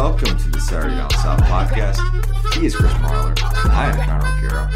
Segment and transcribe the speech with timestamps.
[0.00, 1.98] welcome to the Saturday Down South podcast.
[2.54, 3.38] He is Chris Marler.
[3.68, 4.70] I am Connor O'Gara.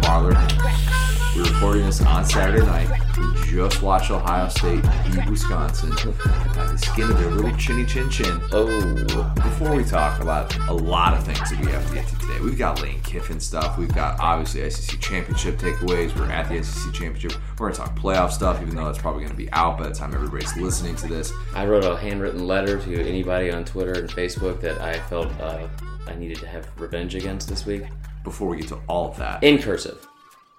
[0.00, 2.88] Marler, we're recording this on Saturday night.
[3.18, 4.82] We just watched Ohio State
[5.12, 8.40] beat Wisconsin by the skin of their little chinny chin chin.
[8.50, 8.94] Oh,
[9.34, 12.58] Before we talk about a lot of things that we have to get to we've
[12.58, 13.78] got Lane Kiffin stuff.
[13.78, 16.14] We've got obviously SEC championship takeaways.
[16.16, 17.32] We're at the SEC championship.
[17.58, 19.94] We're to talk playoff stuff, even though that's probably going to be out by the
[19.94, 21.32] time everybody's listening to this.
[21.54, 25.68] I wrote a handwritten letter to anybody on Twitter and Facebook that I felt uh,
[26.06, 27.84] I needed to have revenge against this week
[28.24, 30.06] Before we get to all of that, in cursive.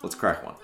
[0.04, 0.55] let's crack one.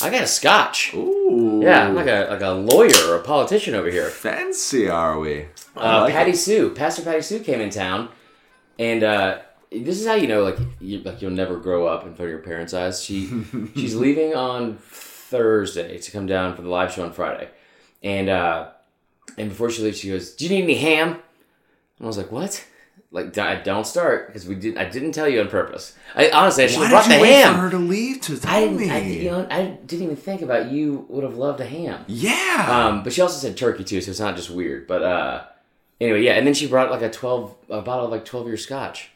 [0.00, 0.94] I got a scotch.
[0.94, 1.60] Ooh.
[1.62, 4.08] Yeah, I'm like a like a lawyer or a politician over here.
[4.10, 5.46] Fancy, are we?
[5.76, 6.36] Uh, like Patty it.
[6.36, 8.08] Sue, Pastor Patty Sue came in town,
[8.78, 9.38] and uh,
[9.70, 12.30] this is how you know like you like you'll never grow up in front of
[12.30, 13.02] your parents' eyes.
[13.02, 13.26] She
[13.74, 17.48] she's leaving on Thursday to come down for the live show on Friday,
[18.02, 18.68] and uh,
[19.36, 21.20] and before she leaves, she goes, "Do you need any ham?" And
[22.02, 22.64] I was like, "What?"
[23.10, 24.76] Like, "D- don't start because we did.
[24.76, 25.96] I didn't tell you on purpose.
[26.14, 27.54] I honestly, I should have brought did you the ham.
[27.54, 28.76] for her to leave to tell I didn't.
[28.76, 28.90] me?
[28.90, 32.04] I, you know, I didn't even think about you would have loved a ham.
[32.06, 32.66] yeah.
[32.68, 34.86] Um, but she also said turkey too, so it's not just weird.
[34.86, 35.44] But uh,
[36.00, 36.32] anyway, yeah.
[36.34, 39.10] And then she brought like a twelve, a bottle of like twelve year scotch.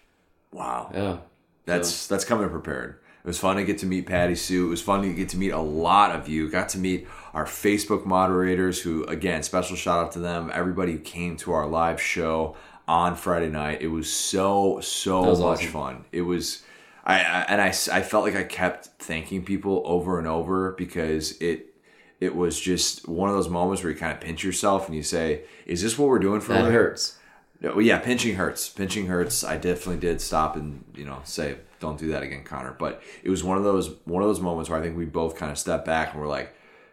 [0.53, 0.91] Wow.
[0.95, 1.19] Yeah,
[1.67, 2.99] That's that's coming prepared.
[3.25, 4.67] It was fun to get to meet Patty Sue.
[4.67, 6.51] It was fun to get to meet a lot of you.
[6.51, 10.51] Got to meet our Facebook moderators, who again, special shout out to them.
[10.53, 12.57] Everybody who came to our live show
[12.89, 13.81] on Friday night.
[13.81, 15.71] It was so so was much awesome.
[15.71, 16.05] fun.
[16.13, 16.63] It was.
[17.05, 20.73] I, and I and I, I felt like I kept thanking people over and over
[20.73, 21.75] because it
[22.21, 25.03] it was just one of those moments where you kind of pinch yourself and you
[25.03, 27.19] say, "Is this what we're doing for that living?" hurts.
[27.63, 28.69] No, yeah, pinching hurts.
[28.69, 29.45] Pinching hurts.
[29.45, 33.31] I definitely did stop and you know say, "Don't do that again, Connor." But it
[33.31, 35.59] was one of those one of those moments where I think we both kind of
[35.59, 36.53] stepped back and we're like,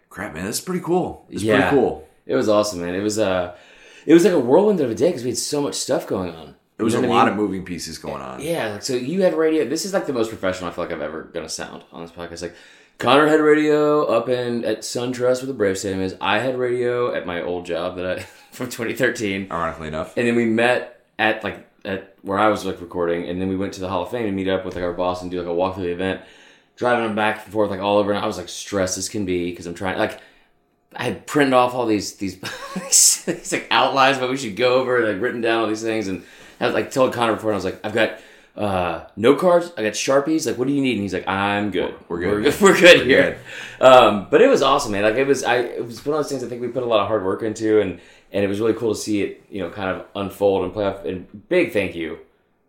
[0.10, 1.26] "Crap, man, this is pretty cool.
[1.30, 2.94] It's Yeah, pretty cool." It was awesome, man.
[2.94, 3.56] It was uh,
[4.06, 6.34] it was like a whirlwind of a day because we had so much stuff going
[6.36, 6.56] on.
[6.78, 8.40] It was a lot of moving pieces going on.
[8.42, 9.68] Yeah, so you had radio.
[9.68, 12.12] This is like the most professional I feel like I've ever gonna sound on this
[12.12, 12.42] podcast.
[12.44, 12.56] Like
[13.00, 16.18] Connor had radio up in at SunTrust where the Brave Stadium is.
[16.20, 18.20] I had radio at my old job that I
[18.52, 19.48] from 2013.
[19.50, 23.42] Ironically enough, and then we met at like at where I was like recording, and
[23.42, 25.22] then we went to the Hall of Fame to meet up with like our boss
[25.22, 26.22] and do like a walk through the event,
[26.76, 28.12] driving them back and forth like all over.
[28.12, 30.20] And I was like stressed as can be because I'm trying like
[30.94, 32.38] I had printed off all these these,
[33.26, 36.10] these like outlines what we should go over and like written down all these things,
[36.10, 36.26] and
[36.60, 38.20] I was like told Connor before, and I was like I've got.
[38.56, 39.72] Uh, no cards.
[39.78, 40.46] I got sharpies.
[40.46, 40.94] Like, what do you need?
[40.94, 41.96] And he's like, I'm good.
[42.10, 42.56] We're good, We're good.
[42.62, 43.40] We're good We're here.
[43.80, 45.04] Um, but it was awesome, man.
[45.04, 46.86] Like it was, I it was one of those things I think we put a
[46.86, 48.00] lot of hard work into, and
[48.32, 50.86] and it was really cool to see it, you know, kind of unfold and play
[50.86, 51.06] off.
[51.06, 52.20] And big thank you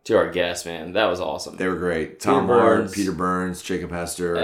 [0.05, 0.93] to our guests, man.
[0.93, 1.57] That was awesome.
[1.57, 2.21] they were great.
[2.21, 2.93] Tom Burns.
[2.93, 4.35] Peter Burns, Jacob Hester.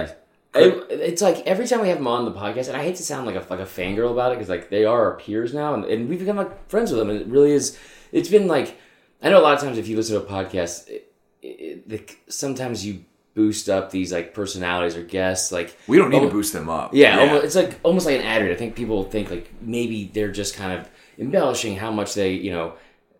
[0.54, 3.02] It- it's like every time we have them on the podcast, and I hate to
[3.02, 5.74] sound like a like a fangirl about it because like they are our peers now,
[5.74, 7.78] and, and we've become like friends with them, and it really is.
[8.10, 8.76] It's been like
[9.22, 11.12] I know a lot of times if you listen to a podcast, it,
[11.46, 16.20] it, the, sometimes you boost up these like personalities or guests, like we don't need
[16.20, 16.94] to Oh, boost them up.
[16.94, 18.52] Yeah, Almost, it's like almost like an ad read.
[18.52, 22.50] I think people think like maybe they're just kind of embellishing how much they, you
[22.50, 22.74] know,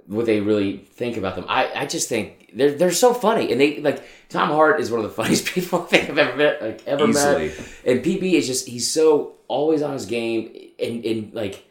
[0.06, 1.44] what they really think about them.
[1.48, 5.00] I, I just think they're they're so funny, and they like Tom Hart is one
[5.00, 7.48] of the funniest people I think I've ever met, like ever Easily.
[7.48, 7.58] met.
[7.84, 11.65] And PB is just he's so always on his game, and and like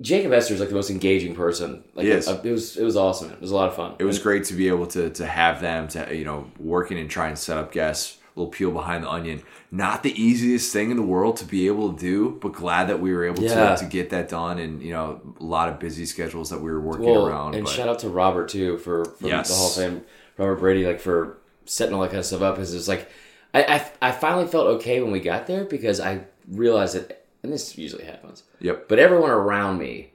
[0.00, 1.84] Jacob Hester is like the most engaging person.
[1.94, 3.30] Like uh, it was it was awesome.
[3.32, 3.94] It was a lot of fun.
[3.98, 7.08] it was great to be able to to have them to you know working and
[7.08, 9.40] trying to set up guests a little peel behind the onion
[9.70, 12.98] not the easiest thing in the world to be able to do but glad that
[13.00, 13.76] we were able Yeah.
[13.76, 16.72] to, to get that done and you know a lot of busy schedules that we
[16.72, 19.48] were working well, around and but shout out to Robert too for, for Yes.
[19.48, 20.02] the Hall of Fame.
[20.36, 23.08] Robert Brady, like for setting all that kind of stuff up, because it's like
[23.54, 27.52] I, I I finally felt okay when we got there because I realized that, and
[27.52, 30.12] this usually happens, yep but everyone around me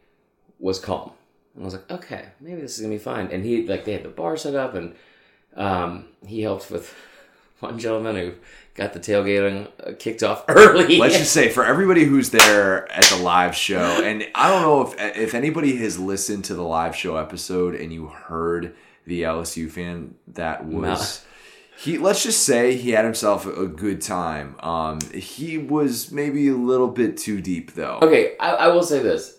[0.60, 1.12] was calm,
[1.54, 3.28] and I was like, okay, maybe this is gonna be fine.
[3.32, 4.96] And he like they had the bar set up, and
[5.56, 6.94] um, he helped with
[7.60, 8.34] one gentleman who
[8.76, 10.98] got the tailgating uh, kicked off early.
[10.98, 14.82] let's just say for everybody who's there at the live show and i don't know
[14.82, 18.74] if if anybody has listened to the live show episode and you heard
[19.06, 21.26] the lsu fan that was
[21.80, 26.56] he let's just say he had himself a good time um he was maybe a
[26.56, 29.38] little bit too deep though Okay, I, I will say this.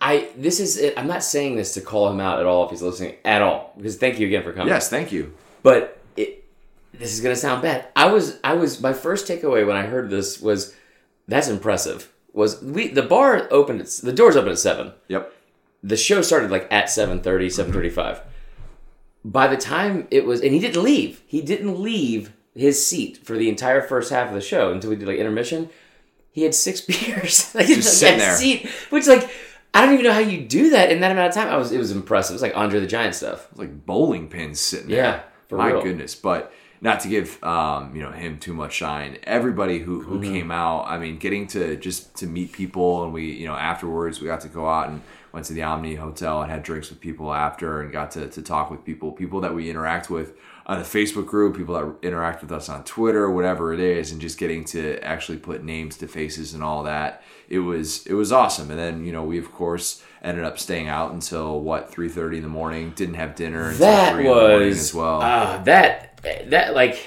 [0.00, 0.94] I this is it.
[0.98, 3.72] I'm not saying this to call him out at all if he's listening at all.
[3.76, 4.68] Because thank you again for coming.
[4.68, 5.32] yes thank you
[5.62, 6.44] But it,
[6.92, 7.86] this is gonna sound bad.
[7.96, 10.74] I was I was my first takeaway when I heard this was
[11.26, 12.12] that's impressive.
[12.32, 14.92] Was we the bar opened the doors open at seven.
[15.08, 15.32] yep
[15.82, 18.20] The show started like at 7.30, 7.35.
[19.24, 21.22] By the time it was, and he didn't leave.
[21.26, 24.96] He didn't leave his seat for the entire first half of the show until we
[24.96, 25.70] did like intermission.
[26.30, 28.36] He had six beers, like Just sitting that there.
[28.36, 29.30] seat, which like
[29.72, 31.48] I don't even know how you do that in that amount of time.
[31.48, 32.32] I was it was impressive.
[32.32, 33.48] It was like Andre the Giant stuff.
[33.56, 34.96] like bowling pins sitting there.
[35.04, 35.82] Yeah, for My real.
[35.82, 36.14] goodness.
[36.14, 39.16] But not to give um, you know him too much shine.
[39.24, 40.32] Everybody who, who Mm-hmm.
[40.32, 44.20] came out, I mean, getting to just to meet people and we, you know, afterwards
[44.20, 45.00] we got to go out and
[45.34, 48.40] went to the Omni Hotel and had drinks with people after and got to, to
[48.40, 50.32] talk with people, people that we interact with
[50.66, 54.20] on the Facebook group, people that interact with us on Twitter, whatever it is, and
[54.20, 57.22] just getting to actually put names to faces and all that.
[57.48, 58.70] It was it was awesome.
[58.70, 62.36] And then, you know, we of course ended up staying out until what, three thirty
[62.38, 65.20] in the morning, didn't have dinner until That three in the morning was as well.
[65.20, 67.04] uh, that that like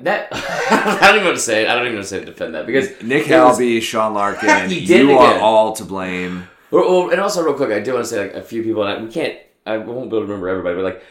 [0.00, 0.28] that.
[0.32, 1.62] I don't even want to say.
[1.62, 1.68] It.
[1.70, 4.12] I don't even want to say to defend that because Nick it was- Halby, Sean
[4.12, 6.48] Larkin, it you are all to blame.
[6.70, 8.98] Well, and also real quick, I do want to say like a few people, and
[8.98, 11.02] I, we can't, I won't be able to remember everybody, but like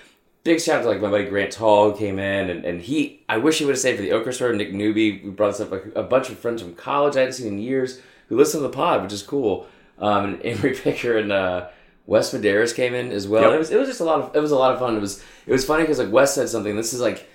[0.44, 3.24] big shout out to like my buddy Grant Hall who came in, and, and he,
[3.28, 4.54] I wish he would have stayed for the Ochre Store.
[4.54, 7.34] Nick Newby, we brought this up like a bunch of friends from college I hadn't
[7.34, 9.68] seen in years who listen to the pod, which is cool.
[10.00, 11.68] Um, and Emery Picker and uh,
[12.06, 13.44] Wes Medeiros came in as well.
[13.44, 13.54] Yep.
[13.54, 14.96] It was it was just a lot of it was a lot of fun.
[14.96, 16.76] It was it was funny because like Wes said something.
[16.76, 17.28] This is like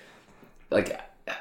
[0.69, 0.99] like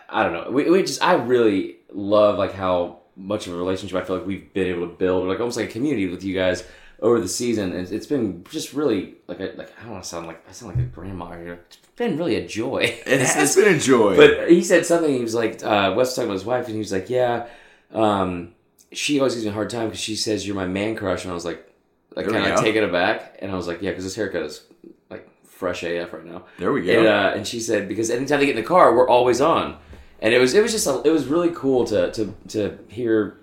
[0.08, 0.50] I don't know.
[0.50, 4.26] We, we just I really love like how much of a relationship I feel like
[4.26, 6.64] we've been able to build, like almost like a community with you guys
[7.00, 10.08] over the season, and it's been just really like a, like I don't want to
[10.08, 11.61] sound like I sound like a grandma here.
[11.67, 12.94] It's been really a joy.
[13.06, 14.17] It has been a joy.
[14.17, 15.12] But he said something.
[15.12, 17.46] He was like, uh, Wes was talking about his wife, and he was like, "Yeah,
[17.93, 18.55] um,
[18.93, 21.31] she always gives me a hard time because she says you're my man crush." And
[21.31, 21.66] I was like,
[22.16, 24.62] like kind of taken aback, and I was like, "Yeah, because this haircut is
[25.11, 26.99] like fresh AF right now." there we go.
[26.99, 29.78] And, uh, and she said because anytime they get in the car, we're always on,
[30.22, 33.38] and it was it was just a, it was really cool to to to hear,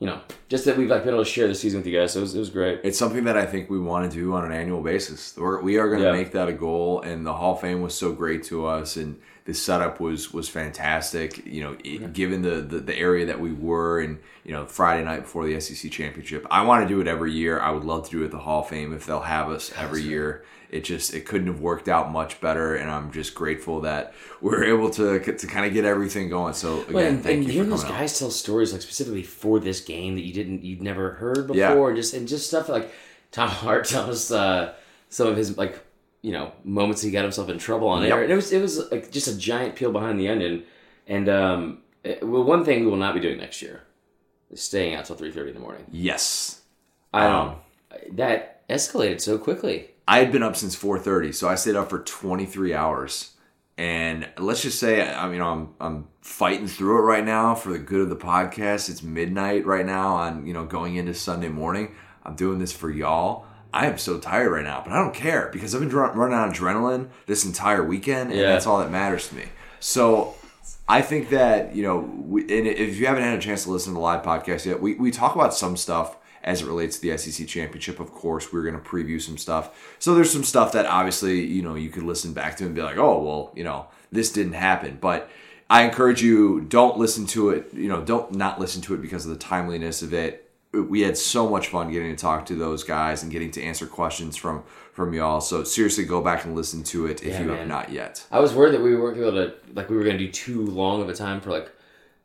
[0.00, 2.12] you know, just that we've like been able to share the season with you guys.
[2.12, 2.80] So it was it was great.
[2.84, 5.34] it's something that I think we want to do on an annual basis.
[5.36, 6.12] We're, we are going to Yeah.
[6.12, 9.18] make that a goal, and the Hall of Fame was so great to us, and
[9.46, 11.44] the setup was was fantastic.
[11.46, 15.04] You know, it, given the, the the area that we were, and you know, Friday
[15.04, 17.60] night before the SEC championship, I want to do it every year.
[17.60, 19.72] I would love to do it at the Hall of Fame if they'll have us
[19.76, 20.44] every year.
[20.70, 24.50] It just it couldn't have worked out much better, and I'm just grateful that we
[24.54, 26.54] are able to to kind of get everything going.
[26.54, 28.00] So again, Well, and, thank and you hearing those coming out.
[28.00, 31.54] guys tell stories like specifically for this game that you didn't you'd never heard before,
[31.56, 31.86] Yeah.
[31.88, 32.90] and just and just stuff like
[33.30, 34.72] Tom Hart tells us uh,
[35.10, 35.83] some of his like
[36.24, 38.90] you know moments he got himself in trouble on air, and it was it was
[38.90, 40.64] like just a giant peel behind the onion.
[41.06, 43.82] And um, it- well, one thing we will not be doing next year
[44.50, 45.84] is staying out till three thirty in the morning.
[45.92, 46.62] Yes,
[47.12, 47.56] I Um,
[47.92, 48.16] don't.
[48.16, 49.90] that escalated so quickly.
[50.08, 53.30] I had been up since 4:30, so I stayed up for 23 hours.
[53.76, 57.78] And let's just say, I mean, I'm I'm fighting through it right now for the
[57.78, 58.88] good of the podcast.
[58.88, 61.94] It's midnight right now on you know going into Sunday morning.
[62.24, 63.46] I'm doing this for y'all.
[63.74, 66.36] I am so tired right now, but I don't care because I've been dr- running
[66.38, 68.46] on adrenaline this entire weekend, and Yeah.
[68.52, 69.46] that's all that matters to me.
[69.80, 70.34] So
[70.88, 73.92] I think that you know, we, and if you haven't had a chance to listen
[73.92, 77.02] to the live podcast yet, we, we talk about some stuff as it relates to
[77.10, 77.98] the SEC championship.
[78.00, 79.94] Of course, we're going to preview some stuff.
[79.98, 82.82] So there's some stuff that obviously you know you could listen back to and be
[82.82, 84.98] like, oh well, you know, this didn't happen.
[85.00, 85.28] But
[85.68, 87.72] I encourage you, don't listen to it.
[87.74, 90.43] You know, don't not listen to it because of the timeliness of it.
[90.82, 93.86] We had so much fun getting to talk to those guys and getting to answer
[93.86, 95.40] questions from from y'all.
[95.40, 98.26] So seriously, go back and listen to it if Yeah, you have not yet.
[98.30, 100.64] I was worried that we weren't able to like we were going to do too
[100.66, 101.70] long of a time for like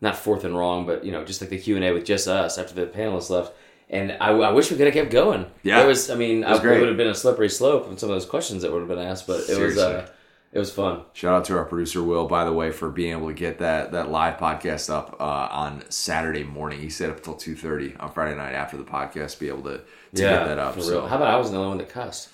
[0.01, 2.27] not fourth and wrong, but you know just like the Q and A with just
[2.27, 3.53] us after the panelists left.
[3.91, 5.47] And I, I wish we could have kept going.
[5.63, 5.83] Yeah.
[5.83, 6.11] it was.
[6.11, 8.27] I mean, was I, it would have been a slippery slope on some of those
[8.27, 10.07] questions that would have been asked, but it was uh,
[10.51, 11.03] it was fun.
[11.13, 13.91] Shout out to our producer Will, by the way, for being able to get that
[13.91, 16.79] that live podcast up uh, on Saturday morning.
[16.79, 19.63] He stayed up until two thirty on Friday night after the podcast, to be able
[19.63, 19.83] to, to
[20.15, 20.79] get that up.
[20.81, 21.05] So.
[21.05, 22.29] How about I wasn't the only one that cussed?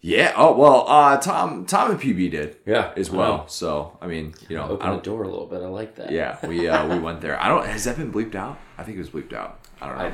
[0.00, 0.32] yeah.
[0.36, 3.48] Oh well, uh, Tom Tom and PB did Yeah, as well.
[3.48, 5.62] So I mean, you know, I Open the door a little bit.
[5.62, 6.12] I like that.
[6.12, 7.42] Yeah, we uh, we went there.
[7.42, 7.66] I don't.
[7.66, 8.58] Has that been bleeped out?
[8.78, 9.58] I think it was bleeped out.
[9.80, 10.04] I don't know.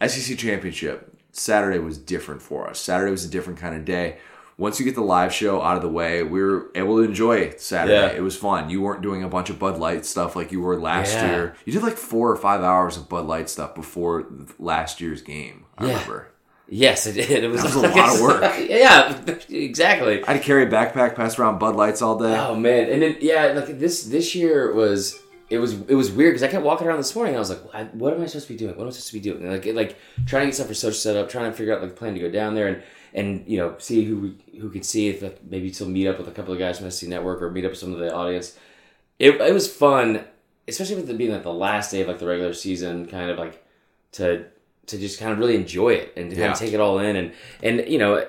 [0.00, 2.80] I, um, SEC championship Saturday was different for us.
[2.80, 4.18] Saturday was a different kind of day.
[4.58, 7.50] Once you get the live show out of the way, we were able to enjoy
[7.58, 7.94] Saturday.
[7.94, 8.08] Yeah.
[8.18, 8.68] It was fun.
[8.68, 11.30] You weren't doing a bunch of Bud Light stuff like you were last Yeah.
[11.30, 11.54] year.
[11.64, 14.26] You did like four or five hours of Bud Light stuff before
[14.58, 15.64] last year's game.
[15.78, 15.92] I Yeah.
[15.92, 16.28] remember.
[16.68, 17.44] yes, it did.
[17.44, 18.54] It was, was a lot of work.
[18.68, 19.16] yeah,
[19.48, 20.24] exactly.
[20.24, 22.36] I had to carry a backpack, pass around Bud Lights all day.
[22.38, 25.18] Oh man, and then yeah, like this this year was
[25.50, 27.34] it was it was weird because I kept walking around this morning.
[27.34, 28.74] And I was like, what am I supposed to be doing?
[28.76, 29.42] What am I supposed to be doing?
[29.42, 29.96] And like it, like
[30.26, 32.20] trying to get stuff for social setup, trying to figure out like the plan to
[32.20, 32.82] go down there and
[33.14, 36.28] and you know see who we- who could see if maybe still meet up with
[36.28, 38.56] a couple of guys from SEC Network or meet up with some of the audience.
[39.18, 40.24] It it was fun,
[40.66, 43.38] especially with it being like the last day of like the regular season, kind of
[43.38, 43.64] like
[44.12, 44.46] to
[44.86, 47.14] to just kind of really enjoy it and to kind of take it all in
[47.16, 48.24] and and you know uh,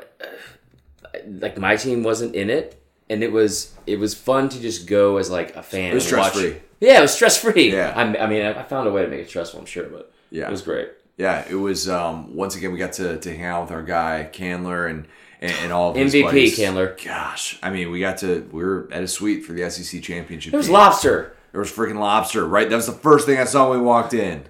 [1.39, 5.17] like my team wasn't in it and it was it was fun to just go
[5.17, 6.57] as like a fan It was stress-free.
[6.81, 7.93] yeah it was stress free Yeah.
[7.95, 10.47] I, I mean I found a way to make it stressful i'm sure but Yeah.
[10.47, 11.89] it was great Yeah, it was.
[11.89, 15.05] Um, once again, we got to, to hang out with our guy Candler and
[15.41, 16.55] and, and all of his MVP buddies.
[16.57, 16.97] Candler.
[17.03, 18.47] Gosh, I mean, we got to.
[18.53, 20.51] We were at a suite for the SEC championship.
[20.51, 20.75] There was game.
[20.75, 22.47] lobster There was freaking lobster.
[22.47, 24.45] Right, that was the first thing I saw when we walked in.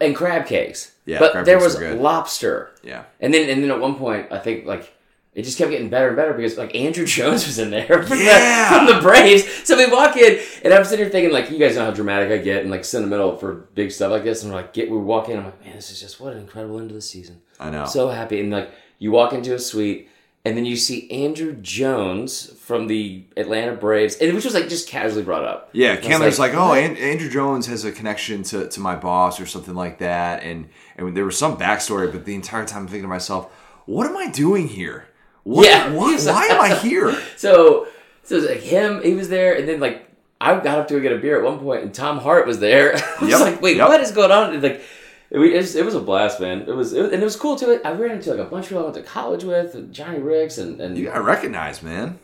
[0.00, 0.92] and crab cakes.
[1.04, 2.70] Yeah, but crab there cakes was lobster.
[2.82, 4.93] Yeah, And then and then at one point, I think like
[5.34, 8.18] it just kept getting better and better because like Andruw Jones was in there from,
[8.18, 8.70] Yeah.
[8.70, 9.44] the, from the Braves.
[9.66, 12.30] So we walk in and I'm sitting here thinking like you guys know how dramatic
[12.30, 14.42] I get and like sentimental for big stuff like this.
[14.42, 16.38] And we're like get we walk in, I'm like, man, this is just what an
[16.40, 17.40] incredible end of the season.
[17.58, 17.84] I know.
[17.86, 18.40] So happy.
[18.40, 20.08] And like you walk into a suite
[20.46, 24.86] and then you see Andruw Jones from the Atlanta Braves, and which was like just
[24.88, 25.70] casually brought up.
[25.72, 29.40] Yeah, And Candler's like, oh, An- Andruw Jones has a connection to, to my boss
[29.40, 32.88] or something like that, and and there was some backstory, but the entire time I'm
[32.88, 33.50] thinking to myself,
[33.86, 35.06] what am I doing here?
[35.44, 35.92] What, Yeah.
[35.92, 37.16] why, why am I here?
[37.36, 37.86] So,
[38.22, 40.08] so it was like him, he was there, and then like
[40.40, 42.58] I got up to go get a beer at one point, and Tom Hart was
[42.58, 42.96] there.
[42.96, 43.88] I was Yep, like, wait, yep.
[43.88, 44.54] what is going on?
[44.54, 44.82] And, like,
[45.30, 46.62] it was, it was a blast, man.
[46.62, 47.80] It was, it was, and it was cool too.
[47.84, 50.58] I ran into like a bunch of people I went to college with, Johnny Ricks,
[50.58, 52.18] and and You got recognized, man.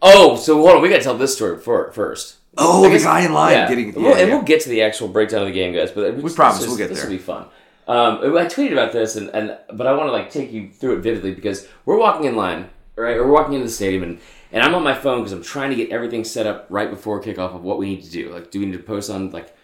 [0.00, 2.36] oh, so hold on, we got to tell this story for, first.
[2.58, 3.68] Oh, I the guess- guy in line yeah.
[3.68, 3.94] getting.
[3.94, 5.90] We'll- Yeah, and we'll get to the actual breakdown of the game, guys.
[5.90, 7.08] But we promise we'll get this there.
[7.10, 7.46] will be fun.
[7.92, 10.96] Um, I tweeted about this, and, and but I want to like take you through
[10.96, 13.18] it vividly because we're walking in line, right?
[13.18, 14.20] We're walking into the stadium, and
[14.50, 17.22] and I'm on my phone because I'm trying to get everything set up right before
[17.22, 18.32] kickoff of what we need to do.
[18.32, 19.54] Like, do we need to post on like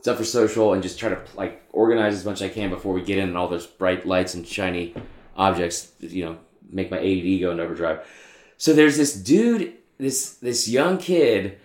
[0.00, 2.92] stuff for social and just try to like organize as much as I can before
[2.92, 4.92] we get in and all those bright lights and shiny
[5.36, 6.38] objects, you know,
[6.68, 8.04] make my ADD go in overdrive.
[8.56, 11.60] So there's this dude, this this young kid,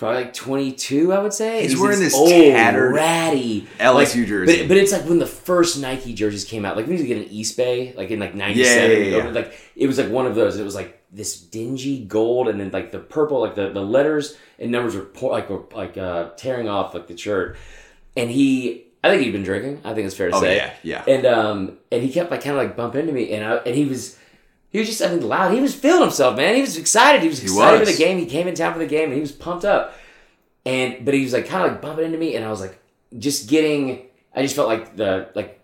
[0.00, 1.62] probably like 22, I would say.
[1.62, 4.58] He's and wearing this old, tattered ratty LSU like, jersey.
[4.62, 7.08] But, but it's like when the first Nike jerseys came out, like we used to
[7.08, 8.90] get an Eastbay, like in like '97.
[8.90, 9.30] Yeah, yeah, yeah.
[9.30, 10.58] Like it was like one of those.
[10.58, 14.36] It was like this dingy gold, and then like the purple, like the, the letters
[14.58, 17.56] and numbers were like were like uh, tearing off like the shirt.
[18.16, 19.82] And he, I think he'd been drinking.
[19.84, 20.56] I think it's fair to Oh, say.
[20.56, 21.04] yeah, yeah.
[21.06, 23.76] And um, and he kept like kind of like bump into me, and I, and
[23.76, 24.18] he was.
[24.70, 25.52] He was just, I mean, loud.
[25.52, 26.54] He was feeling himself, man.
[26.54, 27.22] He was excited.
[27.22, 27.88] He was excited was.
[27.88, 28.18] for the game.
[28.18, 29.96] He came in town for the game, and he was pumped up.
[30.64, 32.80] And but he was like kind of like bumping into me, and I was like
[33.18, 34.06] just getting.
[34.34, 35.56] I just felt like the like.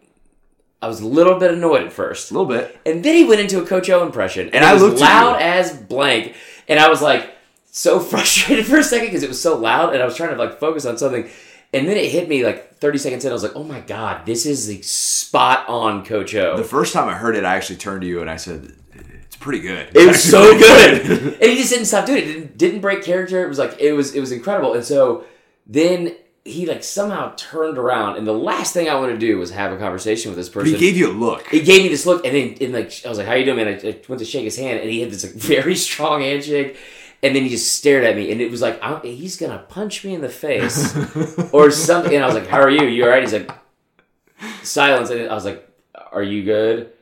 [0.82, 2.78] I was a little bit annoyed at first, a little bit.
[2.84, 5.40] and then he went into a Coach O impression, and, And I was looked loud
[5.40, 6.34] as blank,
[6.68, 7.34] and I was like
[7.70, 10.36] so frustrated for a second because it was so loud, and I was trying to
[10.36, 11.28] like focus on something,
[11.72, 13.30] and then it hit me like thirty seconds in.
[13.30, 16.56] I was like, oh my god, this is the spot on Coach O.
[16.56, 18.76] The first time I heard it, I actually turned to you and I said, "It's
[19.46, 21.06] pretty good." It was so good,
[21.40, 22.26] and he just didn't stop doing it.
[22.26, 23.44] Didn't, didn't break character.
[23.44, 24.74] It was like it was it was incredible.
[24.74, 25.24] And so
[25.66, 29.50] then he like somehow turned around, and the last thing I wanted to do was
[29.50, 30.74] have a conversation with this But person.
[30.74, 31.46] he gave you a look.
[31.48, 33.56] he gave me this look, and then and like I was like, "How you doing,
[33.56, 36.20] man?" I, I went to shake his hand, and he had this like very strong
[36.20, 36.76] handshake,
[37.22, 40.04] and then he just stared at me, and it was like, I'm, "He's gonna punch
[40.04, 40.94] me in the face
[41.52, 42.84] or something." And I was like, "How are you?
[42.86, 43.50] You all right?" He's like,
[44.62, 45.68] "Silence," and I was like,
[46.12, 46.92] "Are you good?"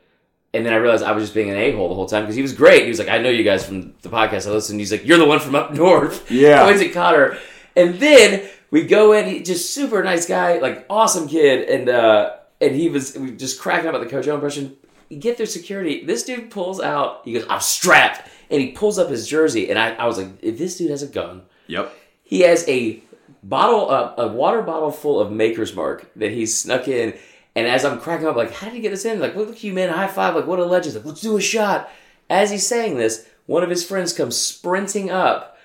[0.55, 2.35] And then I realized I was just being an a hole the whole time because
[2.35, 2.83] he was great.
[2.83, 5.17] He was like, "I know you guys from the podcast I listen." He's like, "You're
[5.17, 6.65] the one from up north." Yeah.
[6.67, 7.37] At Connor,
[7.75, 9.25] and then we go in.
[9.27, 13.59] He just super nice guy, like awesome kid, and uh, and he was we just
[13.59, 14.75] cracking up at the Coach O impression.
[15.09, 16.03] You get through security.
[16.03, 17.21] This dude pulls out.
[17.25, 19.69] He goes, "I'm strapped," and he pulls up his jersey.
[19.69, 21.93] And I, I was like, "If this dude has a gun, Yep.
[22.23, 23.03] he has a
[23.43, 27.13] bottle, uh, a water bottle full of Maker's Mark that he snuck in."
[27.55, 29.19] And as I'm cracking up, like, how did he get this in?
[29.19, 30.35] Like, look at you, man, high five!
[30.35, 30.95] Like, what a legend!
[30.95, 31.89] Like, let's do a shot.
[32.29, 35.57] As he's saying this, one of his friends comes sprinting up,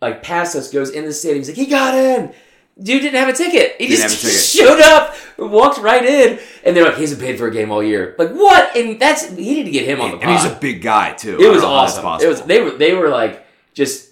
[0.00, 1.40] like past us, goes in the stadium.
[1.40, 2.32] He's like, he got in.
[2.80, 3.74] Dude didn't have a ticket.
[3.78, 4.38] He Didn't just ticket.
[4.68, 7.82] showed up, walked right in, and they're like, he hasn't paid for a game all
[7.82, 8.14] year.
[8.18, 8.76] Like what?
[8.76, 11.38] And that's he need to get him on the And he's a big guy too.
[11.40, 12.26] It was know how that's awesome.
[12.26, 14.07] It was they were they were like just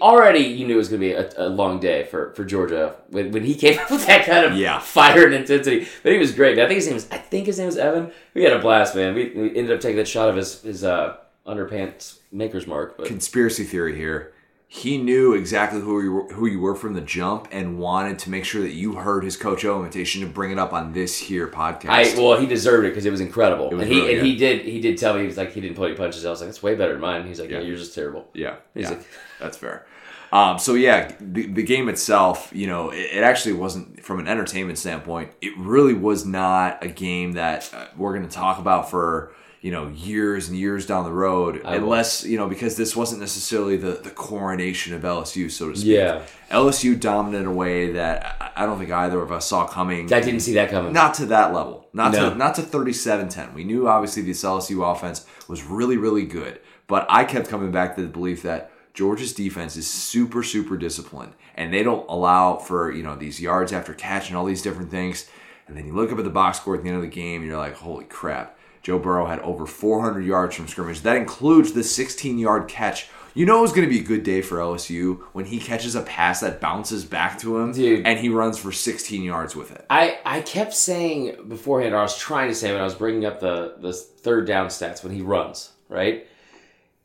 [0.00, 2.94] already you knew it was going to be a, a long day for, for Georgia
[3.10, 4.78] when, when he came up with that kind of Yeah.
[4.78, 5.86] fire and intensity.
[6.02, 6.58] But he was great.
[6.58, 8.10] I think his name was I think his name was Evan.
[8.34, 9.14] We had a blast, man.
[9.14, 12.96] We, we ended up taking that shot of his his uh, underpants maker's mark.
[12.96, 14.32] But conspiracy theory here.
[14.70, 18.30] He knew exactly who you were, who you were from the jump and wanted to
[18.30, 21.16] make sure that you heard his Coach O invitation to bring it up on this
[21.18, 21.88] here podcast.
[21.88, 23.70] I well he deserved it because it was incredible.
[23.70, 25.74] was and he and he did he did tell me he was like he didn't
[25.76, 26.26] pull any punches.
[26.26, 27.26] I was like that's way better than mine.
[27.26, 27.64] He's like yeah, Yeah.
[27.66, 28.28] yours is terrible.
[28.34, 29.06] yeah, He's yeah, like-
[29.40, 29.86] that's fair.
[30.30, 34.28] Um, so yeah, the, the game itself, you know, it, it actually wasn't from an
[34.28, 35.30] entertainment standpoint.
[35.40, 39.72] It really was not a game that uh, we're going to talk about for you
[39.72, 41.84] know years and years down the road, I will.
[41.84, 45.90] unless you know because this wasn't necessarily the the coronation of LSU, so to speak.
[45.96, 46.22] Yeah.
[46.50, 50.12] LSU dominant in a way that I I don't think either of us saw coming.
[50.12, 50.92] I didn't see that coming.
[50.92, 51.86] not to that level.
[51.92, 52.30] Not No.
[52.30, 53.54] to not to 37-10.
[53.54, 57.94] We knew obviously this LSU offense was really really good, but I kept coming back
[57.96, 62.90] to the belief that Georgia's defense is super super disciplined and they don't allow for,
[62.92, 65.28] you know, these yards after catch and all these different things.
[65.66, 67.42] And then you look up at the box score at the end of the game,
[67.42, 68.57] and you're like, holy crap.
[68.82, 71.02] Joe Burrow had over 400 yards from scrimmage.
[71.02, 73.08] That includes the 16 yard catch.
[73.34, 75.94] You know it was going to be a good day for LSU when he catches
[75.94, 78.06] a pass that bounces back to him Dude.
[78.06, 79.84] and he runs for 16 yards with it.
[79.88, 83.24] I, I kept saying beforehand, or I was trying to say when I was bringing
[83.24, 86.26] up the, the third down stats when he runs, right?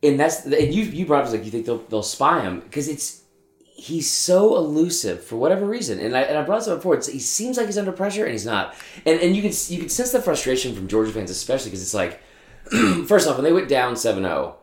[0.02, 2.88] And that's and you you brought up like you think they'll they'll spy him because
[2.88, 3.22] it's
[3.76, 5.98] he's so elusive for whatever reason.
[5.98, 6.94] And I and I brought this up before.
[6.94, 8.74] It's, he seems like he's under pressure and he's not.
[9.04, 11.94] And and you can you can sense the frustration from Georgia fans, especially because it's
[11.94, 12.20] like
[13.06, 14.54] first off when they went down 7-0,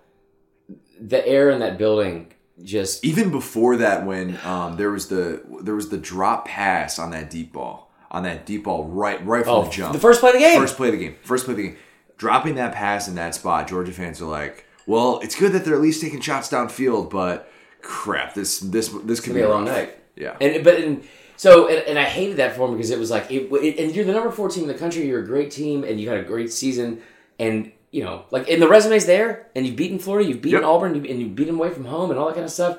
[0.99, 5.75] the air in that building just Even before that, when um, there was the there
[5.75, 9.53] was the drop pass on that deep ball, on that deep ball right right from
[9.53, 10.59] Oh, the jump, the first play of the game.
[10.59, 11.77] first play of the game, first play of the game,
[12.17, 13.67] dropping that pass in that spot.
[13.67, 17.50] Georgia fans are like, well, it's good that they're at least taking shots downfield, but
[17.81, 19.75] crap, this this this could gonna be a long rough.
[19.77, 19.97] night.
[20.15, 20.37] Yeah.
[20.41, 21.03] And but and,
[21.37, 23.95] so and, and I hated that for him because it was like it, it and
[23.95, 25.07] you're the number four team in the country.
[25.07, 27.01] You're a great team and you had a great season
[27.39, 30.69] and you know like and the resume's there and you've beaten Florida, you've beaten Yep.
[30.69, 32.77] Auburn, you, and you beat them away from home and all that kind of stuff.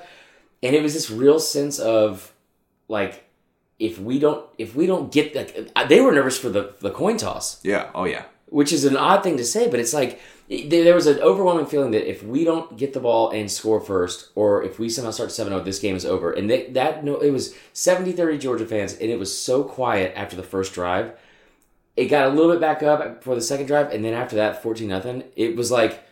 [0.62, 2.32] And it was this real sense of
[2.88, 3.24] like
[3.78, 6.90] if we don't if we don't get like uh, they were nervous for the the
[6.90, 10.20] coin toss yeah, oh yeah, which is an odd thing to say, but it's like
[10.48, 14.30] there was an overwhelming feeling that if we don't get the ball and score first,
[14.34, 16.32] or if we somehow start 7-0, this game is over.
[16.32, 20.36] And they, that no, it was 70-30 Georgia fans, and it was so quiet after
[20.36, 21.12] the first drive.
[21.96, 24.62] It got a little bit back up for the second drive, and then after that,
[24.62, 25.24] 14 nothing.
[25.36, 26.02] It was like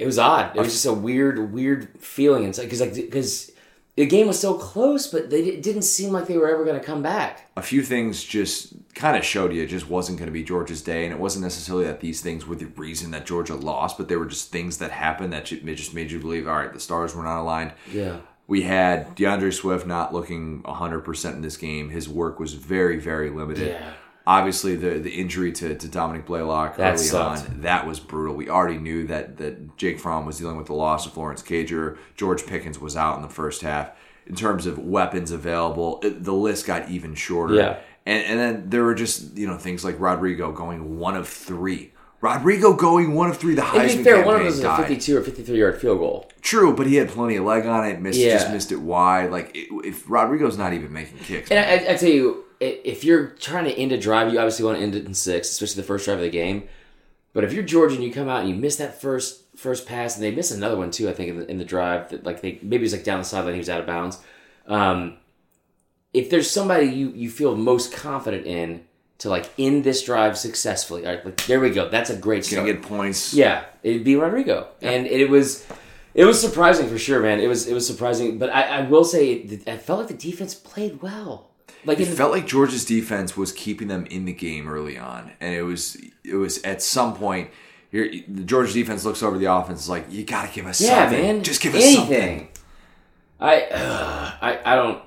[0.00, 0.56] it was odd.
[0.56, 3.50] It was just a weird, weird feeling inside because like because
[4.00, 6.80] the game was so close, but they it didn't seem like they were ever going
[6.80, 7.50] to come back.
[7.54, 10.80] a few things just kind of showed you it just wasn't going to be Georgia's
[10.80, 14.08] day, and it wasn't necessarily that these things were the reason that Georgia lost, but
[14.08, 17.14] they were just things that happened that just made you believe, all right, the stars
[17.14, 17.72] were not aligned.
[17.92, 18.20] Yeah.
[18.46, 21.90] We had DeAndre Swift not looking 100% in this game.
[21.90, 23.68] His work was very, very limited.
[23.68, 23.92] Yeah.
[24.30, 27.48] Obviously, the the injury to, to Dominick Blaylock That early sucked.
[27.50, 28.36] on, that was brutal.
[28.36, 31.98] We already knew that, that Jake Fromm was dealing with the loss of Lawrence Cager.
[32.16, 33.90] George Pickens was out in the first half.
[34.26, 37.54] In terms of weapons available, it, the list got even shorter.
[37.54, 37.78] Yeah.
[38.06, 41.92] And, and then there were just, you know, things like Rodrigo going one of three.
[42.20, 45.16] Rodrigo going one of three, the To Heisman be fair, one of is a 52
[45.16, 46.30] or 53 yard field goal.
[46.42, 48.00] True, but he had plenty of leg on it.
[48.00, 48.34] Missed, Yeah.
[48.34, 49.30] just missed it wide.
[49.30, 51.58] Like it, if Rodrigo's not even making kicks, And.
[51.58, 54.82] I, I tell you, if you're trying to end a drive, you obviously want to
[54.82, 56.68] end it in six, especially the first drive of the game.
[57.32, 60.16] But if you're Georgia and you come out and you miss that first first pass,
[60.16, 62.40] and they miss another one too, I think in the, in the drive that like
[62.42, 64.18] they maybe it's like down the sideline, he was out of bounds.
[64.66, 65.16] Um,
[66.12, 68.84] if there's somebody you you feel most confident in
[69.18, 71.88] to like end this drive successfully, all right, like there we go.
[71.88, 72.66] That's a great start.
[72.66, 73.32] gonna get points.
[73.32, 75.66] Yeah, it'd be Rodrigo, and it was
[76.14, 77.38] it was surprising for sure, man.
[77.38, 80.54] It was it was surprising, but I, I will say I felt like the defense
[80.54, 81.49] played well.
[81.84, 85.32] Like It the, felt like Georgia's defense was keeping them in the game early on,
[85.40, 87.50] and it was it was at some point.
[87.92, 91.20] The Georgia defense looks over the offense, like you got to give us yeah, something.
[91.20, 92.38] man, Just give us anything.
[92.38, 92.48] something.
[93.40, 95.02] I, ugh, I I don't.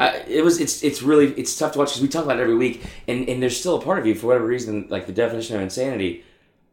[0.00, 2.42] I, it was it's it's really it's tough to watch because we talk about it
[2.42, 5.12] every week, and and there's still a part of you for whatever reason, like the
[5.12, 6.24] definition of insanity.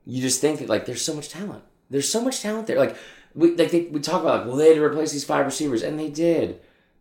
[0.05, 1.63] You just think that like there's so much talent.
[1.89, 2.77] There's so much talent there.
[2.79, 2.97] Like
[3.35, 5.83] we like they, we talk about like well they had to replace these five receivers,
[5.83, 6.59] and they did.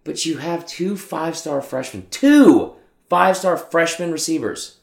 [0.09, 2.73] But you have two five star freshmen, two
[3.11, 4.79] five star freshman receivers.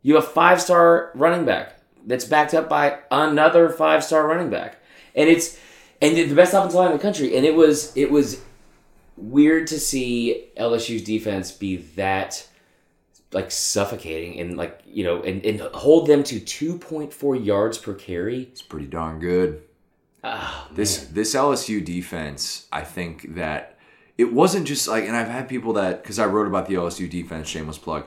[0.00, 4.78] You have five star running back that's backed up by another five star running back,
[5.14, 5.58] and it's
[6.00, 7.36] and the best offensive line in the country.
[7.36, 8.40] And it was it was
[9.18, 12.48] weird to see LSU's defense be that
[13.32, 18.44] like suffocating and like you know and, and hold them to 2.4 yards per carry
[18.44, 19.64] It's pretty darn good.
[20.24, 23.75] oh, This this LSU defense, I think that
[24.18, 27.08] it wasn't just like, and I've had people that because I wrote about the LSU
[27.08, 27.48] defense.
[27.48, 28.06] Shameless plug.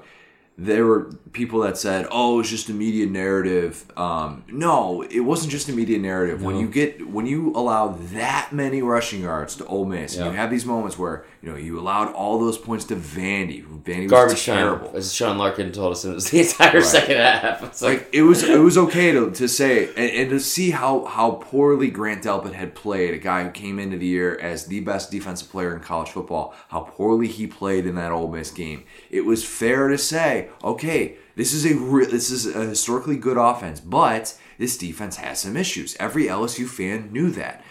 [0.61, 5.51] There were people that said, "Oh, it's just a media narrative." Um, no, it wasn't
[5.51, 6.43] just a media narrative.
[6.43, 10.25] When you get when you allow that many rushing yards to Ole Miss, Yeah.
[10.25, 13.63] you have these moments where you know you allowed all those points to Vandy.
[13.83, 14.87] Vandy was garbage terrible.
[14.87, 18.09] time as Sean Larkin told us it was the entire second half it's like Like
[18.11, 21.89] it was, it was okay to, to say and, and to see how how poorly
[21.89, 23.13] Grant Delpit had played.
[23.13, 26.53] A guy who came into the year as the best defensive player in college football.
[26.67, 28.83] How poorly he played in that Ole Miss game.
[29.09, 33.37] It was fair to say, okay, this is a re- this is a historically good
[33.37, 35.95] offense, but this defense has some issues.
[35.99, 37.63] Every LSU fan knew that.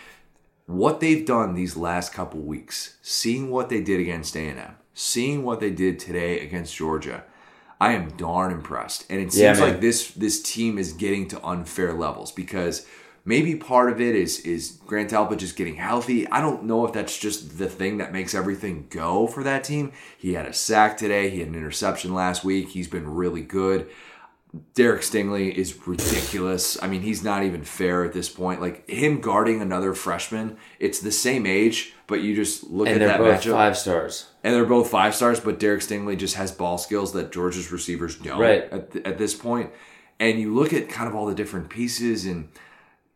[0.67, 5.61] What they've done these last couple weeks, seeing what they did against A&M, seeing what
[5.61, 7.25] they did today against Georgia,
[7.81, 9.07] I am darn impressed.
[9.09, 9.71] And it seems man.
[9.71, 12.87] like this this team is getting to unfair levels because
[13.25, 16.27] Maybe part of it is is Grant Delpit just getting healthy.
[16.29, 19.93] I don't know if that's just the thing that makes everything go for that team.
[20.17, 21.29] He had a sack today.
[21.31, 22.71] He had an interception last week.
[22.71, 23.89] He's been really good.
[24.73, 26.83] Derek Stingley is ridiculous.
[26.83, 28.63] I mean, he's not even fair at this point.
[28.63, 32.99] Like him guarding another freshman, it's the same age, but you just look and at
[33.01, 34.31] they're that both matchup, five stars.
[34.43, 35.39] and they're both five stars.
[35.39, 38.63] But Derek Stingley just has ball skills that Georgia's receivers don't Right.
[38.73, 39.71] at, th- at this point.
[40.19, 42.49] And you look at kind of all the different pieces, and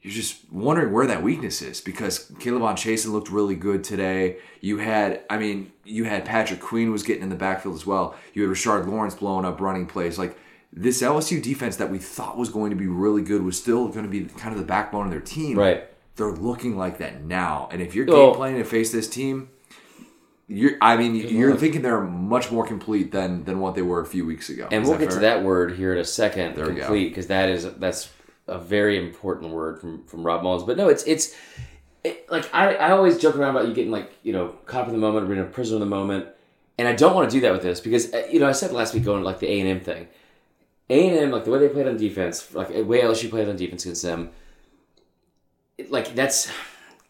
[0.02, 4.38] you're just wondering where that weakness is because K'Lavon Chaisson looked really good today.
[4.60, 8.16] You had, I mean, you had Patrick Queen was getting in the backfield as well.
[8.34, 10.18] You had Rashard Lawrence blowing up running plays.
[10.18, 10.36] Like
[10.72, 14.04] this LSU defense that we thought was going to be really good was still going
[14.04, 15.56] to be kind of the backbone of their team.
[15.56, 15.84] Right.
[16.16, 17.68] They're looking like that now.
[17.70, 19.50] And if you're game planning to face this team,
[20.48, 24.06] you're, I mean, you're thinking they're much more complete than than what they were a
[24.06, 24.68] few weeks ago.
[24.70, 27.48] And Is we'll get to that word here in a second, There complete, because that
[27.48, 28.10] is that's
[28.52, 30.64] a very important word from from Rob Mullins.
[30.64, 31.34] But no, it's it's
[32.04, 34.86] it, like I, I always joke around about you getting like you know caught up
[34.88, 36.26] in the moment, or being a prisoner of the moment,
[36.78, 38.72] and I don't want to do that with this because uh, you know I said
[38.72, 40.08] last week going like the A and M thing,
[40.90, 43.48] A and M like the way they played on defense, like the way LSU played
[43.48, 44.30] on defense against them,
[45.78, 46.50] it- like that's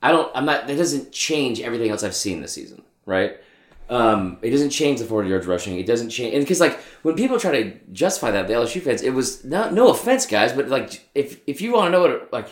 [0.03, 3.37] I don't I'm not that doesn't change everything else I've seen this season, right?
[3.89, 5.79] Um, it doesn't change the 40 yards rushing.
[5.79, 6.35] It doesn't change.
[6.35, 9.75] And because, like, when people try to justify that, the LSU fans, it was not,
[9.75, 12.49] no offense, guys, but, like, if if you want to know what, like,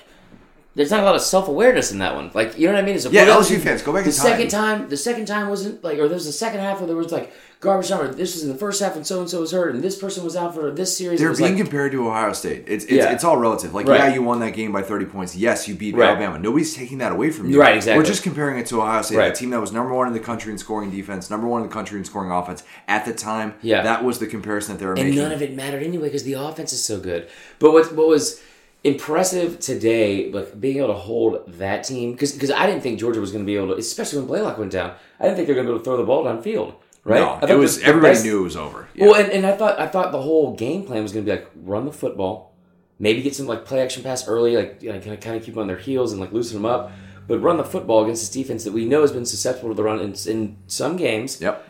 [0.81, 2.31] there's not a lot of self awareness in that one.
[2.35, 2.97] Like, you know what I mean?
[2.97, 4.27] It's a Yeah, LSU fans, go back The in time.
[4.27, 6.97] second time, the second time wasn't, like, or there was the second half where there
[6.97, 9.41] was, like, garbage time, or this was in the first half and so and so
[9.41, 11.21] was hurt, and this person was out for this series.
[11.21, 12.65] They're being like, compared to Ohio State.
[12.67, 13.13] It's it's, Yeah.
[13.13, 13.75] it's all relative.
[13.75, 13.99] Like, Right.
[14.01, 15.37] yeah, you won that game by 30 points.
[15.37, 16.09] Yes, you beat Right.
[16.09, 16.39] Alabama.
[16.39, 17.61] Nobody's taking that away from you.
[17.61, 17.99] Right, exactly.
[18.01, 19.31] We're just comparing it to Ohio State, Right.
[19.33, 21.69] a team that was number one in the country in scoring defense, number one in
[21.69, 22.63] the country in scoring offense.
[22.89, 23.83] At the time, Yeah.
[23.83, 25.19] that was the comparison that they were and making.
[25.19, 27.27] And none of it mattered anyway because the offense is so good.
[27.59, 28.41] But what what was
[28.83, 33.21] impressive today, like being able to hold that team, because because I didn't think Georgia
[33.21, 34.95] was going to be able to, especially when Blaylock went down.
[35.19, 36.75] I didn't think they were going to be able to throw the ball downfield.
[37.03, 37.21] Right?
[37.21, 38.89] No, it was everybody best- knew it was over.
[38.95, 39.07] Yeah.
[39.07, 41.39] Well, and, and I thought I thought the whole game plan was going to be
[41.39, 42.53] like run the football,
[42.99, 45.43] maybe get some like play action pass early, like you know, kind of kind of
[45.43, 46.93] keep them on their heels and like loosen them up,
[47.27, 49.83] but run the football against this defense that we know has been susceptible to the
[49.83, 51.67] run in, in some games yep.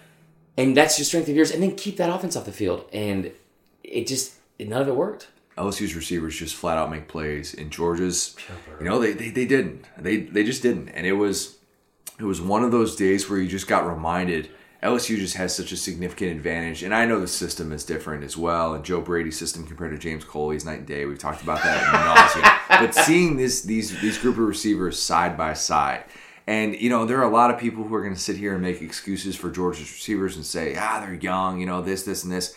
[0.57, 2.85] and that's your strength of yours, and then keep that offense off the field.
[2.93, 3.31] And
[3.85, 5.29] it just none of it worked.
[5.61, 8.37] LSU's receivers just flat out make plays, and Georgia's,
[8.79, 9.85] you know, they, they, they didn't.
[9.99, 11.59] They they just didn't, and it was
[12.19, 14.51] it was one of those days where you just got reminded
[14.83, 18.37] LSU just has such a significant advantage, and I know the system is different as
[18.37, 18.73] well.
[18.73, 21.05] And Joe Brady's system compared to James Coley's night and day.
[21.05, 26.05] We've talked about that but seeing this these these group of receivers side by side.
[26.47, 28.55] And you know there are a lot of people who are going to sit here
[28.55, 32.25] and make excuses for Georgia's receivers and say, ah, they're young, you know this, this,
[32.25, 32.55] and this.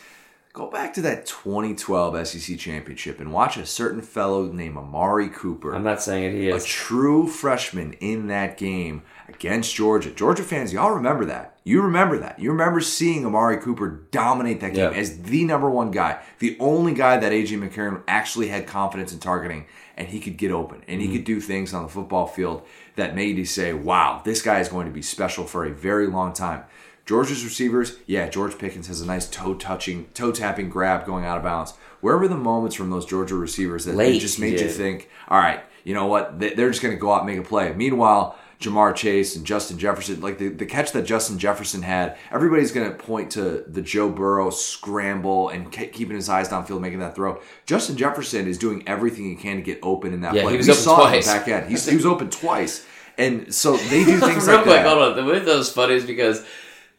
[0.53, 5.73] Go back to that 2012 SEC championship and watch a certain fellow named Amari Cooper,
[5.73, 6.33] I'm not saying it.
[6.39, 10.11] He is a true freshman in that game against Georgia.
[10.11, 11.57] Georgia fans, y'all remember that.
[11.63, 12.37] You remember that.
[12.39, 14.99] You remember seeing Amari Cooper dominate that game Yeah.
[14.99, 19.17] as the number one guy, the only guy that AJ McCarron actually had confidence in
[19.17, 19.65] targeting,
[19.97, 21.15] and he could get open and he Mm-hmm.
[21.15, 22.61] could do things on the football field
[22.95, 26.05] that made you say, "Wow, this guy is going to be special for a very
[26.05, 26.63] long time."
[27.05, 31.37] Georgia's receivers, yeah, George Pickens has a nice toe touching, toe tapping grab going out
[31.37, 31.73] of bounds.
[32.01, 35.37] Where were the moments from those Georgia receivers that Late, just made you think, all
[35.39, 36.39] right, you know what?
[36.39, 37.73] They- They're just going to go out and make a play.
[37.73, 42.71] Meanwhile, Ja'Marr Chase and Justin Jefferson, like the, the catch that Justin Jefferson had, everybody's
[42.71, 46.99] going to point to the Joe Burrow scramble and ke- keeping his eyes downfield, making
[46.99, 47.41] that throw.
[47.65, 50.51] Justin Jefferson is doing everything he can to get open in that Yeah, play.
[50.53, 51.27] he was we open saw it twice.
[51.27, 51.69] back end.
[51.69, 52.85] He's, he was open twice.
[53.17, 54.87] And so they do things Real like quick, that.
[54.87, 55.15] hold on.
[55.17, 56.45] The way that was funny is because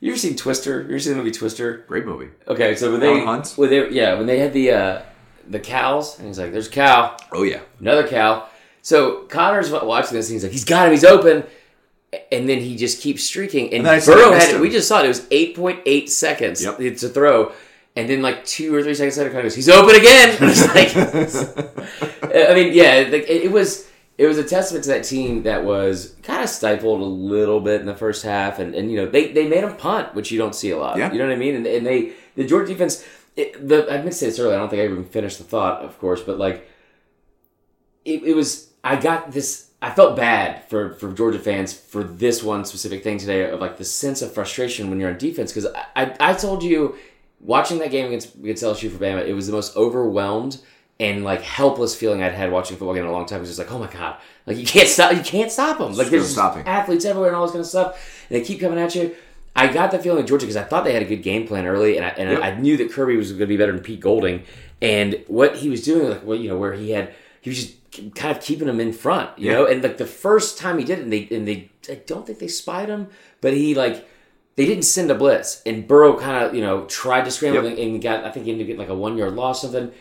[0.06, 0.80] you ever seen Twister?
[0.82, 1.78] You ever seen the movie Twister?
[1.88, 2.28] Great movie.
[2.48, 3.52] Okay, so when they, Helen Hunt?
[3.56, 5.02] when they, yeah, when they had the uh,
[5.48, 7.60] the cows, and he's like, "There's a cow, Oh, yeah.
[7.80, 8.46] another cow."
[8.82, 11.44] So Connor's watching this, and he's like, "He's got him, he's open,"
[12.30, 13.66] and then he just keeps streaking.
[13.66, 14.60] And, And then I said Burrow had it.
[14.60, 15.06] We just saw it.
[15.06, 16.76] It was eight point eight seconds Yep.
[16.78, 17.52] to throw,
[17.96, 20.66] and then like two or three seconds later, Connor goes, "He's open again." And it's
[20.74, 23.86] like, I mean, yeah, like it was.
[24.16, 27.80] It was a testament to that team that was kind of stifled a little bit
[27.80, 30.38] in the first half, and, and you know they, they made them punt, which you
[30.38, 30.98] don't see a lot.
[30.98, 31.12] Yeah.
[31.12, 31.56] You know what I mean?
[31.56, 33.04] And, and they the Georgia defense.
[33.36, 34.54] It, the I meant to say this earlier.
[34.54, 36.68] I don't think I even finished the thought, of course, but like
[38.04, 38.70] it, it was.
[38.84, 39.70] I got this.
[39.82, 43.78] I felt bad for for Georgia fans for this one specific thing today of like
[43.78, 46.96] the sense of frustration when you're on defense because I, I I told you
[47.40, 50.60] watching that game against against LSU for Bama, it was the most overwhelmed
[51.00, 53.38] and like helpless feeling I'd had watching football game in a long time.
[53.38, 55.94] It was just like, oh my god, like you can't stop, you can't stop them.
[55.94, 56.66] Like there's stopping.
[56.66, 59.14] athletes everywhere and all this kind of stuff, and they keep coming at you.
[59.56, 61.64] I got the feeling in Georgia because I thought they had a good game plan
[61.66, 62.42] early, and I, and Yep.
[62.42, 64.42] I knew that Kirby was going to be better than Pete Golding,
[64.82, 68.14] and what he was doing, like well, you know, where he had he was just
[68.16, 69.58] kind of keeping them in front, you Yeah.
[69.58, 69.66] know.
[69.66, 72.38] And like the first time he did it, and they and they I don't think
[72.40, 73.08] they spied him,
[73.40, 74.08] but he like
[74.56, 77.78] they didn't send a blitz, and Burrow kind of you know tried to scramble Yep.
[77.78, 79.92] and, got I think he ended up getting like a one yard loss or something.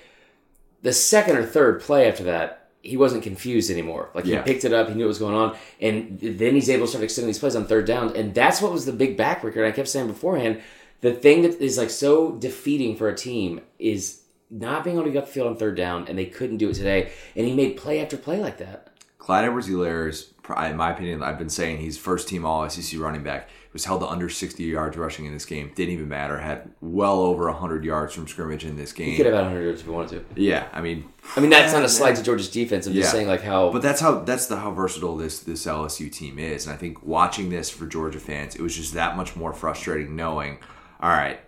[0.83, 4.09] The second or third play after that, he wasn't confused anymore.
[4.13, 4.43] Like Yeah.
[4.43, 6.89] he picked it up, he knew what was going on, and then he's able to
[6.89, 9.57] start extending these plays on third down, and that's what was the big backbreaker.
[9.57, 10.61] And I kept saying beforehand,
[11.01, 15.11] the thing that is like so defeating for a team is not being able to
[15.11, 17.11] get up the field on third down, and they couldn't do it today.
[17.35, 18.89] And he made play after play like that.
[19.17, 20.33] Clyde Edwards-Helaire is,
[20.67, 23.47] in my opinion, I've been saying he's first team All SEC running back.
[23.73, 25.71] Was held to under 60 yards rushing in this game.
[25.73, 26.37] Didn't even matter.
[26.37, 29.17] Had well over 100 yards from scrimmage in this He game.
[29.17, 30.41] could have had 100 yards if he wanted to.
[30.41, 31.05] Yeah, I mean,
[31.35, 32.85] I mean, that's not a slight to Georgia's defense.
[32.85, 33.71] I'm just saying, like how.
[33.71, 37.03] But that's how that's the how versatile this this LSU team is, and I think
[37.03, 40.59] watching this for Georgia fans, it was just that much more frustrating knowing,
[41.01, 41.39] all right,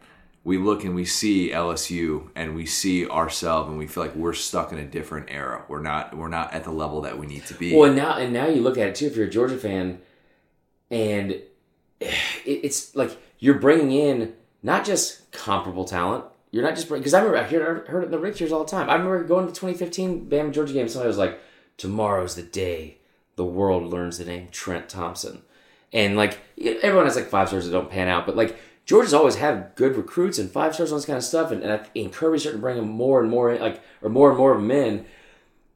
[0.43, 4.33] we look and we see LSU and we see ourselves and we feel like we're
[4.33, 5.63] stuck in a different era.
[5.67, 7.75] We're not we're not at the level that we need to be.
[7.75, 9.05] Well, and now and now you look at it too.
[9.05, 9.99] If you're a Georgia fan,
[10.89, 11.39] and
[11.99, 16.25] it's like you're bringing in not just comparable talent.
[16.51, 18.71] You're not just because I remember I heard, heard it in the Rick all the
[18.71, 18.89] time.
[18.89, 20.88] I remember going to the 2015 Bam Georgia game.
[20.88, 21.39] Somebody was like,
[21.77, 22.97] "Tomorrow's the day
[23.36, 25.41] the world learns the name Trent Thompson,"
[25.91, 29.36] and like everyone has like five stars that don't pan out, but like Georgia's always
[29.36, 32.41] had good recruits and five stars on this kind of stuff, and and, I, Kirby's
[32.41, 34.71] starting to bring them more and more in, like or more and more of them
[34.71, 35.05] in.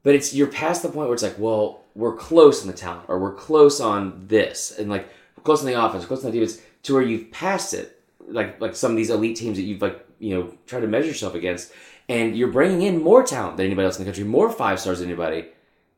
[0.02, 3.04] But it's you're past the point where it's like, well, we're close on the talent,
[3.08, 5.08] or we're close on this, and like
[5.44, 8.02] close on the offense, close on the defense, to where you've passed it.
[8.26, 11.08] Like like some of these elite teams that you've like you know tried to measure
[11.08, 11.72] yourself against,
[12.08, 15.00] and you're bringing in more talent than anybody else in the country, more five stars
[15.00, 15.46] than anybody,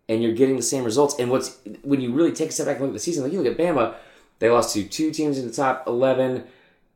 [0.08, 1.14] and you're getting the same results.
[1.18, 3.32] And what's when you really take a step back and look at the season, like
[3.32, 3.94] you look at Bama,
[4.38, 6.44] they lost to two teams in the top eleven,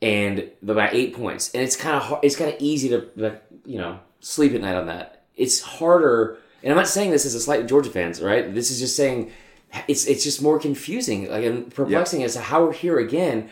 [0.00, 3.78] and by eight points, and it's kind of hard, it's kind of easy to you
[3.78, 5.24] know sleep at night on that.
[5.36, 8.54] It's harder, and I'm not saying this as a slight Georgia fans, right?
[8.54, 9.32] This is just saying
[9.88, 13.50] it's it's just more confusing, like and perplexing as to how we're here again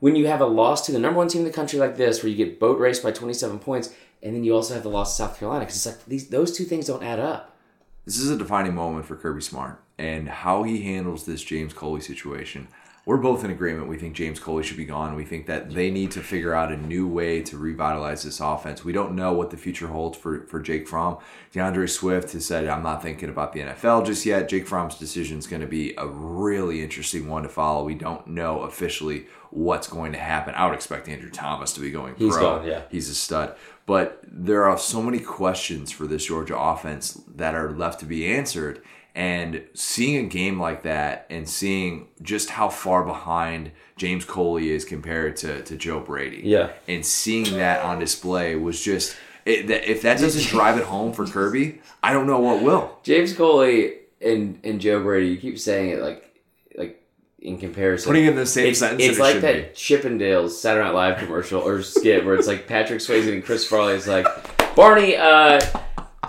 [0.00, 2.22] when you have a loss to the number one team in the country like this,
[2.22, 5.16] where you get boat raced by 27 points, and then you also have the loss
[5.16, 7.56] to South Carolina because it's like these those two things don't add up.
[8.04, 12.00] this is a defining moment for Kirby Smart and how he handles this James Coley
[12.00, 12.68] situation.
[13.06, 13.86] We're both in agreement.
[13.86, 15.14] We think James Coley should be gone.
[15.14, 18.84] We think that they need to figure out a new way to revitalize this offense.
[18.84, 21.18] We don't know what the future holds for, for Jake Fromm.
[21.54, 24.48] DeAndre Swift has said, I'm not thinking about the NFL just yet.
[24.48, 27.84] Jake Fromm's decision is going to be a really interesting one to follow.
[27.84, 30.56] We don't know officially what's going to happen.
[30.56, 32.58] I would expect Andrew Thomas to be going He's pro.
[32.58, 32.82] gone, yeah.
[32.90, 33.54] He's a stud.
[33.86, 38.26] But there are so many questions for this Georgia offense that are left to be
[38.26, 38.82] answered.
[39.16, 44.84] And seeing a game like that and seeing just how far behind James Coley is
[44.84, 46.42] compared to, to Joe Brady.
[46.44, 46.72] Yeah.
[46.86, 51.14] And seeing that on display was just, it, that, if that doesn't drive it home
[51.14, 52.98] for Kirby, I don't know what will.
[53.04, 56.42] James Coley and and Joe Brady, you keep saying it like
[56.76, 57.02] like
[57.38, 58.10] in comparison.
[58.10, 60.94] Putting it in the same it's, sentence It's it like should that Chippendales Saturday Night
[60.94, 64.26] Live commercial or skit where it's like Patrick Swayze and Chris Farley is like,
[64.74, 65.60] Barney, uh,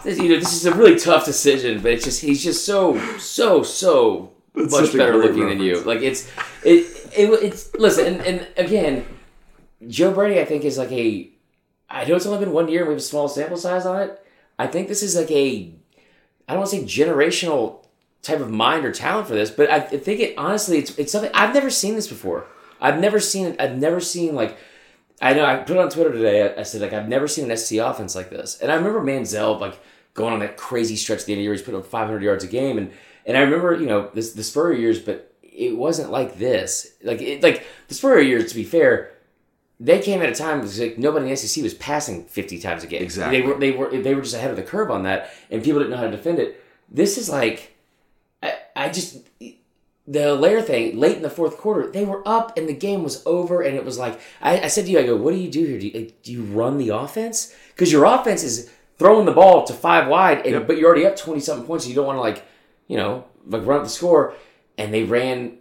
[0.04, 2.98] this, you know, this is a really tough decision, but it's just he's just so
[3.18, 5.82] so so That's much better looking than you.
[5.82, 6.30] Like it's
[6.64, 9.06] it, it it's listen and, and again,
[9.88, 11.30] Joe Brady I think is like a
[11.90, 14.02] I know it's only been one year and we have a small sample size on
[14.02, 14.26] it.
[14.60, 15.74] I think this is like a
[16.48, 17.86] I don't want to say generational
[18.22, 21.32] type of mind or talent for this, but I think it honestly it's it's something
[21.34, 22.46] I've never seen this before.
[22.82, 23.62] I've never seen it.
[23.62, 24.58] I've never seen like
[25.22, 26.44] I know I put it on Twitter today.
[26.44, 29.02] I, I said like I've never seen an SC offense like this, and I remember
[29.02, 29.80] Manziel like
[30.14, 31.54] going on that crazy stretch at the end of the year.
[31.54, 32.92] He's putting up 500 yards a game, and
[33.26, 36.94] and I remember you know this the Spurrier years, but it wasn't like this.
[37.04, 39.12] Like it, like the Spurrier years, to be fair,
[39.80, 42.84] they came at a time was like nobody in the SEC was passing 50 times
[42.84, 43.02] a game.
[43.02, 43.42] Exactly.
[43.42, 45.80] They were they were they were just ahead of the curve on that, and people
[45.80, 46.64] didn't know how to defend it.
[46.90, 47.76] This is like,
[48.42, 49.18] I, I just
[50.08, 53.22] the Lair thing late in the fourth quarter, they were up and the game was
[53.26, 55.52] over, and it was like I, I said to you, I go, what do you
[55.52, 55.80] do here?
[55.80, 57.54] Do you, do you run the offense?
[57.74, 60.68] Because your offense is throwing the ball to five wide, and, Yep.
[60.68, 62.46] but you're already up 20 something points, so you don't want to like,
[62.88, 64.34] you know, like run up the score.
[64.80, 65.58] And they ran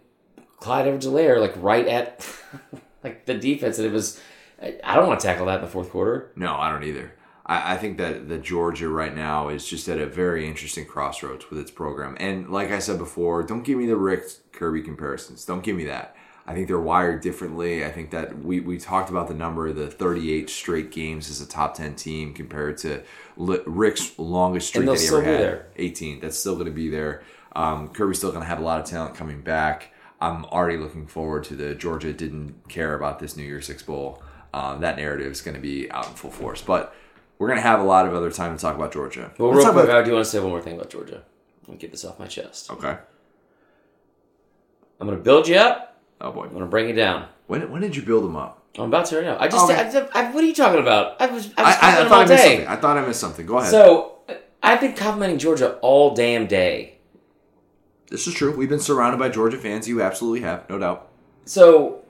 [0.59, 2.25] Clyde Edwards-Helaire like right at
[3.03, 4.19] like the defense, and it was.
[4.61, 6.31] I I don't want to tackle that in the fourth quarter.
[6.35, 7.13] No, I don't either.
[7.47, 11.49] I, I think that the Georgia right now is just at a very interesting crossroads
[11.49, 12.15] with its program.
[12.19, 15.45] And like I said before, don't give me the Richt Kirby comparisons.
[15.45, 16.15] Don't give me that.
[16.49, 17.83] I think they're wired differently.
[17.83, 21.41] I think that we, we talked about the number of the 38 straight games as
[21.41, 23.03] a top 10 team compared to
[23.35, 25.39] Richt's longest streak that he ever had.
[25.41, 25.67] there.
[25.75, 26.21] 18.
[26.21, 27.23] That's still going to be there.
[27.53, 29.91] Um, Kirby's still going to have a lot of talent coming back.
[30.21, 34.23] I'm already looking forward to the Georgia didn't care about this New Year's Six Bowl.
[34.53, 36.61] Um, that narrative is going to be out in full force.
[36.61, 36.95] But
[37.39, 39.31] we're gonna have a lot of other time to talk about Georgia.
[39.37, 41.23] Well, Let's real quick, about- I do want to say one more thing about Georgia.
[41.67, 42.71] Let me get this off my chest.
[42.71, 42.97] okay.
[44.99, 45.99] I'm going to build you up.
[46.21, 47.27] Oh boy, I'm going to bring you down.
[47.47, 48.63] when when did you build them up?
[48.77, 49.37] I'm about to right now.
[49.39, 50.07] I just, Okay.
[50.13, 51.19] I, I, what are you talking about?
[51.19, 52.49] I was, I I, was I, talking I all thought I missed day.
[52.49, 52.67] something.
[52.67, 53.45] I thought I missed something.
[53.45, 53.71] Go ahead.
[53.71, 54.17] So
[54.61, 56.97] I've been complimenting Georgia all damn day.
[58.09, 58.55] this is true.
[58.55, 59.87] We've been surrounded by Georgia fans.
[59.87, 61.09] You absolutely have, no doubt.
[61.45, 62.03] So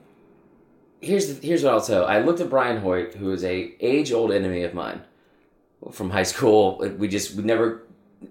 [1.00, 2.04] here's the, here's what I'll tell.
[2.06, 5.02] I looked at Brian Hoyt, who is a age old enemy of mine
[5.92, 6.78] from high school.
[6.98, 7.82] We just we never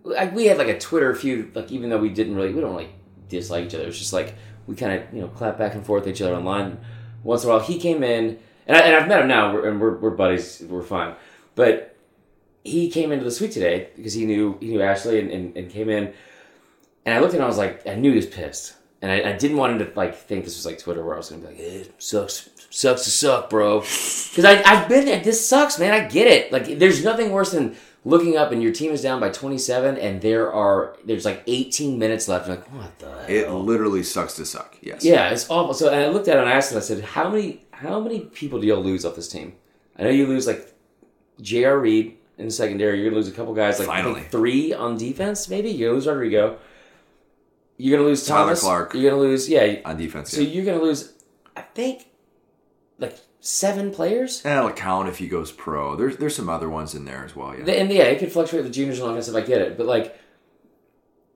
[0.04, 1.56] like we had like a Twitter feud.
[1.56, 2.90] Like even though we didn't really we don't really
[3.30, 3.88] dislike each other.
[3.88, 4.36] It's just like
[4.68, 6.80] we kind of you know clap back and forth at each other online.
[7.24, 9.82] Once in a while, he came in, and, I, and I've met him now, and
[9.82, 10.64] we're, we're buddies.
[10.68, 11.16] We're fine,
[11.56, 11.94] but.
[12.64, 15.72] He came into the suite today because he knew he knew Ashley and, and, and
[15.72, 16.12] came in,
[17.06, 17.46] and I looked at him.
[17.46, 19.94] I was like, I knew he was pissed, and I, I didn't want him to
[19.96, 23.04] like think this was like Twitter, where I was gonna be like, it sucks, sucks
[23.04, 23.80] to suck, bro.
[23.80, 25.24] Because I I've been there.
[25.24, 25.94] This sucks, man.
[25.94, 26.52] I get it.
[26.52, 27.76] Like, there's nothing worse than
[28.06, 32.00] looking up and your team is down by 27, and there are there's like 18
[32.00, 32.48] minutes left.
[32.48, 33.26] You're like, what the hell?
[33.28, 34.78] It literally sucks to suck.
[34.82, 35.04] Yes.
[35.04, 35.74] Yeah, it's awful.
[35.74, 38.00] So and I looked at it and I asked him, I said, How many how
[38.00, 39.54] many people do y'all lose off this team?
[39.98, 40.74] I know you lose like
[41.42, 41.78] J.R.
[41.78, 44.22] Reed in the secondary, you're gonna lose a couple guys, like Finally.
[44.30, 45.70] three on defense, maybe.
[45.70, 46.60] You're gonna lose Rodrigo.
[47.78, 48.62] You're gonna lose Tyler Thomas.
[48.62, 48.94] Clark.
[48.94, 49.82] You're gonna lose yeah.
[49.86, 50.32] On defense.
[50.32, 50.50] So yeah.
[50.50, 51.14] you're gonna lose
[51.56, 52.08] I think
[53.00, 54.44] like seven players.
[54.44, 55.96] And that'll count if he goes pro.
[55.96, 57.56] There's there's some other ones in there as well.
[57.58, 57.74] Yeah.
[57.74, 59.36] And yeah, it could fluctuate with the juniors and all that stuff.
[59.36, 60.20] I get it, but like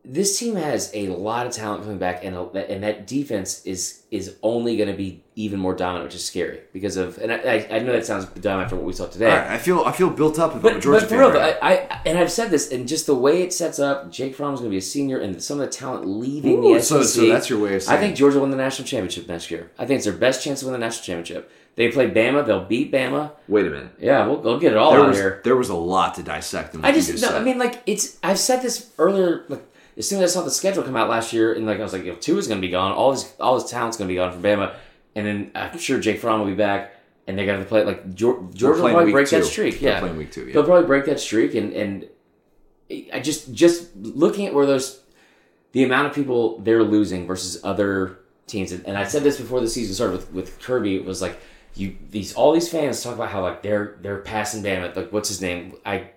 [0.03, 4.35] this team has a lot of talent coming back, and and that defense is is
[4.41, 7.19] only going to be even more dominant, which is scary because of.
[7.19, 9.83] And I, I, know that sounds dumb after what we saw today, right, I feel
[9.85, 12.31] I feel built up about but, Georgia but for real, right I, I and I've
[12.31, 14.79] said this, and just the way it sets up, Jake Fromm is going to be
[14.79, 16.97] a senior, and some of the talent leaving Ooh, the SEC.
[16.97, 17.97] so, so that's your way of saying.
[17.97, 19.71] I think Georgia will win the national championship next year.
[19.77, 21.51] I think it's their best chance to win the national championship.
[21.75, 23.31] They play Bama, they'll beat Bama.
[23.47, 23.91] Wait a minute.
[23.99, 25.41] Yeah, we'll, we'll get it all There out was here.
[25.43, 27.37] there was a lot to dissect in I just, just no.
[27.37, 28.17] I mean, like it's.
[28.23, 29.45] I've said this earlier.
[29.47, 31.83] Like as soon as I saw the schedule come out last year, and like I
[31.83, 32.91] was like, you know, two is going to be gone.
[32.91, 34.75] All this, all this talent's going to be gone from Bama,
[35.15, 36.93] and then I'm sure Jake Fromm will be back,
[37.27, 39.43] and they're going to play like Geor- They're Georgia will probably break that two.
[39.45, 39.79] streak.
[39.79, 40.47] They're Yeah, playing week two.
[40.47, 40.53] Yeah.
[40.53, 42.07] they'll probably break that streak, and and
[43.13, 45.01] I just just looking at where those
[45.73, 49.61] the amount of people they're losing versus other teams, and, and I said this before
[49.61, 50.95] the season started with, with Kirby.
[50.97, 51.39] It was like
[51.75, 54.93] you these all these fans talk about how like they're they're passing Bama.
[54.95, 55.75] Like what's his name?
[55.85, 56.09] I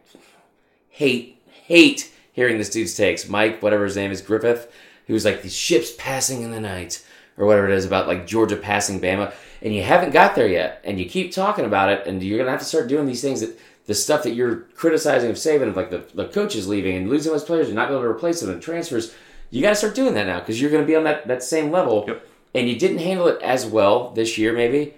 [0.89, 3.29] hate hate hearing this dude's takes.
[3.29, 4.71] Mike, whatever his name is, Griffith.
[5.07, 7.03] He was like these ships passing in the night
[7.39, 10.81] or whatever it is about like Georgia passing Bama, and you haven't got there yet,
[10.85, 13.41] and you keep talking about it, and you're gonna have to start doing these things
[13.41, 17.09] that the stuff that you're criticizing of Saban, of like the, the coaches leaving and
[17.09, 19.15] losing those players and not being able to replace them and transfers.
[19.51, 21.43] You got to start doing that now because you're going to be on that, that
[21.43, 22.05] same level.
[22.09, 22.27] Yep.
[22.55, 24.95] And you didn't handle it as well this year, maybe.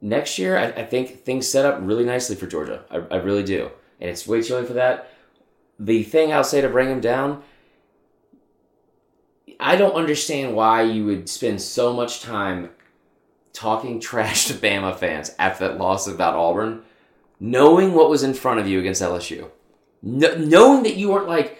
[0.00, 2.82] Next year, I, I think things set up really nicely for Georgia.
[2.90, 3.70] I, I really do.
[4.00, 5.12] And it's way too early for that.
[5.80, 7.42] The thing I'll say to bring him down,
[9.58, 12.68] I don't understand why you would spend so much time
[13.54, 16.82] talking trash to Bama fans after that loss about Auburn,
[17.40, 19.48] knowing what was in front of you against LSU,
[20.02, 21.58] Kn- knowing that you weren't like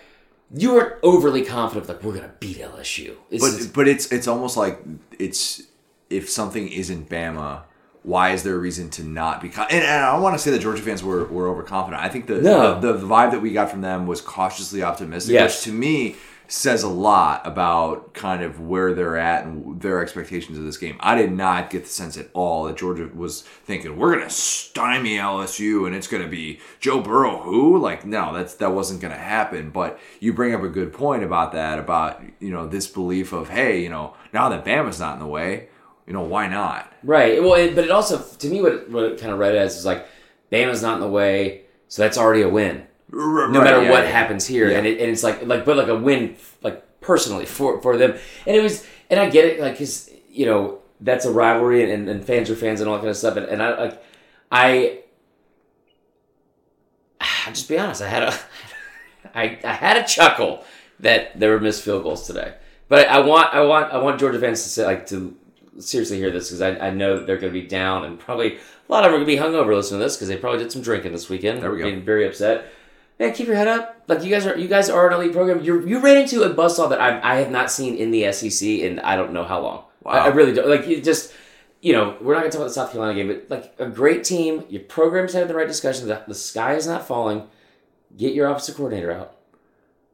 [0.55, 3.17] you weren't overly confident, like we're gonna beat LSU.
[3.31, 4.81] It's, but but it's it's almost like
[5.19, 5.63] it's
[6.11, 7.63] if something isn't Bama,
[8.03, 9.49] why is there a reason to not be?
[9.51, 12.03] Con- and, and I don't want to say that Georgia fans were, were overconfident.
[12.03, 12.81] I think the, No.
[12.81, 15.57] the the vibe that we got from them was cautiously optimistic, Yes.
[15.59, 16.17] which to me
[16.49, 20.97] says a lot about kind of where they're at and their expectations of this game.
[20.99, 25.17] I did not get the sense at all that Georgia was thinking we're gonna stymie
[25.17, 29.71] LSU and it's gonna be Joe Burrow who like no that's that wasn't gonna happen.
[29.71, 33.51] But you bring up a good point about that about you know this belief of
[33.51, 35.69] hey you know now that Bama's not in the way
[36.11, 37.41] you know why not right.
[37.41, 39.77] Well, it, but it also to me what it, what it kind of read as
[39.77, 40.09] is like
[40.51, 42.85] Bama's not in the way, so that's already a win.
[43.13, 44.79] no matter what happens here, Yeah.
[44.79, 48.11] and, it, and it's like like but like a win like personally for for them,
[48.45, 51.93] and it was and I get it like because you know that's a rivalry and,
[51.93, 54.03] and, and fans are fans and all that kind of stuff, and, and I like
[54.51, 54.99] I
[57.21, 58.35] I'll just be honest, I had a
[59.35, 60.65] I, I had a chuckle
[60.99, 62.55] that there were missed field goals today,
[62.89, 65.37] but I want I want I want Georgia fans to say like to
[65.79, 68.57] seriously hear this because I, I know that they're going to be down and probably
[68.57, 68.59] a
[68.89, 70.73] lot of them are going to be hungover listening to this because they probably did
[70.73, 71.63] some drinking this weekend.
[71.63, 71.85] There we go.
[71.85, 72.67] Being very upset.
[73.19, 74.03] Man, keep your head up.
[74.09, 75.63] Like you guys are, you guys are an elite program.
[75.63, 78.67] You you ran into a buzzsaw that I I have not seen in the SEC
[78.67, 79.85] in I don't know how long.
[80.03, 80.13] Wow.
[80.13, 80.69] I, I really don't.
[80.69, 81.33] Like you just,
[81.83, 83.87] you know, we're not going to talk about the South Carolina game, but like a
[83.91, 84.65] great team.
[84.71, 86.09] Your program's having the right discussion.
[86.09, 87.47] The, the sky is not falling.
[88.17, 89.37] Get your offensive coordinator out.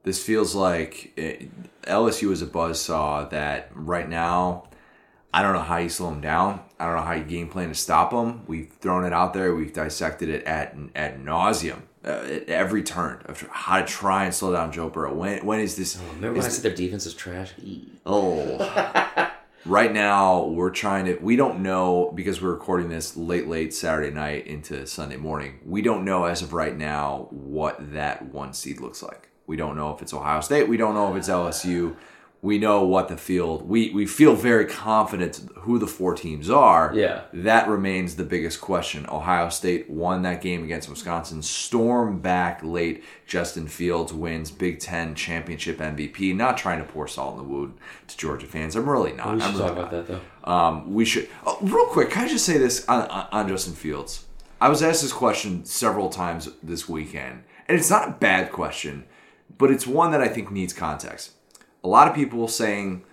[0.02, 1.50] this feels like eh, it,
[1.84, 4.64] LSU is a buzzsaw that right now
[5.36, 6.62] I don't know how you slow him down.
[6.80, 8.46] I don't know how you game plan to stop him.
[8.46, 9.54] We've thrown it out there.
[9.54, 14.34] We've dissected it at at nauseum uh, at every turn of how to try and
[14.34, 15.12] slow down Joe Burrow.
[15.12, 16.00] When when is this?
[16.14, 17.52] Remember is when I said their defense is trash?
[18.06, 19.28] Oh.
[19.66, 21.16] right now, we're trying to.
[21.16, 25.60] We don't know because we're recording this late, late Saturday night into Sunday morning.
[25.66, 29.28] We don't know as of right now what that one seed looks like.
[29.46, 30.66] We don't know if it's Ohio State.
[30.66, 31.94] We don't know if it's LSU.
[32.42, 33.68] We know what the field.
[33.68, 36.92] We we feel very confident who the four teams are.
[36.94, 37.22] Yeah.
[37.32, 39.04] That remains the biggest question.
[39.08, 41.42] Ohio State won that game against Wisconsin.
[41.42, 43.02] Storm back late.
[43.26, 46.36] Justin Fields wins Big Ten championship MVP.
[46.36, 48.76] Not trying to pour salt in the wound to Georgia fans.
[48.76, 49.34] I'm really not.
[49.34, 50.50] We should I'm talk really about that though.
[50.52, 51.28] um, we should.
[51.44, 54.24] Oh, real quick, can I just say this on, on Justin Fields?
[54.60, 59.04] I was asked this question several times this weekend, and it's not a bad question,
[59.58, 61.32] but it's one that I think needs context.
[61.86, 63.04] A lot of people saying,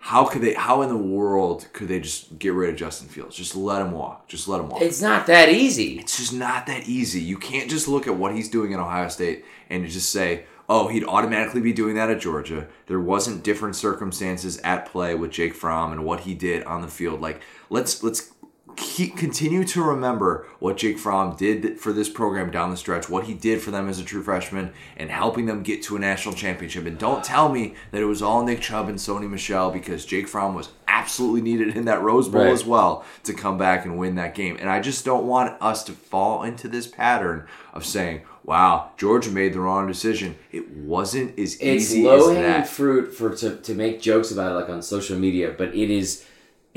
[0.00, 0.52] "How could they?
[0.52, 3.34] How in the world could they just get rid of Justin Fields?
[3.34, 4.28] Just let him walk.
[4.28, 5.98] Just let him walk." It's not that easy.
[5.98, 7.22] it's just not that easy.
[7.22, 10.88] You can't just look at what he's doing at Ohio State and just say, "Oh,
[10.88, 15.54] he'd automatically be doing that at Georgia." There wasn't different circumstances at play with Jake
[15.54, 17.22] Fromm and what he did on the field.
[17.22, 18.30] Like, let's let's
[18.78, 23.24] keep, continue to remember what Jake Fromm did for this program down the stretch, what
[23.24, 26.34] he did for them as a true freshman, and helping them get to a national
[26.34, 26.86] championship.
[26.86, 30.28] And don't tell me that it was all Nick Chubb and Sony Michel because Jake
[30.28, 32.52] Fromm was absolutely needed in that Rose Bowl Right.
[32.52, 34.56] as well to come back and win that game.
[34.60, 39.30] And I just don't want us to fall into this pattern of saying, "Wow, Georgia
[39.30, 42.16] made the wrong decision." It wasn't as It's easy as that.
[42.16, 45.68] It's low-hanging fruit for to, to make jokes about it like on social media, but
[45.74, 46.24] it is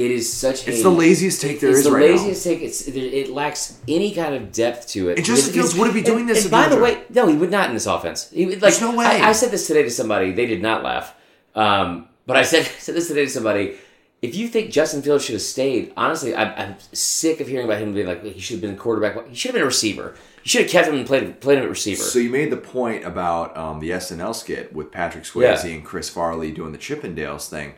[0.06, 2.16] it is such It's a the laziest take there it's is the right now.
[2.18, 2.62] laziest take.
[2.62, 5.18] It's it, it lacks any kind of depth to it.
[5.18, 7.52] And Justin Fields wouldn't be doing and- this And by the way, no, he would
[7.52, 8.30] not in this offense.
[8.32, 9.06] He would, like, There's no way.
[9.06, 10.32] I, I said this today to somebody.
[10.32, 11.14] They did not laugh.
[11.56, 13.76] Um, but I said said this today to somebody.
[14.22, 17.80] If you think Justin Fields should have stayed, honestly, I'm, I'm sick of hearing about
[17.82, 19.28] him being like he should have been a quarterback.
[19.28, 20.14] He should have been a receiver.
[20.44, 22.04] You should have kept him and played played him at receiver.
[22.04, 25.72] So you made the point about um, the SNL skit with Patrick Swayze Yeah.
[25.72, 27.74] and Chris Farley doing the Chippendales thing.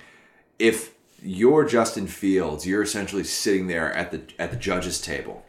[0.60, 0.92] If
[1.24, 5.46] you're Justin Fields, you're essentially sitting there at the at the judges table,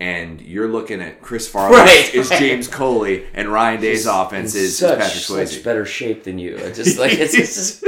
[0.00, 2.38] and you're looking at Chris Farley Right, is right.
[2.38, 5.54] James Coley, and Ryan Day's offense in is, is such, Patrick Swayze.
[5.54, 6.56] such better shape than you.
[6.56, 7.84] It's just like it's, it's just.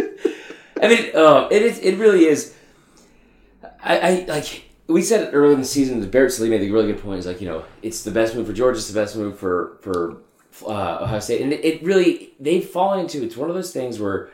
[0.83, 1.79] I mean, uh, it is.
[1.81, 2.55] It really is.
[3.83, 6.01] I, I like we said early in the season.
[6.01, 7.17] That Barrett Sallee made the really good point.
[7.17, 8.79] He's like, you know, it's the best move for Georgia.
[8.79, 10.19] It's the best move for for
[10.67, 13.23] uh, Ohio State, and it, it really they've fallen into.
[13.23, 14.31] It's one of those things where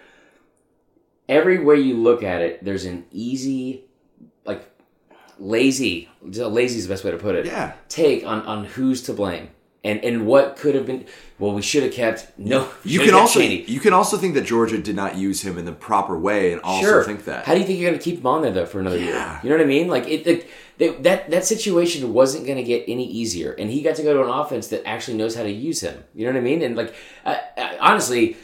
[1.28, 3.84] every way you look at it, there's an easy,
[4.44, 4.68] like
[5.38, 6.08] lazy.
[6.22, 7.72] Lazy is the best way to put it Yeah.
[7.88, 9.50] take on, on who's to blame
[9.84, 11.04] and and what could have been.
[11.38, 12.68] Well, we should have kept no.
[12.84, 13.62] You can also Chaney.
[13.68, 16.60] you can also think that Georgia did not use him in the proper way, and
[16.62, 17.44] also sure think that.
[17.44, 19.04] How do you think you're going to keep him on there though for another Yeah.
[19.04, 19.40] year?
[19.44, 19.86] You know what I mean?
[19.88, 23.82] Like it, like, they, that that situation wasn't going to get any easier, and he
[23.82, 26.02] got to go to an offense that actually knows how to use him.
[26.14, 26.62] You know what I mean?
[26.62, 28.36] And like, I, I, honestly,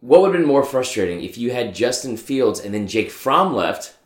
[0.00, 3.54] what would have been more frustrating if you had Justin Fields and then Jake Fromm
[3.54, 3.96] left,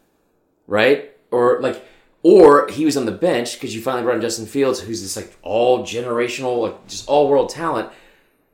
[0.67, 1.11] right?
[1.31, 1.85] Or like,
[2.23, 5.17] or he was on the bench because you finally brought in Justin Fields, who's this
[5.17, 7.91] like all generational, like just all world talent,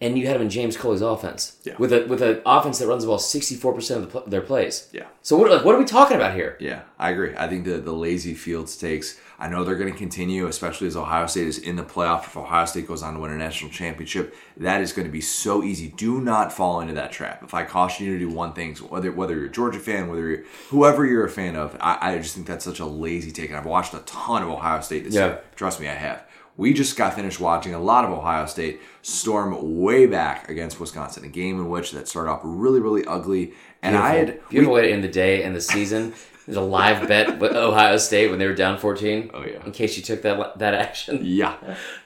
[0.01, 1.75] and you had him in James Coley's offense Yeah.
[1.79, 4.29] with a with an offense that runs the ball sixty four percent of the, pl-
[4.31, 4.89] their plays.
[4.93, 5.05] Yeah.
[5.23, 6.57] So what like what are we talking about here?
[6.61, 7.35] Yeah, I agree.
[7.37, 9.19] I think the the lazy Fields takes.
[9.39, 12.25] I know they're going to continue, especially as Ohio State is in the playoff.
[12.25, 15.21] If Ohio State goes on to win a national championship, that is going to be
[15.21, 15.89] so easy.
[15.89, 17.43] Do not fall into that trap.
[17.43, 20.27] If I caution you to do one thing, whether whether you're a Georgia fan, whether
[20.27, 23.51] you're whoever you're a fan of, I, I just think that's such a lazy take.
[23.51, 25.27] And I've watched a ton of Ohio State this Yeah.
[25.27, 25.41] year.
[25.55, 26.26] Trust me, I have.
[26.57, 31.25] We just got finished watching a lot of Ohio State storm way back against Wisconsin,
[31.25, 33.53] a game in which that started off really, really ugly.
[33.83, 36.15] And I had beautiful way to end the day and the season.
[36.47, 39.33] There's a live bet with Ohio State when they were down fourteen.
[39.35, 39.65] Oh, yeah.
[39.67, 41.21] In case you took that that action.
[41.23, 41.57] Yeah.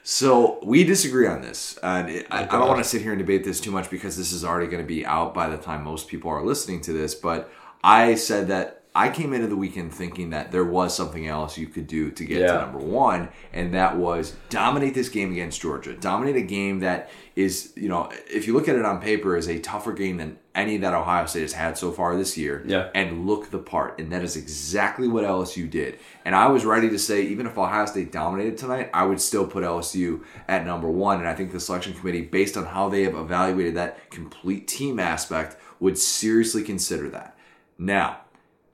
[0.02, 1.78] So we disagree on this.
[1.82, 4.16] And it, I, I don't want to sit here and debate this too much because
[4.16, 6.92] this is already going to be out by the time most people are listening to
[6.92, 7.14] this.
[7.14, 7.52] But
[7.84, 11.68] I said that I came into the weekend thinking that there was something else you
[11.68, 12.52] could do to get Yeah.
[12.54, 15.92] to number one, and that was dominate this game against Georgia.
[15.92, 19.48] Dominate a game that is, you know, if you look at it on paper, is
[19.48, 22.64] a tougher game than any that Ohio State has had so far this year.
[22.66, 22.88] Yeah.
[22.92, 24.00] And look the part.
[24.00, 25.98] And that is exactly what LSU did.
[26.24, 29.46] And I was ready to say, even if Ohio State dominated tonight, I would still
[29.46, 31.20] put LSU at number one.
[31.20, 34.98] And I think the selection committee, based on how they have evaluated that complete team
[34.98, 37.36] aspect, would seriously consider that.
[37.78, 38.18] Now,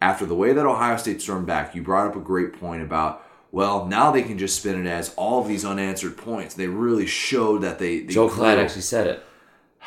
[0.01, 3.25] after the way that Ohio State stormed back, you brought up a great point about,
[3.51, 6.55] well, now they can just spin it as all of these unanswered points.
[6.55, 8.01] They really showed that they.
[8.01, 8.45] they Joe grew.
[8.47, 9.25] actually said it.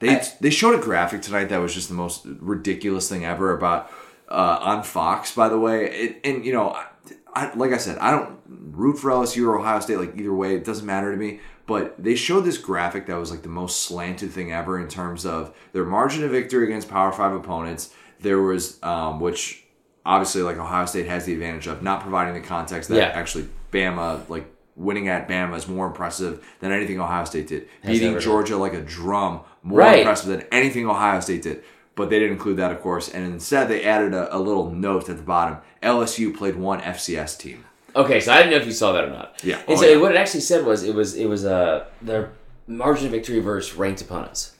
[0.00, 3.88] They they showed a graphic tonight that was just the most ridiculous thing ever about
[4.28, 5.84] uh, on Fox, by the way.
[5.92, 6.86] It, and you know, I,
[7.34, 9.98] I, like I said, I don't root for LSU or Ohio State.
[9.98, 11.38] Like either way, it doesn't matter to me.
[11.66, 15.24] But they showed this graphic that was like the most slanted thing ever in terms
[15.24, 17.94] of their margin of victory against Power Five opponents.
[18.22, 19.64] There was, um, which
[20.06, 23.04] obviously like Ohio State has the advantage of not providing the context that Yeah.
[23.14, 27.68] actually Bama like winning at Bama is more impressive than anything Ohio State did.
[27.82, 28.20] Has Beating done.
[28.20, 29.98] Georgia like a drum more Right.
[30.00, 31.62] impressive than anything Ohio State did.
[31.94, 35.10] But they didn't include that, of course, and instead they added a, a little note
[35.10, 35.58] at the bottom.
[35.82, 37.64] LSU played one FCS team.
[37.94, 39.38] Okay, so I didn't know if you saw that or not.
[39.44, 39.56] Yeah.
[39.58, 39.98] And Oh, so yeah.
[39.98, 42.30] what it actually said was it was it was uh their
[42.66, 44.51] margin of victory versus ranked opponents.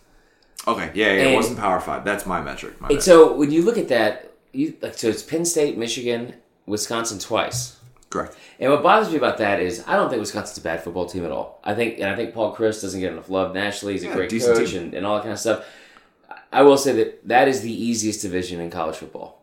[0.67, 2.05] Okay, yeah, yeah, it wasn't Power Five.
[2.05, 2.81] That's my metric.
[2.81, 6.35] My And so when you look at that, you like so it's Penn State, Michigan,
[6.67, 7.79] Wisconsin twice.
[8.11, 8.37] Correct.
[8.61, 11.25] And what bothers me about that is I don't think Wisconsin's a bad football team
[11.25, 11.61] at all.
[11.65, 13.95] I think and I think Paul Chryst doesn't get enough love nationally.
[13.95, 15.65] He's a Yeah, great coach and, and all that kind of stuff.
[16.53, 19.43] I will say that that is the easiest division in college football.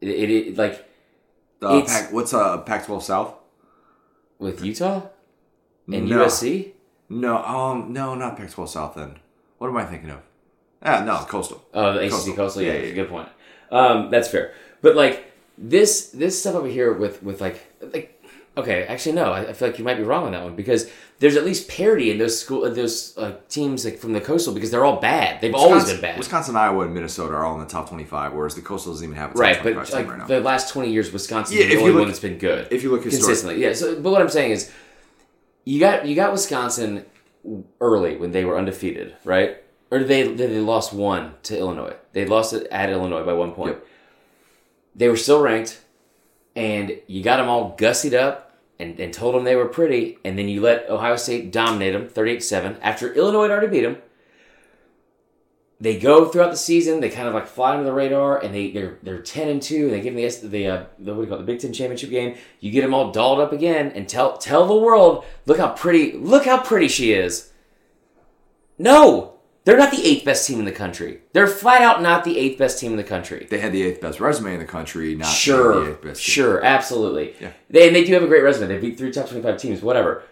[0.00, 0.86] It, it, it like
[1.62, 3.34] Uh, Pac, what's uh, Pac-12 South?
[4.38, 5.02] with Utah
[5.86, 6.24] and No.
[6.26, 6.72] USC.
[7.08, 8.94] No, um, no, not Pac-12 South.
[8.96, 9.16] Then
[9.58, 10.20] what am I thinking of?
[10.84, 11.62] Ah, no, Coastal.
[11.74, 12.34] Oh, the ACC Coastal.
[12.34, 12.62] Coastal.
[12.62, 13.28] Yeah, Yeah, yeah, good point.
[13.70, 14.52] Um, that's fair.
[14.80, 18.20] But like this, this stuff over here with with like like
[18.56, 20.90] okay, actually no, I, I feel like you might be wrong on that one because
[21.20, 24.70] there's at least parity in those school those uh, teams like from the Coastal because
[24.72, 25.40] they're all bad.
[25.40, 26.18] They've always been bad.
[26.18, 29.16] Wisconsin, Iowa, and Minnesota are all in the top 25, whereas the Coastal doesn't even
[29.16, 30.26] have a top Right, 25 but team like right now.
[30.26, 32.66] the last twenty years, Wisconsin's Yeah, the if you only look- one that's been good.
[32.72, 33.62] if you look consistently.
[33.62, 33.72] Yeah.
[33.74, 34.70] So, but what I'm saying is,
[35.64, 37.04] you got you got Wisconsin
[37.80, 39.61] early when they were undefeated, right?
[39.92, 41.94] Or did they they lost one to Illinois?
[42.14, 43.74] They lost it at Illinois by one point.
[43.74, 43.86] Yep.
[44.96, 45.82] They were still ranked,
[46.56, 50.38] and you got them all gussied up and, and told them they were pretty, and
[50.38, 53.98] then you let Ohio State dominate them 38-7 after Illinois had already beat them.
[55.78, 57.00] They go throughout the season.
[57.00, 59.86] They kind of like fly under the radar, and they they're they're ten and two.
[59.86, 61.60] And they give them the the uh, the what do you call it, the Big
[61.60, 62.36] Ten championship game.
[62.60, 66.12] You get them all dolled up again, and tell tell the world, look how pretty,
[66.12, 67.52] look how pretty she is.
[68.78, 69.32] No,
[69.64, 71.20] they're not the eighth best team in the country.
[71.32, 73.46] They're flat out not the eighth best team in the country.
[73.50, 76.24] they had the eighth best resume in the country, not the Sure, eighth best.
[76.24, 76.32] team.
[76.32, 77.34] sure, absolutely.
[77.40, 77.52] Yeah.
[77.70, 78.68] They, and they do have a great resume.
[78.68, 80.24] They beat three top twenty-five teams, whatever.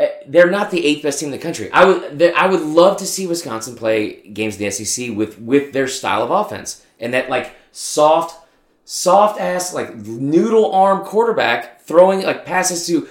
[0.00, 1.70] Uh, They're not the eighth best team in the country.
[1.72, 5.72] I would, I would love to see Wisconsin play games in the SEC with with
[5.72, 8.36] their style of offense and that like soft,
[8.84, 13.08] soft ass like noodle arm quarterback throwing like passes to.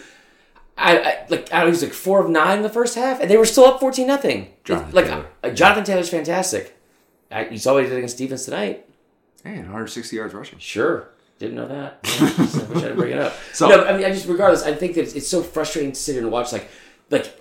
[0.78, 3.38] I, I like I was like four of nine in the first half, and they
[3.38, 4.54] were still up fourteen nothing.
[4.64, 5.26] Jonathan Like Taylor.
[5.44, 6.78] uh, Jonathan Taylor's fantastic.
[7.32, 8.86] I, you saw what he did against defense tonight.
[9.44, 10.60] Hey, 160 yards rushing.
[10.60, 11.10] Sure.
[11.40, 12.00] Didn't know that.
[12.06, 13.34] I wish I didn't bring it up.
[13.54, 16.00] So- no, I mean, I just regardless, I think that it's, it's so frustrating to
[16.00, 16.70] sit here and watch like,
[17.12, 17.32] like,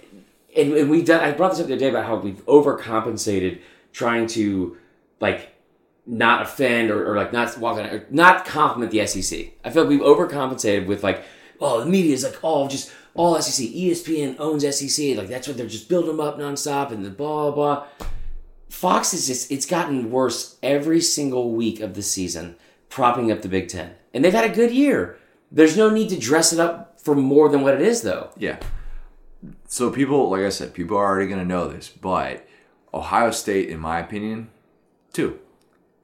[0.56, 1.20] and, and we've done.
[1.22, 3.60] I brought this up the other day about how we've overcompensated
[3.92, 4.76] trying to,
[5.20, 5.52] like,
[6.08, 9.46] not offend or, or like not walk on or not compliment the SEC.
[9.64, 11.24] I feel like we've overcompensated with like,
[11.60, 13.66] oh, the media is like all just all SEC.
[13.68, 15.16] ESPN owns SEC.
[15.16, 17.86] Like that's what they're just building them up nonstop and the blah blah.
[18.68, 22.56] Fox is just it's gotten worse every single week of the season,
[22.88, 23.94] propping up the Big Ten.
[24.12, 25.18] And they've had a good year.
[25.50, 28.30] There's no need to dress it up for more than what it is though.
[28.36, 28.58] Yeah.
[29.68, 32.46] So people, like I said, people are already going to know this, but
[32.92, 34.50] Ohio State, in my opinion,
[35.12, 35.38] too.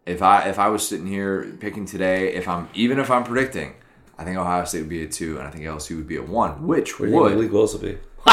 [0.04, 3.74] If I if I was sitting here picking today, if I'm even if I'm predicting,
[4.18, 6.22] I think Ohio State would be a two, and I think LSU would be a
[6.22, 7.98] one, which would Wills will be?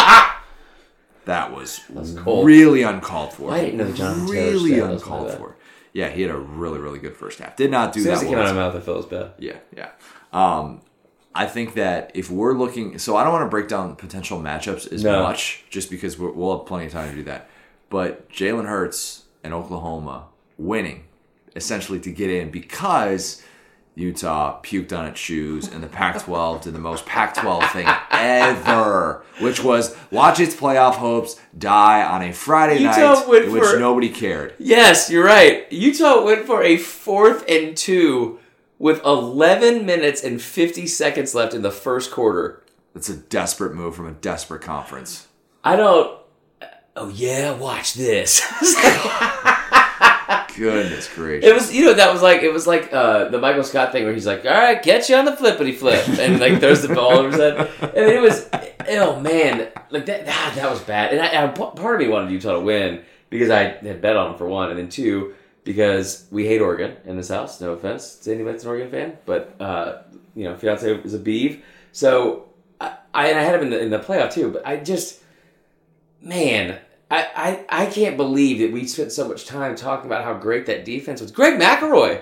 [1.25, 3.51] that was really uncalled for.
[3.51, 5.55] I didn't know Taylor really was uncalled for.
[5.93, 7.55] Yeah, he had a really really good first half.
[7.55, 8.29] Did not do that as well.
[8.29, 9.31] came out of my mouth, it was bad.
[9.39, 9.89] Yeah, yeah.
[10.31, 10.81] Um,
[11.33, 14.91] I think that if we're looking, so I don't want to break down potential matchups
[14.91, 15.23] as No.
[15.23, 17.49] much, just because we're, we'll have plenty of time to do that.
[17.89, 20.25] But Jalen Hurts and Oklahoma
[20.57, 21.05] winning,
[21.55, 23.43] essentially to get in, because
[23.99, 29.61] Utah puked on its shoes, and the Pac-12 did the most Pac-12 thing ever, which
[29.61, 33.77] was watch its playoff hopes die on a Friday Utah night went in which for-
[33.77, 34.53] nobody cared.
[34.57, 35.69] Yes, you're right.
[35.71, 38.39] Utah went for a fourth and two
[38.77, 42.63] with 11 minutes and 50 seconds left in the first quarter.
[42.95, 45.27] It's a desperate move from a desperate conference.
[45.63, 46.17] I don't.
[46.95, 48.41] Oh yeah, watch this.
[50.59, 51.49] Goodness gracious.
[51.49, 54.03] It was, you know, that was like it was like uh, the Michael Scott thing
[54.03, 56.93] where he's like, "All right, catch you on the flippity flip," and like throws the
[56.93, 57.71] ball over his head.
[57.81, 58.49] I mean, it was,
[58.89, 60.25] oh man, like that.
[60.27, 61.13] Ah, that was bad.
[61.13, 64.31] And I, I, part of me wanted Utah to win because I had bet on
[64.31, 65.33] them for one, and then two
[65.63, 67.61] because we hate Oregon in this house.
[67.61, 70.01] No offense to anybody that's an Oregon fan, but uh,
[70.35, 72.49] you know, fiance is a beeve, so
[72.81, 74.51] I, I and I had him in the in the playoff too.
[74.51, 75.21] But I just,
[76.21, 76.79] man.
[77.11, 80.67] I, I, I can't believe that we spent so much time talking about how great
[80.67, 81.31] that defense was.
[81.31, 82.21] Greg McElroy,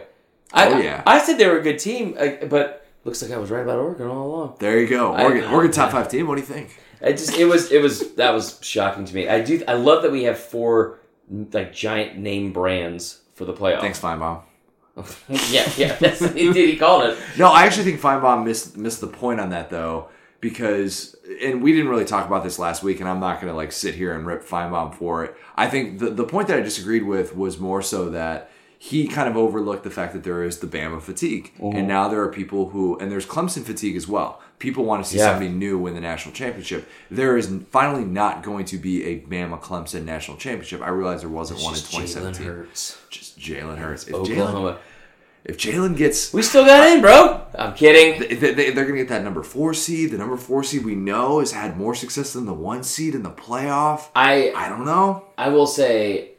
[0.53, 1.03] I, Oh, yeah.
[1.05, 2.13] I said they were a good team,
[2.49, 4.55] but looks like I was right about Oregon all along.
[4.59, 5.13] There you go.
[5.13, 6.27] Oregon, I- Oregon top five team.
[6.27, 6.79] What do you think?
[6.99, 9.27] It just it was it was that was shocking to me.
[9.29, 10.99] I do I love that we have four
[11.53, 13.81] like giant name brands for the playoffs.
[13.81, 14.41] Thanks, Finebaum.
[15.51, 15.95] yeah, yeah.
[15.97, 16.69] That's, he did.
[16.69, 17.19] He called it.
[17.37, 20.09] No, I actually think Finebaum missed missed the point on that though,
[20.49, 23.57] because and we didn't really talk about this last week, and I'm not going to
[23.57, 25.35] like sit here and rip Finebaum for it.
[25.55, 29.27] I think the the point that I disagreed with was more so that he kind
[29.27, 31.77] of overlooked the fact that there is the Bama fatigue, Mm-hmm.
[31.77, 34.41] and now there are people who and there's Clemson fatigue as well.
[34.59, 35.25] People want to see Yeah.
[35.31, 36.87] somebody new win the national championship.
[37.11, 40.81] There is finally not going to be a Bama Clemson national championship.
[40.81, 42.47] I realize there wasn't one in Just Jalen 2017.
[42.47, 42.97] Hurts.
[43.09, 44.07] Just Jalen Hurts.
[44.07, 44.77] If Jalen Oklahoma.
[45.45, 47.45] If Jalen gets We still got in, bro.
[47.57, 48.19] I'm kidding.
[48.39, 50.11] they, they, they're going to get that number four seed.
[50.11, 53.23] The number four seed we know has had more success than the one seed in
[53.23, 54.09] the playoff.
[54.15, 55.27] I I don't know.
[55.37, 56.31] I will say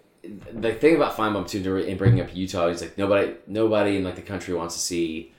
[0.52, 4.16] the thing about Finebaum too, in bringing up Utah, he's like nobody, nobody in like
[4.16, 5.32] the country wants to see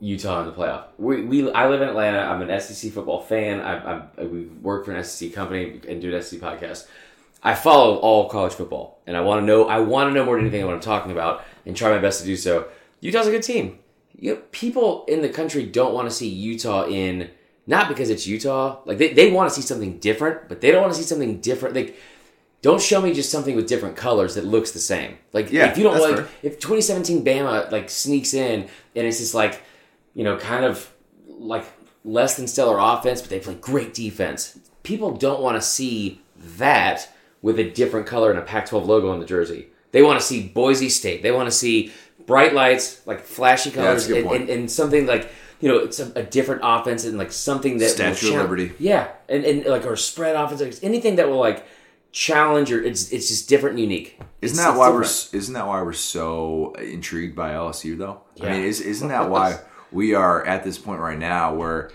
[0.00, 0.84] Utah in the playoff.
[0.98, 2.18] We, we I live in Atlanta.
[2.18, 3.60] I'm an SEC football fan.
[3.60, 6.86] I, I, we work for an SEC company and do an SEC podcast.
[7.42, 9.68] I follow all college football, and I want to know.
[9.68, 12.20] I want to know more than anything what I'm talking about, and try my best
[12.20, 12.68] to do so.
[13.06, 13.78] Utah's a good team.
[14.18, 17.30] You know, people in the country don't want to see Utah in
[17.66, 18.80] not because it's Utah.
[18.84, 21.40] Like they, they want to see something different, but they don't want to see something
[21.40, 21.76] different.
[21.76, 21.96] Like
[22.62, 25.18] don't show me just something with different colors that looks the same.
[25.32, 26.28] Like Yeah, if you don't like fair.
[26.42, 29.62] if 2017 Bama like sneaks in and it's just like
[30.14, 30.92] you know kind of
[31.28, 31.64] like
[32.04, 34.58] less than stellar offense, but they play great defense.
[34.82, 36.22] People don't want to see
[36.58, 37.08] that
[37.42, 39.68] with a different color and a Pac-12 logo on the jersey.
[39.92, 41.22] They want to see Boise State.
[41.22, 41.92] They want to see
[42.26, 46.00] bright lights, like flashy Yeah, colors, good and, and, and something like you know it's
[46.00, 48.72] a, a different offense and like something that will Statue of Liberty.
[48.78, 51.64] Yeah, and, and like or spread offense, like, anything that will like
[52.12, 54.20] challenge or it's it's just different and unique.
[54.40, 58.22] Isn't that it's why we're isn't that why we're so intrigued by LSU though?
[58.42, 59.58] I mean, is, isn't that why
[59.92, 61.90] we are at this point right now where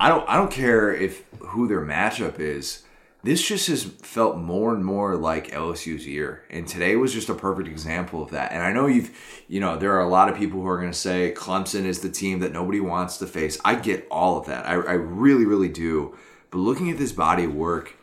[0.00, 2.82] I don't I don't care if who their matchup is.
[3.26, 7.34] This just has felt more and more like LSU's year, and today was just a
[7.34, 8.52] perfect example of that.
[8.52, 9.10] And I know you've,
[9.48, 12.02] you know, there are a lot of people who are going to say Clemson is
[12.02, 13.58] the team that nobody wants to face.
[13.64, 14.64] I get all of that.
[14.64, 16.16] I, I really, really do.
[16.52, 17.96] But looking at this body of work,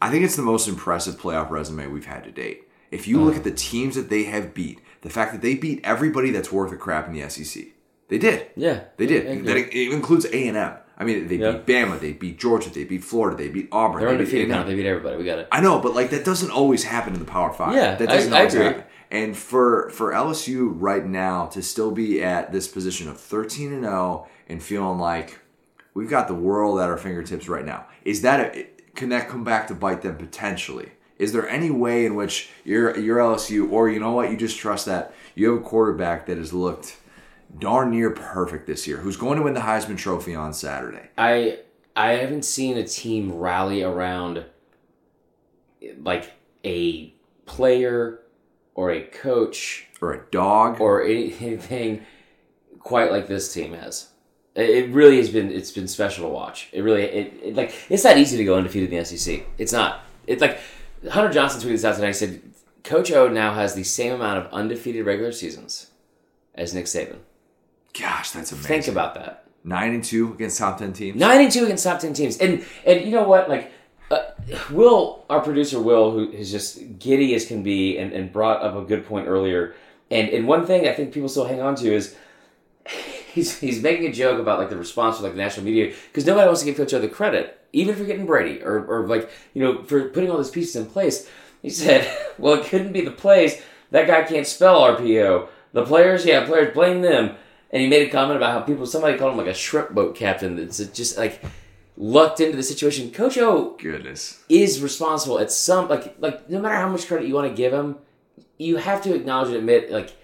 [0.00, 2.66] I think it's the most impressive playoff resume we've had to date.
[2.90, 3.38] If you look mm.
[3.38, 6.72] at the teams that they have beat, the fact that they beat everybody that's worth
[6.72, 7.64] a crap in the SEC,
[8.08, 8.46] they did.
[8.56, 9.44] Yeah, They did.
[9.44, 10.76] That it includes A and M.
[11.02, 11.52] I mean, they Yeah.
[11.52, 14.00] beat Bama, they beat Georgia, they beat Florida, they beat Auburn.
[14.00, 14.62] They're they beat undefeated now.
[14.62, 15.16] They beat everybody.
[15.16, 15.48] We got it.
[15.50, 17.74] I know, but like that doesn't always happen in the Power Five.
[17.74, 18.66] Yeah, that I- doesn't I always agree.
[18.66, 18.84] happen.
[19.10, 23.82] And for for LSU right now to still be at this position of thirteen and
[23.82, 25.40] zero and feeling like
[25.94, 29.42] we've got the world at our fingertips right now, is that a, can that come
[29.44, 30.90] back to bite them potentially?
[31.18, 34.56] Is there any way in which you're you're LSU, or you know what, you just
[34.58, 36.96] trust that you have a quarterback that has looked
[37.58, 41.08] darn near perfect this year, who's going to win the Heisman Trophy on Saturday?
[41.18, 41.58] I
[41.94, 44.44] I haven't seen a team rally around
[46.02, 46.32] like
[46.64, 47.12] a
[47.46, 48.20] player
[48.74, 50.80] or a coach Or a dog?
[50.80, 52.04] or anything
[52.78, 54.08] quite like this team has.
[54.54, 56.68] It really has been it's been special to watch.
[56.72, 59.46] It really it, it like it's not easy to go undefeated in the SEC.
[59.58, 60.04] It's not.
[60.26, 60.58] It's like
[61.10, 62.08] Hunter Johnson tweeted this out today.
[62.08, 62.42] He said
[62.84, 65.90] Coach O now has the same amount of undefeated regular seasons
[66.54, 67.18] as Nick Saban.
[67.98, 68.68] Gosh, that's amazing.
[68.68, 69.44] Think about that.
[69.64, 71.16] nine and two against top ten teams.
[71.18, 73.48] Nine and two against top ten teams, and and you know what?
[73.48, 73.70] Like,
[74.10, 74.22] uh,
[74.70, 78.74] Will, our producer Will, who is just giddy as can be, and, and brought up
[78.74, 79.74] a good point earlier.
[80.10, 82.16] And and one thing I think people still hang on to is
[83.32, 86.26] he's he's making a joke about like the response from like the national media because
[86.26, 89.30] nobody wants to give Coach O the credit, even for getting Brady or or like
[89.54, 91.28] you know for putting all these pieces in place.
[91.60, 93.60] He said, "Well, it couldn't be the plays.
[93.90, 95.48] That guy can't spell RPO.
[95.74, 97.36] The players, yeah, players blame them."
[97.72, 100.14] And he made a comment about how people somebody called him like a shrimp boat
[100.14, 101.42] captain that's just like
[101.96, 103.10] lucked into the situation.
[103.10, 104.42] Coach O Goodness.
[104.48, 107.72] is responsible at some like like no matter how much credit you want to give
[107.72, 107.96] him,
[108.58, 110.14] you have to acknowledge and admit like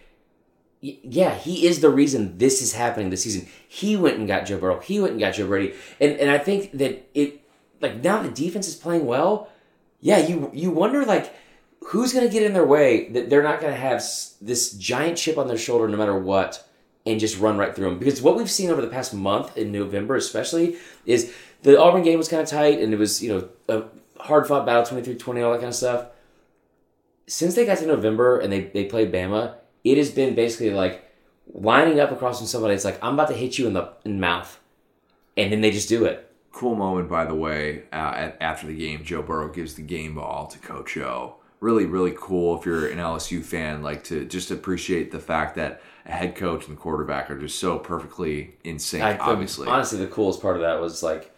[0.81, 3.49] yeah, he is the reason this is happening this season.
[3.67, 4.79] He went and got Joe Burrow.
[4.79, 5.75] He went and got Joe Brady.
[6.01, 7.41] And and I think that it
[7.81, 9.49] like now the defense is playing well.
[10.01, 11.35] Yeah, you you wonder like
[11.87, 14.73] who's going to get in their way that they're not going to have s- this
[14.73, 16.68] giant chip on their shoulder no matter what
[17.09, 17.99] and just run right through them.
[17.99, 21.33] Because what we've seen over the past month in November, especially, is
[21.63, 23.85] the Auburn game was kind of tight and it was, you know, a
[24.23, 26.09] hard fought battle 23 20, all that kind of stuff.
[27.27, 29.55] Since they got to November and they, they played Bama,
[29.85, 31.11] it has been basically like
[31.53, 32.75] lining up across from somebody.
[32.75, 34.61] It's like, I'm about to hit you in the, in mouth.
[35.37, 36.31] And then they just do it.
[36.53, 37.85] Cool moment, by the way.
[37.93, 41.87] Uh, at, after the game, Joe Burrow gives the game ball to Coach O really
[41.87, 46.13] really cool if you're an LSU fan, like to just appreciate the fact that a
[46.13, 49.03] head coach and the quarterback are just so perfectly in sync.
[49.05, 51.35] I, obviously, honestly, the coolest part of that was like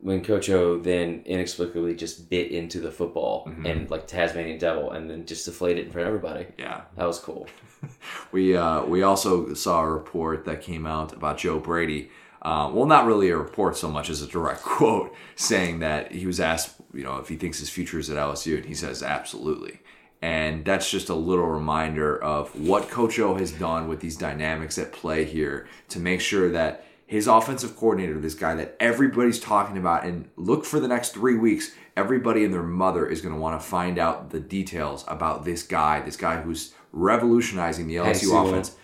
[0.00, 3.66] when Coach O then inexplicably just bit into the football Mm-hmm.
[3.66, 6.46] and like Tasmanian Devil, and then just deflated in front of everybody.
[6.58, 6.82] yeah.
[6.96, 7.46] That was cool.
[8.32, 12.10] We uh, we also saw a report that came out about Joe Brady.
[12.42, 16.26] Uh, well, not really a report so much as a direct quote saying that he
[16.26, 19.02] was asked, you know, if he thinks his future is at LSU, and he says
[19.02, 19.80] absolutely.
[20.22, 24.76] And that's just a little reminder of what Coach O has done with these dynamics
[24.76, 29.76] at play here to make sure that his offensive coordinator, this guy that everybody's talking
[29.78, 33.40] about, and look for the next three weeks, everybody and their mother is going to
[33.40, 38.46] want to find out the details about this guy, this guy who's revolutionizing the LSU
[38.46, 38.76] offense.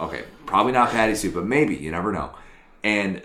[0.00, 2.30] Okay, probably not Patty Sue, but maybe you never know.
[2.82, 3.22] And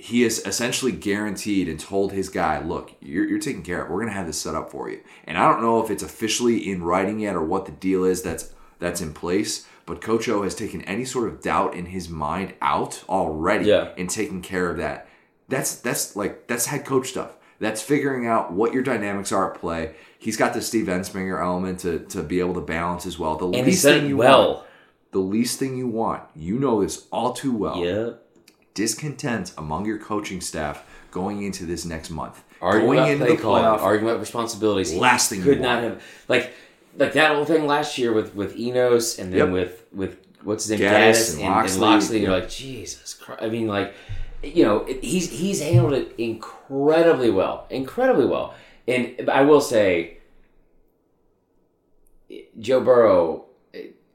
[0.00, 3.90] he is essentially guaranteed and told his guy, "Look, you're, you're taken care of.
[3.90, 6.70] We're gonna have this set up for you." And I don't know if it's officially
[6.70, 9.66] in writing yet or what the deal is that's that's in place.
[9.86, 13.88] But Coach O has taken any sort of doubt in his mind out already Yeah.
[13.98, 15.08] and taken care of that.
[15.48, 17.36] That's that's like that's head coach stuff.
[17.58, 19.94] That's figuring out what your dynamics are at play.
[20.18, 23.36] He's got the Steve Ensminger element to, to be able to balance as well.
[23.36, 24.46] The And least thing you well.
[24.54, 24.66] want,
[25.12, 28.10] the least thing you want, you know this all too well Yeah.
[28.74, 32.42] Discontent among your coaching staff going into this next month.
[32.60, 33.78] Arguing going into the playoff.
[33.80, 34.94] arguing about responsibilities.
[34.94, 36.52] Last thing you could not have like
[36.96, 39.48] like that whole thing last year with with Enos and then Yep.
[39.50, 41.80] with with what's his name Gattis and and, and Locksley.
[41.80, 42.16] Locksley.
[42.18, 43.42] And you're like Jesus Christ.
[43.42, 43.94] I mean like
[44.42, 48.54] you know he's he's handled it incredibly well, incredibly well.
[48.88, 50.18] And I will say,
[52.58, 53.44] Joe Burrow.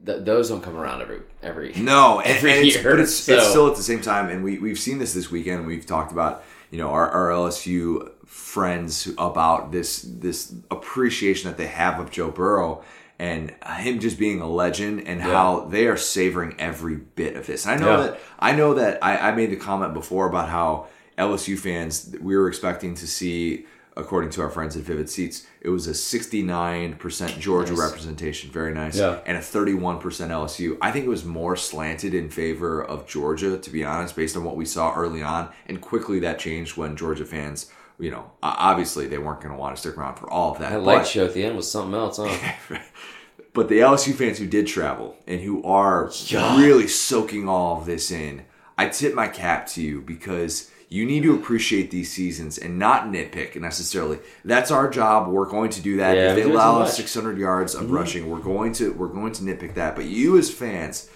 [0.06, 3.14] Th- those don't come around every every No, and, every and it's, year, but it's,
[3.14, 5.66] so- it's still at the same time, and we we've seen this this weekend.
[5.66, 11.66] We've talked about you know our, our LSU friends about this this appreciation that they
[11.66, 12.82] have of Joe Burrow
[13.18, 17.64] and him just being a legend and how they are savoring every bit of this.
[17.66, 18.02] And I know Yeah.
[18.08, 22.36] that I know that I, I made the comment before about how LSU fans we
[22.36, 23.64] were expecting to see.
[23.98, 27.80] According to our friends at Vivid Seats, it was a 69% Georgia Nice.
[27.80, 28.50] representation.
[28.50, 28.98] Very nice.
[28.98, 29.20] Yeah.
[29.24, 30.76] And a 31% LSU.
[30.82, 34.44] I think it was more slanted in favor of Georgia, to be honest, based on
[34.44, 35.48] what we saw early on.
[35.66, 39.74] And quickly that changed when Georgia fans, you know, obviously they weren't going to want
[39.74, 40.72] to stick around for all of that.
[40.72, 42.78] that light show at the end was something else, huh?
[43.54, 46.58] but the LSU fans who did travel and who are Yeah.
[46.60, 48.42] really soaking all of this in,
[48.76, 53.06] I tip my cap to you because you need to appreciate these seasons and not
[53.06, 54.18] nitpick necessarily.
[54.44, 55.28] That's our job.
[55.28, 56.16] We're going to do that.
[56.16, 57.94] Yeah, if they do it too allow us 600 yards of mm-hmm.
[57.94, 59.96] rushing, we're going to we're going to nitpick that.
[59.96, 61.10] But you as fans,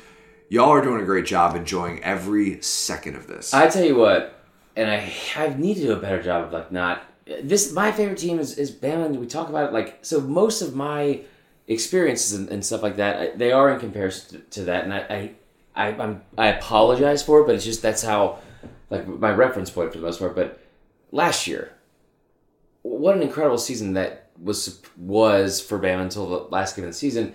[0.49, 3.55] y'all are doing a great job enjoying every second of this.
[3.55, 4.41] I tell you what,
[4.75, 7.05] and I I need to do a better job of like not
[7.43, 7.73] this.
[7.73, 9.17] My favorite team is is Bama.
[9.17, 10.21] We talk about it like so.
[10.21, 11.21] Most of my
[11.69, 14.93] experiences and, and stuff like that, I, they are in comparison to, to that, and
[14.93, 15.31] I I
[15.75, 18.41] I, I'm, I apologize for it, but it's just that's how
[18.91, 20.35] like my reference point for the most part.
[20.35, 20.61] But
[21.13, 21.73] last year,
[22.83, 26.97] what an incredible season that was was for Bama until the last game of the
[26.97, 27.33] season.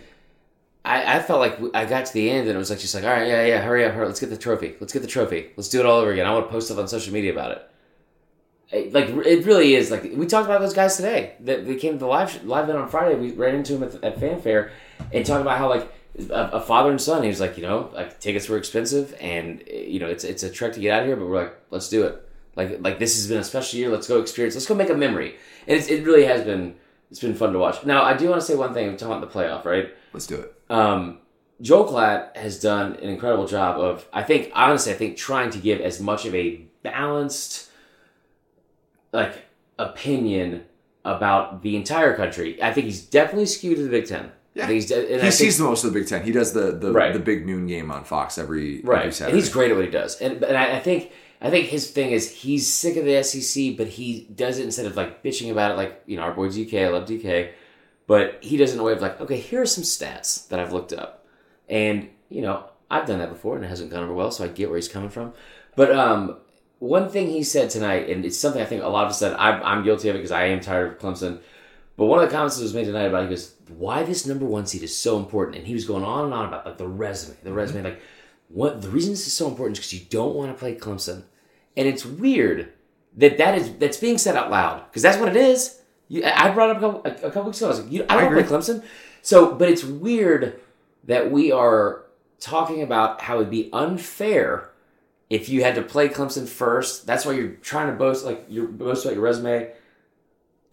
[0.84, 3.04] I, I felt like I got to the end and it was like just like
[3.04, 5.50] all right yeah yeah hurry up hurry let's get the trophy let's get the trophy
[5.58, 7.52] let's do it all over again I want to post stuff on social media about
[7.54, 7.70] it.
[8.72, 11.94] It- like it really is like we talked about those guys today that they came
[11.94, 14.72] to the live live event on Friday we ran into them at, at fanfare
[15.12, 15.92] and talked about how like
[16.30, 19.64] a, a father and son he was like you know like tickets were expensive and
[19.68, 21.90] you know it's it's a trek to get out of here but we're like let's
[21.90, 24.76] do it like like this has been a special year let's go experience let's go
[24.76, 25.36] make a memory
[25.68, 26.76] and it's, it really has been
[27.12, 29.18] it's been fun to watch now I do want to say one thing I'm talking
[29.18, 30.54] about the playoff right Let's do it.
[30.70, 31.20] um,
[31.62, 35.58] Joel Klatt has done an incredible job of, I think, honestly, I think trying to
[35.58, 37.70] give as much of a balanced,
[39.14, 39.46] like,
[39.80, 40.66] opinion
[41.06, 42.62] about the entire country.
[42.62, 44.34] I think he's definitely skewed to the Big Ten.
[44.56, 44.68] Yeah.
[44.68, 46.24] He's, and He think- sees the most of the Big Ten.
[46.24, 47.14] He does the the, Right.
[47.14, 49.34] the big noon game on Fox every every right, Saturday.
[49.34, 50.20] and he's great at what he does.
[50.22, 53.76] And and I, I think I think his thing is he's sick of the SEC,
[53.78, 56.48] but he does it instead of like bitching about it, like you know our boy
[56.48, 56.86] DK.
[56.86, 57.50] I love DK,
[58.08, 60.60] but he does it in a way of like, okay, here are some stats that
[60.60, 61.26] I've looked up,
[61.70, 64.48] and you know I've done that before and it hasn't gone over well, so I
[64.48, 65.34] get where he's coming from.
[65.76, 66.38] But um,
[66.80, 69.34] one thing he said tonight, and it's something I think a lot of us said.
[69.34, 71.40] I'm, I'm guilty of it because I am tired of Clemson.
[71.98, 74.26] But one of the comments that was made tonight about it, he goes, "Why this
[74.26, 76.78] number one seed is so important?" And he was going on and on about like
[76.78, 77.88] the resume, the resume, mm-hmm.
[77.88, 78.02] like
[78.50, 81.24] what the reason this is so important is because you don't want to play Clemson,
[81.78, 82.74] and it's weird
[83.18, 85.80] that that is that's being said out loud because that's what it is.
[86.08, 87.68] You, I I brought up a couple, a, a couple weeks ago.
[87.68, 88.44] I was like, you, I don't agree.
[88.44, 88.84] play Clemson,
[89.22, 90.60] so but it's weird
[91.06, 92.04] that we are
[92.40, 94.70] talking about how it'd be unfair
[95.30, 97.08] if you had to play Clemson first.
[97.08, 99.72] That's why you're trying to boast like you're boast about your resume.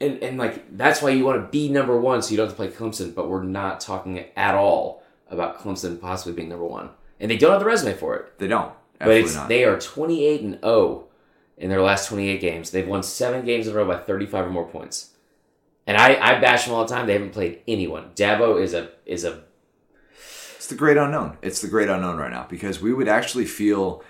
[0.02, 2.56] And and like that's why you want to be number one, so you don't have
[2.56, 3.14] to play Clemson.
[3.14, 6.90] But we're not talking at all about Clemson possibly being number one,
[7.20, 8.38] and they don't have the resume for it.
[8.38, 8.72] They don't.
[8.98, 11.08] But it's they are twenty eight and zero
[11.56, 12.70] in their last twenty eight games.
[12.70, 15.10] They've won seven games in a row by thirty five or more points.
[15.86, 17.06] And I, I bash them all the time.
[17.06, 18.10] They haven't played anyone.
[18.14, 19.42] Dabo is a is a
[20.56, 21.38] it's the great unknown.
[21.42, 24.04] It's the great unknown right now because we would actually feel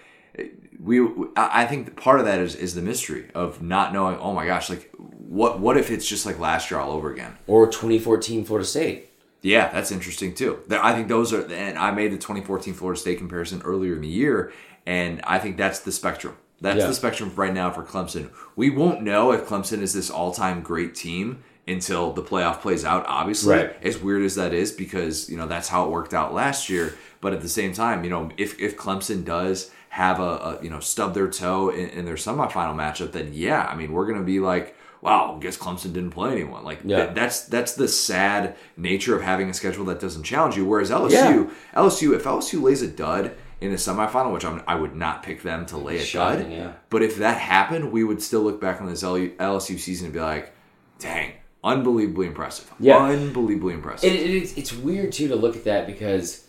[0.83, 1.01] we
[1.37, 4.18] I think part of that is is the mystery of not knowing.
[4.18, 7.37] Oh my gosh, like what what if it's just like last year all over again?
[7.47, 9.11] Or 2014 Florida State.
[9.43, 10.61] Yeah, that's interesting too.
[10.70, 14.09] I think those are, and I made the 2014 Florida State comparison earlier in the
[14.09, 14.53] year,
[14.87, 16.37] and I think that's the spectrum.
[16.61, 16.87] That's yeah.
[16.87, 18.30] the spectrum right now for Clemson.
[18.55, 23.05] We won't know if Clemson is this all-time great team until the playoff plays out.
[23.09, 23.76] Obviously, right.
[23.83, 26.97] as weird as that is, because you know that's how it worked out last year.
[27.20, 30.70] But at the same time, you know, if if Clemson does have a, a you
[30.70, 34.22] know stub their toe in, in, their semifinal matchup, then yeah, I mean we're gonna
[34.22, 36.64] be like, wow, I guess Clemson didn't play anyone.
[36.64, 37.05] Like yeah.
[37.05, 40.64] th- that's that's the sad nature of having a schedule that doesn't challenge you.
[40.64, 41.51] Whereas LSU, yeah.
[41.74, 45.43] LSU, if LSU lays a dud in a semifinal, which I'm, i would not pick
[45.43, 46.72] them to lay a Shocking, dud, yeah.
[46.88, 50.20] but if that happened, we would still look back on this LSU season and be
[50.20, 50.55] like,
[51.01, 52.72] dang, unbelievably impressive.
[52.80, 54.11] Yeah, unbelievably impressive.
[54.11, 56.47] It, it, it's, it's weird too to look at that because,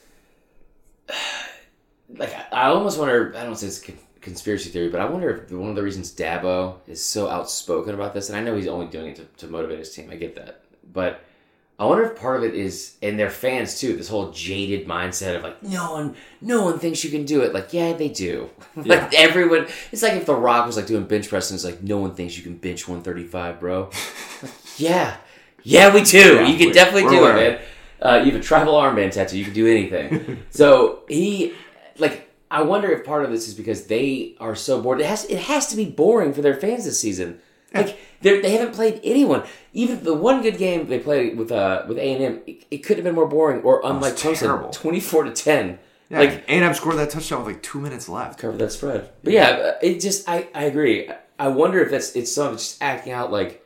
[2.15, 3.33] like, I almost wonder.
[3.37, 3.83] I don't say it's
[4.21, 8.13] conspiracy theory, but I wonder if one of the reasons Dabo is so outspoken about
[8.13, 10.09] this, and I know he's only doing it to, to motivate his team.
[10.09, 10.61] I get that,
[10.91, 11.21] but
[11.79, 15.35] I wonder if part of it is, and their fans too, this whole jaded mindset
[15.35, 17.53] of like, no one, no one thinks you can do it.
[17.53, 18.49] Like, yeah, they do.
[18.75, 18.95] Yeah.
[18.95, 21.83] like everyone, it's like if The Rock was like doing bench press and it's like,
[21.83, 23.91] no one thinks you can bench 135, bro.
[24.77, 25.17] yeah,
[25.61, 26.35] yeah, we do.
[26.35, 27.59] Yeah, you can definitely do it, man.
[28.01, 29.37] Uh, you have a tribal armband tattoo.
[29.37, 30.43] You can do anything.
[30.49, 31.53] so he,
[31.97, 35.01] like, I wonder if part of this is because they are so bored.
[35.01, 37.39] It has it has to be boring for their fans this season.
[37.73, 39.43] Like they they haven't played anyone.
[39.73, 42.77] Even the one good game they played with uh with A and M, it, it
[42.79, 43.61] could have been more boring.
[43.63, 45.79] Or unlike twenty four to ten.
[46.09, 48.37] Yeah, like A and M scored that touchdown with like two minutes left.
[48.39, 49.09] Cover that spread.
[49.23, 51.09] But yeah, uh, it just I I agree.
[51.39, 53.62] I wonder if that's it's some just acting out like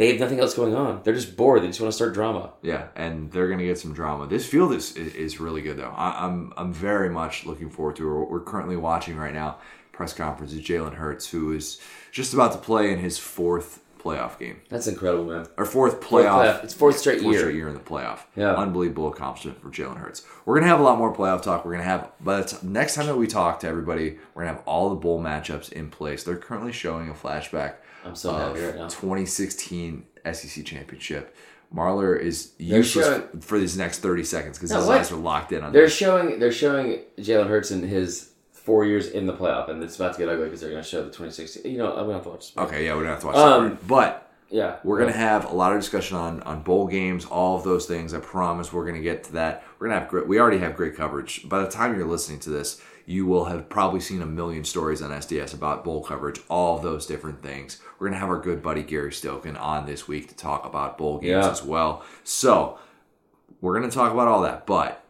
[0.00, 1.02] they have nothing else going on.
[1.04, 1.62] They're just bored.
[1.62, 2.54] They just want to start drama.
[2.62, 4.26] Yeah, and they're gonna get some drama.
[4.26, 5.92] This field is is, really good though.
[5.94, 8.30] I, am I'm, I'm very much looking forward to it.
[8.30, 9.58] We're currently watching right now
[9.92, 11.78] press conference is Jalen Hurts, who is
[12.12, 14.62] just about to play in his fourth playoff game.
[14.70, 15.46] That's incredible, man.
[15.58, 16.00] Or fourth playoff.
[16.00, 16.64] Fourth playoff.
[16.64, 17.40] It's fourth straight fourth year.
[17.42, 18.20] straight year in the playoff.
[18.36, 18.54] Yeah.
[18.54, 20.24] Unbelievable accomplishment for Jalen Hurts.
[20.46, 21.66] We're gonna have a lot more playoff talk.
[21.66, 24.88] We're gonna have, but next time that we talk to everybody, we're gonna have all
[24.88, 26.24] the bowl matchups in place.
[26.24, 27.74] They're currently showing a flashback.
[28.04, 28.88] I'm so happy right now.
[28.88, 31.36] 2016 SEC championship.
[31.74, 34.98] Marler is useless showing, for these next thirty seconds because no, his what?
[34.98, 35.72] eyes are locked in on.
[35.72, 35.94] They're this.
[35.94, 40.14] showing they're showing Jalen Hurts in his four years in the playoff, and it's about
[40.14, 41.70] to get ugly because they're going to show the 2016.
[41.70, 42.54] You know, we don't have to watch.
[42.54, 43.36] This okay, yeah, we're going to have to watch.
[43.36, 47.24] Um, but yeah, we're going to have a lot of discussion on on bowl games,
[47.24, 48.14] all of those things.
[48.14, 49.62] I promise we're going to get to that.
[49.78, 50.26] We're going to have great.
[50.26, 51.48] We already have great coverage.
[51.48, 55.02] By the time you're listening to this, you will have probably seen a million stories
[55.02, 57.82] on SDS about bowl coverage, all those different things.
[57.98, 60.96] We're going to have our good buddy Gary Stokan on this week to talk about
[60.96, 61.50] bowl games yeah.
[61.50, 62.04] as well.
[62.22, 62.78] So
[63.60, 65.04] we're going to talk about all that, but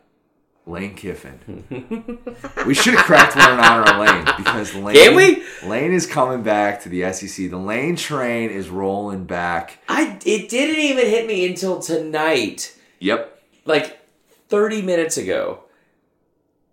[0.67, 1.67] Lane Kiffin.
[2.67, 4.97] we should have cracked one in honor of Lane because Lane.
[4.97, 5.45] Can we?
[5.69, 7.51] Lane is coming back to the SEC.
[7.51, 9.79] The Lane train is rolling back.
[9.91, 12.75] I it didn't even hit me until tonight.
[13.01, 13.43] Yep.
[13.67, 14.01] Like
[14.49, 15.65] thirty minutes ago.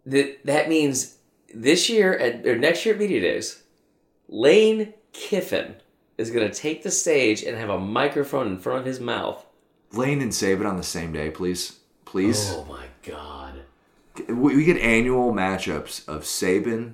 [0.06, 1.17] That that means
[1.62, 3.64] this year at or next year at Media Days,
[4.28, 5.76] Lane Kiffin
[6.18, 9.46] is going to take the stage and have a microphone in front of his mouth.
[9.94, 11.80] Lane and Saban on the same day, please.
[12.06, 12.54] Please.
[12.54, 13.62] Oh my god.
[14.28, 16.94] We get annual matchups of Saban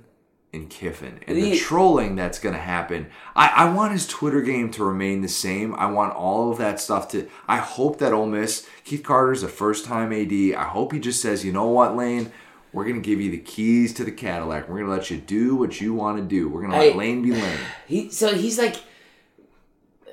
[0.51, 3.07] and Kiffin, and the trolling that's going to happen.
[3.35, 5.73] I, I want his Twitter game to remain the same.
[5.75, 7.27] I want all of that stuff to.
[7.47, 10.31] I hope that Ole Miss, Keith Carter's a first time AD.
[10.31, 12.31] I hope he just says, you know what, Lane,
[12.73, 14.67] we're going to give you the keys to the Cadillac.
[14.67, 16.49] We're going to let you do what you want to do.
[16.49, 17.59] We're going to let Lane be Lane.
[17.87, 18.77] He so he's like,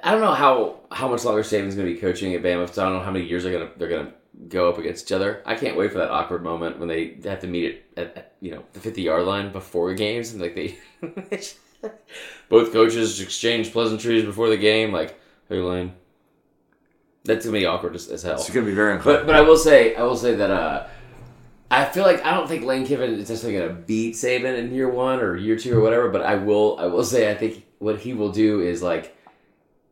[0.04, 2.72] I don't know how how much longer Saban's going to be coaching at Bama.
[2.72, 4.12] So I don't know how many years they're going to they're to
[4.48, 5.42] go up against each other.
[5.46, 8.50] I can't wait for that awkward moment when they have to meet at, at you
[8.50, 10.78] know the fifty yard line before games and like they
[12.50, 14.92] both coaches exchange pleasantries before the game.
[14.92, 15.94] Like, hey Lane,
[17.24, 18.34] that's gonna be awkward as, as hell.
[18.34, 19.20] It's gonna be very uncomfortable.
[19.20, 20.50] But but I will say I will say that.
[20.50, 20.86] uh
[21.70, 24.74] I feel like I don't think Lane Kiffin is necessarily going to beat Saban in
[24.74, 26.76] year one or year two or whatever, but I will.
[26.80, 29.16] I will say I think what he will do is like,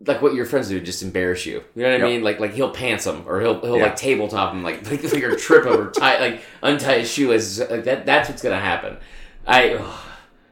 [0.05, 1.62] like what your friends do, just embarrass you.
[1.76, 2.24] You know what I mean?
[2.24, 3.85] Like like he'll pants him or he'll he'll yeah.
[3.85, 7.61] like tabletop him, like like, like or trip him or tie like untie his shoelaces.
[7.70, 8.05] Like that.
[8.05, 8.97] That's what's going to happen.
[9.47, 9.74] I.
[9.74, 10.05] Ugh.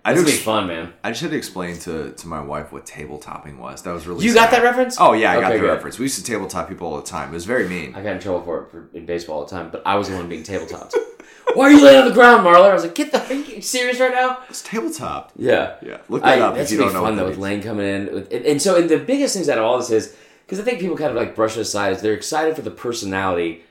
[0.05, 0.25] I It's do.
[0.25, 0.93] gonna be fun, man.
[1.03, 3.83] I just had to explain to, to my wife what tabletopping was.
[3.83, 4.25] That was really.
[4.25, 4.99] You got that reference?
[5.01, 5.67] Oh yeah, I got the good.
[5.67, 5.99] reference.
[5.99, 7.31] We used to tabletop people all the time.
[7.31, 7.93] It was very mean.
[7.93, 10.09] I got in trouble for it for, in baseball all the time, but I was
[10.09, 10.95] the one being tabletopped.
[11.55, 12.71] Why are you laying on the ground, Marler?
[12.71, 13.25] I was like, get the.
[13.25, 14.41] Are you serious right now?
[14.49, 15.33] It's tabletop.
[15.37, 15.77] Yeah.
[15.83, 17.39] Yeah, look that I, up if that's you don't be know fun what though with.
[17.39, 19.91] Lane coming in, with, and, and so and the biggest things out of all this
[19.91, 22.63] is because I think people kind of like brush it aside is they're excited for
[22.63, 23.63] the personality,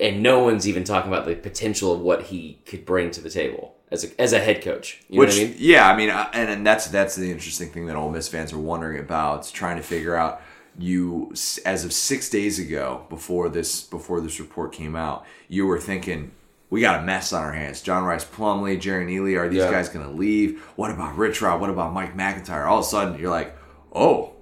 [0.00, 3.30] and no one's even talking about the potential of what he could bring to the
[3.30, 5.02] table as a as a head coach.
[5.08, 5.56] You Which know what I mean?
[5.58, 8.52] yeah, I mean, uh, and, and that's that's the interesting thing that Ole Miss fans
[8.52, 10.40] are wondering about, trying to figure out.
[10.80, 11.32] You
[11.66, 16.30] as of six days ago, before this before this report came out, you were thinking
[16.70, 17.80] we got a mess on our hands.
[17.80, 19.70] John Rice Plumley, Jerry Neely, are these Yeah.
[19.70, 20.60] guys going to leave?
[20.76, 21.60] What about Rich Rod?
[21.60, 22.66] What about Mike MacIntyre?
[22.66, 23.56] All of a sudden, you're like,
[23.94, 24.32] oh,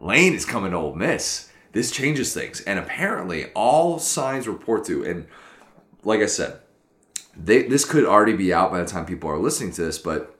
[0.00, 1.50] Lane is coming to Ole Miss.
[1.72, 5.04] This changes things, and apparently, all signs report to.
[5.04, 5.26] And
[6.04, 6.60] like I said,
[7.36, 10.36] they, this could already be out by the time people are listening to this, but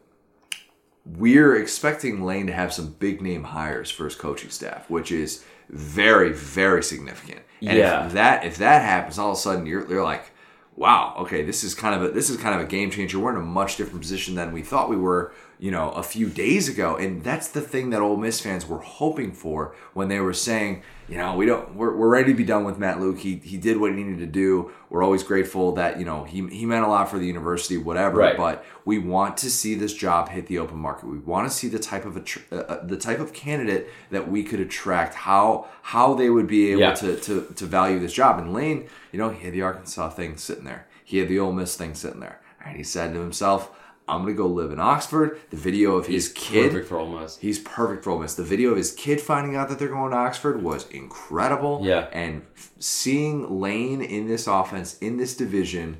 [1.04, 5.44] we're expecting Lane to have some big name hires for his coaching staff, which is
[5.68, 7.40] very, very significant.
[7.60, 8.06] And Yeah.
[8.06, 10.30] if that if that happens, all of a sudden you're you're like,
[10.76, 13.18] wow, okay, this is kind of a this is kind of a game changer.
[13.18, 16.28] We're in a much different position than we thought we were, you know, a few
[16.28, 16.96] days ago.
[16.96, 20.82] And that's the thing that Ole Miss fans were hoping for when they were saying,
[21.08, 23.18] you know, we don't we're, we're ready to be done with Matt Luke.
[23.18, 24.72] He he did what he needed to do.
[24.90, 28.18] We're always grateful that, you know, he he meant a lot for the university, whatever.
[28.18, 28.36] Right.
[28.36, 31.06] But we want to see this job hit the open market.
[31.08, 34.28] We want to see the type of a, uh, uh, the type of candidate that
[34.28, 35.14] we could attract.
[35.14, 36.94] How how they would be able Yeah.
[36.94, 38.38] to, to to value this job.
[38.38, 40.88] And Lane, you know, he had the Arkansas thing sitting there.
[41.04, 43.70] He had the Ole Miss thing sitting there, and he said to himself,
[44.08, 46.72] "I'm gonna go live in Oxford." The video of his kid.
[46.72, 47.40] Perfect for almost.
[47.40, 48.34] He's perfect for Ole Miss.
[48.34, 51.78] The video of his kid finding out that they're going to Oxford was incredible.
[51.84, 52.08] Yeah.
[52.12, 52.42] And
[52.80, 55.98] seeing Lane in this offense, in this division,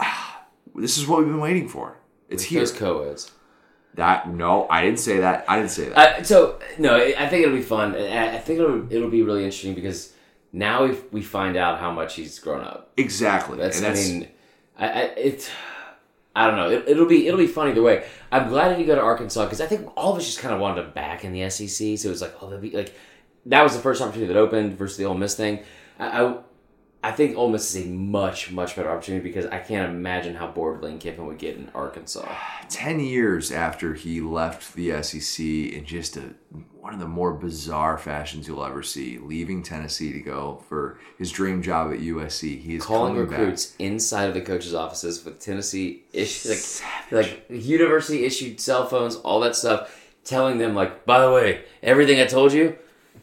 [0.00, 0.42] ah,
[0.74, 1.96] this is what we've been waiting for.
[2.28, 2.58] It's here.
[2.58, 3.30] Those co-eds.
[3.94, 5.44] That no, I didn't say that.
[5.46, 6.18] I didn't say that.
[6.18, 7.94] Uh, so no, I think it'll be fun.
[7.94, 10.12] I I think it'll it'll be really interesting because
[10.52, 12.92] now we we find out how much he's grown up.
[12.96, 13.58] exactly.
[13.58, 14.28] That's, and that's I mean,
[14.78, 15.50] I, I it.
[16.34, 16.70] I don't know.
[16.70, 18.06] It, it'll be it'll be fun either way.
[18.30, 20.54] I'm glad that he go to Arkansas because I think all of us just kind
[20.54, 21.98] of wanted him back in the SEC.
[21.98, 22.94] So it was like, oh, that'd be like
[23.46, 25.62] that was the first opportunity that opened versus the Ole Miss thing.
[25.98, 26.36] I, I
[27.04, 30.46] I think Ole Miss is a much much better opportunity because I can't imagine how
[30.46, 32.24] bored Lane Kiffin would get in Arkansas.
[32.68, 36.34] 10 years after he left the SEC in just a,
[36.80, 41.32] one of the more bizarre fashions you'll ever see, leaving Tennessee to go for his
[41.32, 42.60] dream job at USC.
[42.60, 43.38] He is calling coming back.
[43.40, 49.16] recruits inside of the coaches' offices with Tennessee issue like like university issued cell phones,
[49.16, 52.76] all that stuff, telling them like, by the way, everything I told you,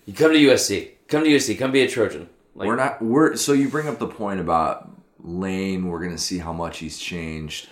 [0.05, 2.27] you come to USC, come to USC, come be a Trojan.
[2.59, 3.01] Like, We're not.
[3.01, 4.91] We're so you bring up the point about
[5.23, 5.87] Lane.
[5.87, 7.69] We're gonna see how much he's changed.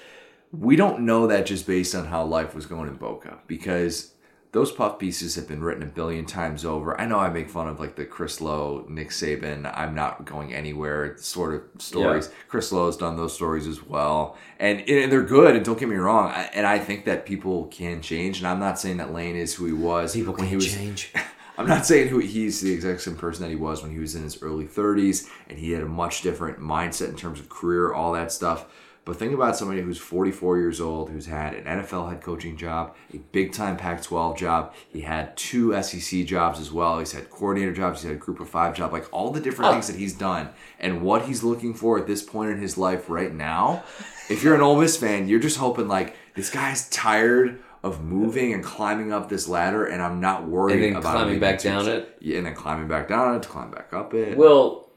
[0.54, 4.14] We don't know that just based on how life was going in Boca because
[4.54, 7.00] those puff pieces have been written a billion times over.
[7.00, 9.70] I know I make fun of like the Chris Low, Nick Saban.
[9.76, 12.30] I'm not going anywhere sort of stories.
[12.48, 15.58] Chris Low's done those stories as well, and, and they're good.
[15.58, 16.32] And don't get me wrong.
[16.32, 18.38] I, and I think that people can change.
[18.38, 20.74] And I'm not saying that Lane is who he was people when can he was
[20.74, 21.12] change.
[21.58, 24.14] I'm not saying who he's the exact same person that he was when he was
[24.16, 27.92] in his early 30s and he had a much different mindset in terms of career,
[27.94, 28.66] all that stuff.
[29.06, 32.94] But think about somebody who's 44 years old, who's had an NFL head coaching job,
[33.14, 34.74] a big time Pac 12 job.
[34.90, 37.00] He had two SEC jobs as well.
[37.00, 39.70] He's had coordinator jobs, he's had a group of five job, like all the different
[39.70, 39.72] Oh.
[39.74, 43.10] things that he's done and what he's looking for at this point in his life
[43.10, 43.84] right now.
[44.30, 48.54] If you're an Ole Miss fan, you're just hoping like this guy's tired of moving
[48.54, 51.88] and climbing up this ladder, and I'm not worried And then about climbing back down
[51.88, 52.18] it?
[52.20, 54.38] Yeah, and then climbing back down it, to climb back up it.
[54.38, 54.90] Well,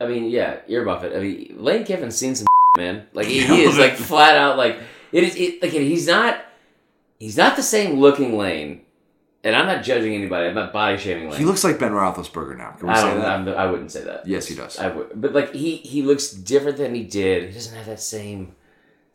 [0.00, 1.16] I mean, yeah, ear Buffett.
[1.16, 2.46] I mean, Lane Kiffin's seen some
[2.76, 3.06] man.
[3.12, 4.78] Like he, he is like flat out like
[5.12, 5.34] it is.
[5.36, 6.42] It, like he's not.
[7.18, 8.82] He's not the same looking Lane,
[9.42, 10.48] and I'm not judging anybody.
[10.48, 11.38] I'm not body shaming Lane.
[11.38, 12.72] he looks like Ben Roethlisberger now.
[12.72, 13.26] Can we I say that?
[13.26, 14.26] I'm, I wouldn't say that.
[14.26, 14.78] yes, he does.
[14.78, 17.48] I would, but like he he looks different than he did.
[17.48, 18.54] He doesn't have that same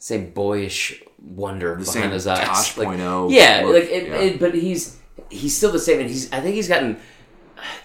[0.02, 2.47] same boyish wonder the behind same his eyes.
[2.47, 4.16] Tosh Like, point oh yeah, look, like it, yeah.
[4.16, 4.97] It, but he's
[5.30, 6.97] he's still the same, and he's I think he's gotten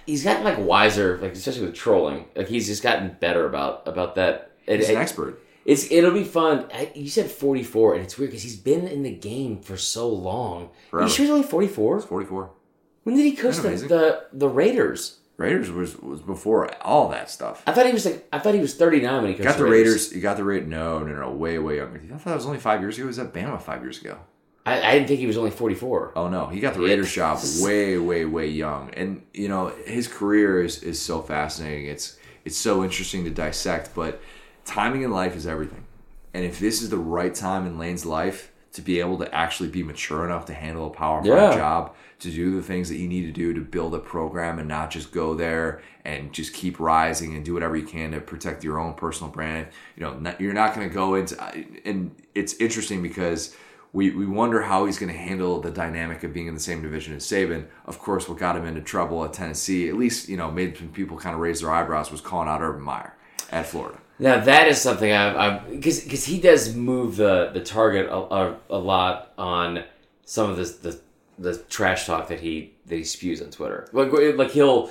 [0.07, 2.25] he's gotten like wiser, like especially with trolling.
[2.35, 4.53] Like he's just gotten better about about that.
[4.67, 5.41] It, He's an expert.
[5.64, 6.67] it's it'll be fun.
[6.73, 9.77] I, you said forty four, and it's weird because he's been in the game for
[9.77, 10.71] so long.
[10.91, 11.07] Forever.
[11.07, 12.01] You sure he's only forty four?
[12.01, 12.51] 44.
[13.05, 15.19] When did he coach the, the the Raiders?
[15.37, 17.62] Raiders was was before all that stuff.
[17.66, 19.64] I thought he was like I thought he was thirty nine when he got the
[19.64, 20.12] Raiders.
[20.14, 20.68] You got the Raiders.
[20.68, 22.01] No, no, no, way, way younger.
[22.07, 23.05] I thought that was only five years ago.
[23.05, 24.18] He was at Bama five years ago.
[24.64, 26.12] I, I didn't think he was only forty four.
[26.16, 30.09] Oh no, he got the Raiders job way, way, way young, and you know his
[30.09, 31.87] career is is so fascinating.
[31.87, 34.22] It's it's so interesting to dissect, but
[34.64, 35.84] timing in life is everything.
[36.32, 39.68] And if this is the right time in Lane's life to be able to actually
[39.68, 41.55] be mature enough to handle a power Yeah.
[41.55, 44.68] job, to do the things that you need to do to build a program and
[44.68, 48.62] not just go there and just keep rising and do whatever you can to protect
[48.64, 49.66] your own personal brand.
[49.97, 51.37] You know, not, you're not going to go into,
[51.85, 53.55] and it's interesting because
[53.93, 56.83] we, we wonder how he's going to handle the dynamic of being in the same
[56.83, 57.64] division as Saban.
[57.87, 60.89] Of course, what got him into trouble at Tennessee, at least, you know, made some
[60.89, 63.14] people kind of raise their eyebrows, was calling out Urban Meyer
[63.51, 63.99] at Florida.
[64.19, 68.57] Now that is something I've because because he does move the the target a, a,
[68.71, 69.85] a lot on
[70.25, 70.99] some of this the
[71.39, 73.89] the trash talk that he that he spews on Twitter.
[73.93, 74.91] Like like he'll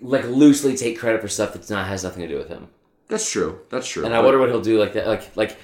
[0.00, 2.68] like loosely take credit for stuff that's not has nothing to do with him.
[3.08, 3.60] That's true.
[3.70, 4.04] That's true.
[4.04, 5.06] And I wonder what he'll do like that.
[5.06, 5.56] Like like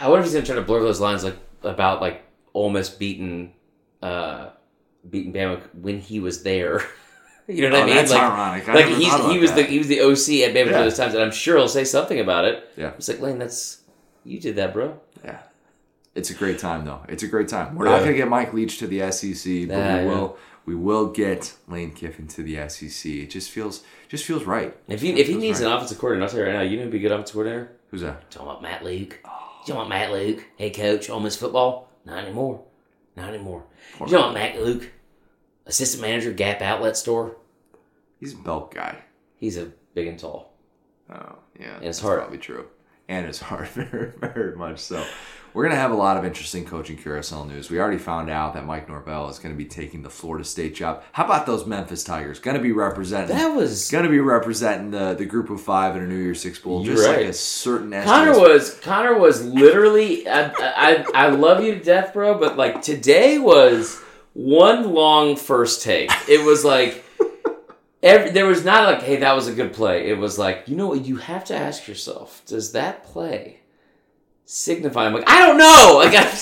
[0.00, 2.90] I wonder if he's gonna try to blur those lines like about like Ole Miss
[2.90, 3.54] beating
[4.02, 4.50] uh
[5.08, 6.82] beating Bama when he was there.
[7.48, 7.94] you know what Oh, I mean?
[7.96, 8.68] that's like, ironic.
[8.68, 9.56] I like he's he was that.
[9.56, 10.82] the he was the OC at Bama Yeah.
[10.82, 12.68] those times, and I'm sure he'll say something about it.
[12.76, 12.92] Yeah.
[12.96, 13.80] It's like Lane, that's
[14.24, 14.98] you did that, bro.
[15.24, 15.40] Yeah.
[16.14, 17.00] It's a great time though.
[17.08, 17.74] It's a great time.
[17.74, 20.06] We're not going to get Mike Leach to the SEC, but Yeah, we yeah.
[20.06, 20.36] will
[20.66, 23.10] we will get Lane Kiffin to the SEC.
[23.12, 24.76] It just feels just feels right.
[24.88, 25.66] If he if he needs right.
[25.68, 27.34] an offensive coordinator, I'll tell you right now, you know who'd be a good offensive
[27.34, 27.72] coordinator?
[27.90, 28.30] Who's that?
[28.30, 29.18] Talking about Matt Luke.
[29.24, 29.38] Oh.
[29.66, 30.44] You want Matt Luke?
[30.56, 31.88] Hey coach, Ole Miss football?
[32.04, 32.62] Not anymore.
[33.16, 33.64] Not anymore.
[33.96, 34.90] Poor You about Matt Luke?
[35.66, 37.36] Assistant manager, Gap Outlet Store.
[38.18, 38.98] He's a belt guy.
[39.36, 40.52] He's a big and tall.
[41.10, 41.76] Oh, yeah.
[41.76, 42.20] it's that's hard.
[42.20, 42.66] probably true.
[43.08, 45.04] And it's hard very, very much so.
[45.54, 47.68] We're going to have a lot of interesting coaching carousel news.
[47.68, 50.74] We already found out that Mike Norvell is going to be taking the Florida State
[50.74, 51.02] job.
[51.12, 52.38] How about those Memphis Tigers?
[52.38, 56.02] Going to be representing That was to be representing the, the group of five in
[56.02, 60.52] a New Year's Six Bowl, just like a certain Connor was Connor was literally I,
[60.58, 64.00] I I love you to death, bro, but like today was
[64.34, 66.10] one long first take.
[66.28, 67.04] It was like
[68.02, 70.08] every, there was not like, hey, that was a good play.
[70.08, 73.60] It was like, you know what, you have to ask yourself, does that play
[74.44, 75.06] signify?
[75.06, 76.02] I'm like, I don't know.
[76.04, 76.32] Like, I,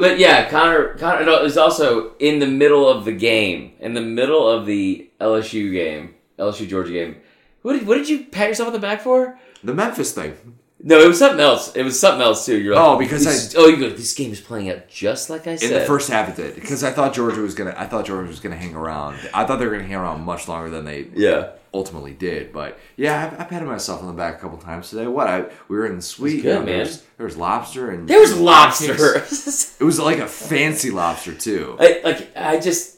[0.00, 4.00] but yeah, Connor Connor no, was also in the middle of the game, in the
[4.00, 7.16] middle of the LSU game, LSU Georgia game.
[7.62, 9.38] What did, what did you pat yourself on the back for?
[9.62, 10.36] the Memphis thing.
[10.80, 11.74] No, it was something else.
[11.74, 12.56] It was something else too.
[12.56, 13.90] You're like, Oh, because this, oh, you go.
[13.90, 15.72] This game is playing out just like I said.
[15.72, 17.74] In the first half, it did because I thought Georgia was gonna.
[17.76, 19.18] I thought Georgia was gonna hang around.
[19.34, 22.52] I thought they were gonna hang around much longer than they yeah, ultimately did.
[22.52, 25.08] But yeah, I, I patted myself on the back a couple times today.
[25.08, 26.42] What I we were in the suite.
[26.42, 26.66] good, you know, man.
[26.66, 28.94] There was, there was lobster and there was lobster.
[29.80, 31.76] It was like a fancy lobster too.
[31.80, 32.97] I, like I just,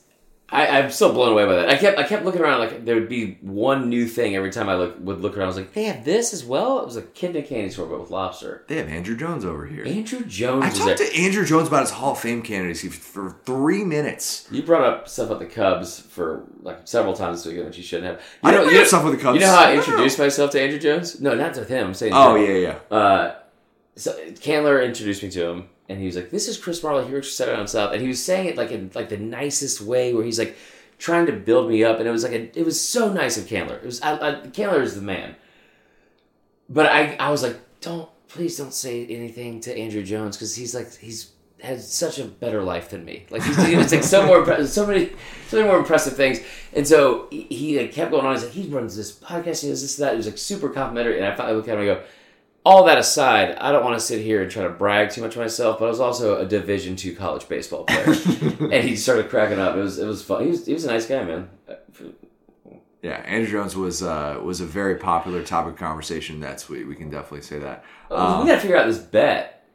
[0.53, 1.68] I, I'm so blown away by that.
[1.68, 2.59] I kept, I kept looking around.
[2.59, 5.44] Like there would be one new thing every time I look, would look around.
[5.44, 6.80] I was like, they have this as well.
[6.80, 8.64] It was a kidney candy store, but with lobster.
[8.66, 9.84] They have Andruw Jones over here.
[9.84, 10.96] Andruw Jones I was there.
[10.96, 14.48] talked to Andruw Jones about his Hall of Fame candidacy for three minutes.
[14.51, 17.84] you brought up stuff about the Cubs for like several times this weekend, which you
[17.84, 18.20] shouldn't have.
[18.42, 19.34] I You didn't know, you up stuff with the Cubs.
[19.36, 21.20] You know how I No, no, introduced myself to Andruw Jones?
[21.20, 21.86] No, not with him.
[21.88, 22.12] I'm saying.
[22.14, 22.96] Oh yeah, yeah.
[22.96, 23.34] uh,
[23.96, 27.07] so Candler introduced me to him, and he was like, "This is Chris Marler.
[27.07, 29.18] He works for Saturday Down South," and he was saying it like in like the
[29.18, 30.57] nicest way, where he's like
[30.99, 33.47] trying to build me up, and it was like a, it was so nice of
[33.47, 33.76] Candler.
[33.76, 35.34] It was I, I, Candler is the man,
[36.68, 40.74] but I I was like, don't please don't say anything to Andruw Jones because he's
[40.74, 41.32] like he's
[41.62, 43.26] has such a better life than me.
[43.30, 45.11] Like he's it's like so more so many
[45.49, 46.41] so many more impressive things.
[46.72, 48.34] And so he, he like, kept going on.
[48.34, 49.62] He's like he runs this podcast.
[49.62, 50.14] He does this that.
[50.14, 51.18] It was like super complimentary.
[51.18, 52.03] And I finally look at him and I go.
[52.64, 55.34] All that aside, I don't want to sit here and try to brag too much
[55.36, 58.04] myself, but I was also a Division two college baseball player,
[58.70, 59.76] and he started cracking up.
[59.76, 60.44] It was it was fun.
[60.44, 61.48] He was he was a nice guy, man.
[63.02, 66.38] Yeah, Andruw Jones was uh, was a very popular topic of conversation.
[66.38, 67.82] That's we we can definitely say that.
[68.11, 69.66] Um, we gotta figure out this bet.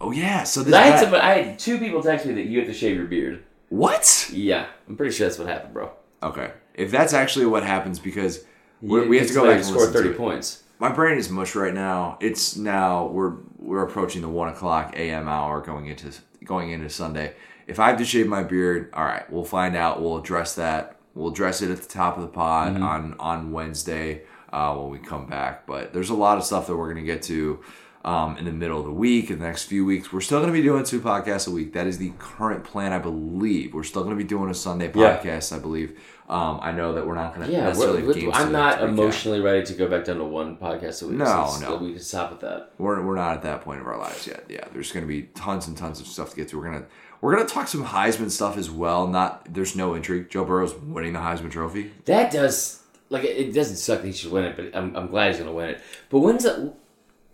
[0.00, 2.46] oh yeah, so this I had bet- somebody, I had two people text me that
[2.46, 3.42] you have to shave your beard.
[3.70, 4.30] what?
[4.32, 5.90] Yeah, I'm pretty sure that's what happened, bro.
[6.22, 8.44] Okay, if that's actually what happens, because
[8.80, 10.62] we, have to go back and score thirty to points.
[10.80, 12.16] My brain is mush right now.
[12.20, 15.28] It's now we're we're approaching the one o'clock a.m.
[15.28, 16.10] hour going into
[16.44, 17.34] going into Sunday.
[17.66, 20.00] If I have to shave my beard, all right, we'll find out.
[20.00, 20.96] We'll address that.
[21.14, 22.82] We'll address it at the top of the pod Mm-hmm.
[22.82, 25.66] on on Wednesday uh, when we come back.
[25.66, 27.60] But there's a lot of stuff that we're gonna get to.
[28.02, 30.50] Um, in the middle of the week, in the next few weeks, we're still going
[30.50, 31.74] to be doing two podcasts a week.
[31.74, 33.74] That is the current plan, I believe.
[33.74, 35.18] We're still going to be doing a Sunday Yeah.
[35.18, 35.98] podcast, I believe.
[36.26, 38.52] Um, I know that we're not going to Yeah, necessarily we're- have we're- games I'm
[38.52, 41.18] not emotionally ready to go back down to one podcast a week.
[41.18, 41.76] No, so no.
[41.76, 42.70] we can stop with that.
[42.78, 44.46] we're, we're not at that point of our lives yet.
[44.48, 46.58] Yeah, there's going to be tons and tons of stuff to get to.
[46.58, 46.86] We're gonna
[47.20, 49.08] we're gonna talk some Heisman stuff as well.
[49.08, 50.30] Not there's no intrigue.
[50.30, 51.90] Joe Burrow's winning the Heisman Trophy.
[52.06, 55.08] That does like it it doesn't suck that he should win it, but I'm, I'm
[55.08, 55.80] glad he's gonna win it.
[56.08, 56.72] But when's the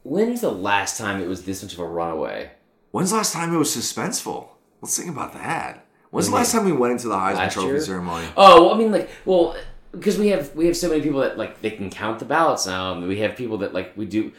[0.07, 2.51] when's the last time it was this much of a runaway?
[2.93, 4.49] When's the last time it was suspenseful?
[4.81, 5.87] Let's think about that.
[6.11, 7.81] When's the last time we went into the Heisman Last Trophy year?
[7.81, 8.27] ceremony?
[8.37, 9.57] Oh, well, I mean, like, well,
[9.91, 12.67] because we have we have so many people that like they can count the ballots
[12.67, 14.33] now, and we have people that like we do.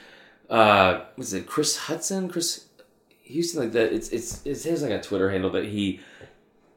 [0.49, 1.45] Uh, what's it?
[1.45, 2.29] Chris Huston.
[2.29, 2.65] Chris.
[3.31, 3.91] Huston like that.
[3.93, 5.99] It's it's it's his like a Twitter handle that he.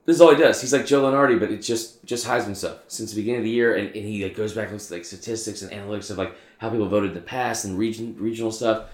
[0.06, 0.60] This is all he does.
[0.60, 3.50] He's like Joe Lunardi, but it's just just Heisman stuff since the beginning of the
[3.50, 6.18] year, and, and he like goes back and looks at like statistics and analytics of
[6.18, 8.84] like how people voted in the past and region regional stuff.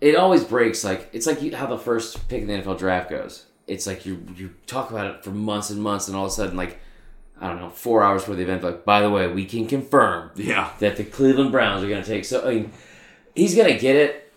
[0.00, 3.46] It always breaks like it's like how the first pick in the NFL draft goes.
[3.66, 6.34] It's like you you talk about it for months and months, and all of a
[6.34, 6.78] sudden like
[7.40, 10.30] I don't know four hours before the event, like by the way, we can confirm
[10.36, 10.70] Yeah.
[10.78, 12.24] that the Cleveland Browns are going to take.
[12.24, 12.72] So I mean,
[13.34, 14.32] he's going to get it.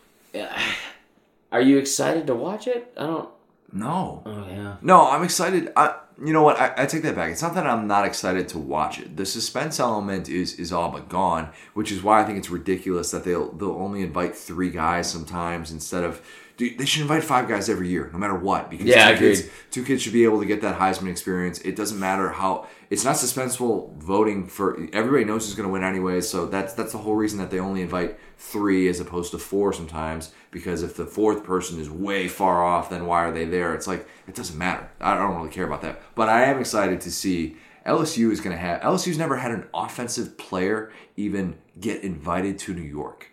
[1.51, 2.93] Are you excited to watch it?
[2.97, 3.29] I don't.
[3.73, 4.23] No.
[4.25, 4.75] Oh yeah.
[4.81, 5.71] No, I'm excited.
[5.75, 6.59] I, you know what?
[6.59, 7.31] I, I take that back.
[7.31, 9.17] It's not that I'm not excited to watch it.
[9.17, 13.11] The suspense element is is all but gone, which is why I think it's ridiculous
[13.11, 16.21] that they'll they'll only invite three guys sometimes instead of.
[16.61, 18.69] Dude, they should invite five guys every year, no matter what.
[18.69, 21.57] Because Yeah, two kids, two kids should be able to get that Heisman experience.
[21.61, 22.67] It doesn't matter how.
[22.91, 24.77] It's not suspenseful voting for.
[24.93, 26.21] Everybody knows who's going to win anyway.
[26.21, 29.73] So that's that's the whole reason that they only invite three as opposed to four
[29.73, 30.33] sometimes.
[30.51, 33.73] Because if the fourth person is way far off, then why are they there?
[33.73, 34.87] It's like it doesn't matter.
[34.99, 35.99] I don't really care about that.
[36.13, 37.55] But I am excited to see
[37.87, 38.81] LSU is going to have.
[38.81, 43.31] LSU's never had an offensive player even get invited to New York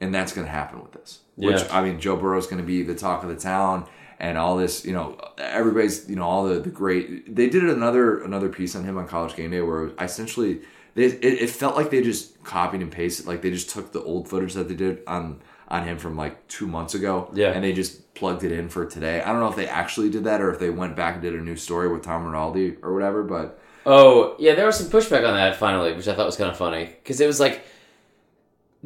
[0.00, 1.20] and that's going to happen with this.
[1.36, 1.68] Which Yeah.
[1.70, 3.86] I mean, Joe Burrow's going to be the talk of the town,
[4.18, 7.34] and all this, you know, everybody's, you know, all the, the great.
[7.34, 10.60] They did another another piece on him on College Game Day where I essentially,
[10.94, 14.02] they, it, it felt like they just copied and pasted, like they just took the
[14.02, 17.50] old footage that they did on on him from like two months ago, Yeah.
[17.50, 19.20] and they just plugged it in for today.
[19.20, 21.34] I don't know if they actually did that or if they went back and did
[21.34, 25.26] a new story with Tom Rinaldi or whatever, but Oh yeah, there was some pushback
[25.26, 27.62] on that finally, which I thought was kind of funny because it was like,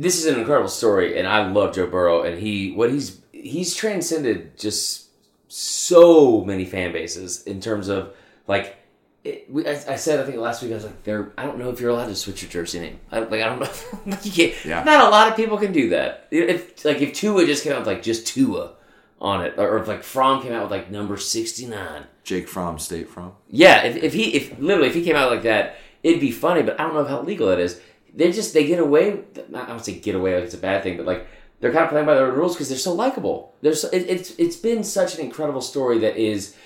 [0.03, 3.75] this is an incredible story, and I love Joe Burrow, and he what he's he's
[3.75, 5.09] transcended just
[5.49, 8.15] so many fan bases in terms of
[8.47, 8.77] like.
[9.23, 11.59] It, we, I, I said I think last week I was like there I don't
[11.59, 14.33] know if you're allowed to switch your jersey name I, like I don't know you
[14.33, 14.83] can't Yeah.
[14.83, 17.81] not a lot of people can do that if like if Tua just came out
[17.81, 18.77] with like just Tua
[19.21, 23.11] on it or if like Fromm came out with like number 69 Jake Fromm, State
[23.11, 23.33] From.
[23.51, 26.63] yeah, if, if he if literally if he came out like that, it'd be funny.
[26.63, 27.79] But I don't know how legal it is.
[28.15, 29.21] They just they get away.
[29.55, 31.27] I don't say get away like it's a bad thing, but like
[31.61, 33.55] they're kind of playing by their own rules because they're so likable.
[33.61, 36.57] There's so, it, it's it's been such an incredible story that is.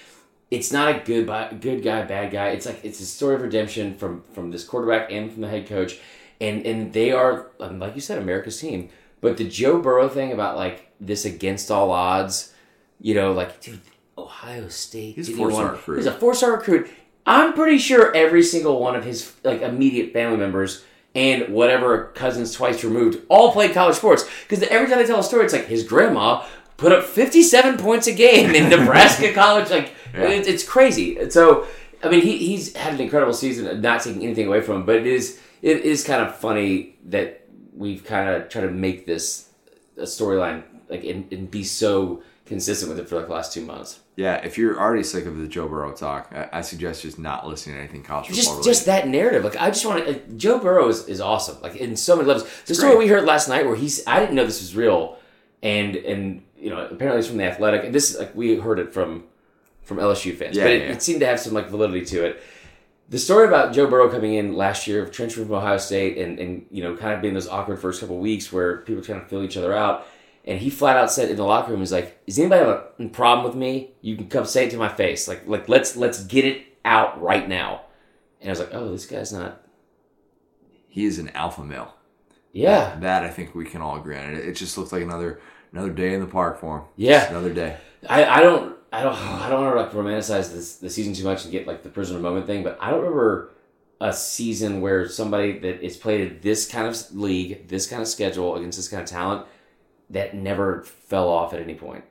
[0.50, 1.26] It's not a good
[1.60, 2.48] good guy bad guy.
[2.50, 5.66] It's like it's a story of redemption from from this quarterback and from the head
[5.66, 5.98] coach,
[6.40, 8.90] and and they are like you said America's team.
[9.20, 12.54] But the Joe Burrow thing about like this against all odds,
[13.00, 13.80] you know, like dude,
[14.16, 15.16] Ohio State.
[15.16, 15.96] He's a four-star recruit.
[15.96, 16.90] He's a four star recruit.
[17.26, 20.84] I'm pretty sure every single one of his like immediate family members
[21.14, 24.24] and whatever cousins twice removed all played college sports.
[24.48, 26.44] Because every time they tell a story, it's like his grandma
[26.76, 29.70] put up 57 points a game in Nebraska college.
[29.70, 30.28] Like Yeah.
[30.28, 31.30] it, it's crazy.
[31.30, 31.66] So
[32.02, 33.80] I mean, he, he's had an incredible season.
[33.80, 37.46] Not taking anything away from him, but it is it is kind of funny that
[37.74, 39.50] we've kind of tried to make this
[39.96, 43.64] a storyline like and, and be so consistent with it for like the last two
[43.64, 44.00] months.
[44.16, 47.48] Yeah, if you're already sick of the Joe Burrow talk, I, I suggest just not
[47.48, 48.70] listening to anything college football just related.
[48.70, 49.42] just that narrative.
[49.42, 50.04] Like I just want to.
[50.04, 51.60] Uh, like, Joe Burrow is, is awesome.
[51.62, 52.48] Like in so many levels.
[52.66, 55.16] The story we heard last night where he's I didn't know this was real,
[55.62, 57.84] and and you know apparently it's from the Athletic.
[57.84, 59.24] And this like we heard it from
[59.82, 60.92] from LSU fans, Yeah, but it, yeah.
[60.92, 62.42] it seemed to have some like validity to it.
[63.10, 66.38] The story about Joe Burrow coming in last year, of transferring from Ohio State, and
[66.38, 69.26] and you know kind of being those awkward first couple weeks where people trying to
[69.26, 70.06] fill each other out.
[70.46, 73.08] And he flat out said in the locker room, "He's like, is anybody have a
[73.08, 73.92] problem with me?
[74.02, 75.26] You can come say it to my face.
[75.26, 77.82] Like, like let's let's get it out right now."
[78.40, 79.64] And I was like, "Oh, this guy's not
[80.94, 81.92] he is an alpha male.
[82.52, 84.32] Yeah, That I think we can all agree on.
[84.32, 85.40] It, it just looks like another
[85.72, 86.84] another day in the park for him.
[86.94, 87.18] Yeah.
[87.18, 87.78] Just another day.
[88.08, 91.24] I, I don't I don't I don't want to like romanticize this the season too
[91.24, 93.50] much and get like the prisoner moment thing, but I don't remember
[94.00, 98.06] a season where somebody that is played in this kind of league, this kind of
[98.06, 99.48] schedule against this kind of talent
[100.10, 102.04] that never fell off at any point.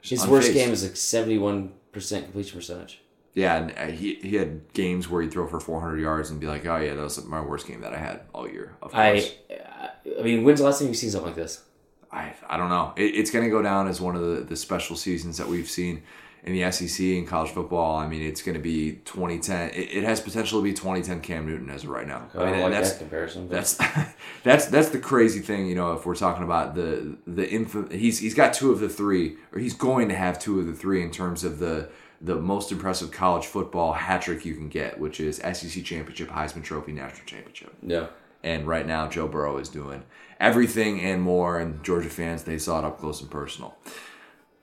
[0.00, 3.00] His worst game is like seventy one percent completion percentage.
[3.32, 6.46] Yeah, and uh, he he had games where he'd throw for 400 yards and be
[6.46, 9.32] like, "Oh yeah, that was my worst game that I had all year." Of course.
[9.50, 9.54] I
[10.18, 11.62] I mean, when's the last time you've seen something like this?
[12.12, 12.92] I, I don't know.
[12.96, 15.68] It, it's going to go down as one of the, the special seasons that we've
[15.68, 16.02] seen
[16.44, 17.96] in the SEC in college football.
[17.96, 19.70] I mean, it's going to be 2010.
[19.70, 22.28] It, it has potential to be 2010 Cam Newton as of right now.
[22.34, 23.48] I oh, I mean, like that's that comparison.
[23.48, 23.74] but- that's
[24.44, 25.66] that's that's the crazy thing.
[25.66, 28.88] You know, if we're talking about the the info, he's he's got two of the
[28.88, 31.88] three, or he's going to have two of the three in terms of the
[32.20, 36.62] the most impressive college football hat trick you can get, which is SEC championship, Heisman
[36.62, 37.74] Trophy, national championship.
[37.82, 38.06] yeah.
[38.42, 40.02] And right now, Joe Burrow is doing
[40.38, 41.58] everything and more.
[41.58, 43.74] And Georgia fans, they saw it up close and personal.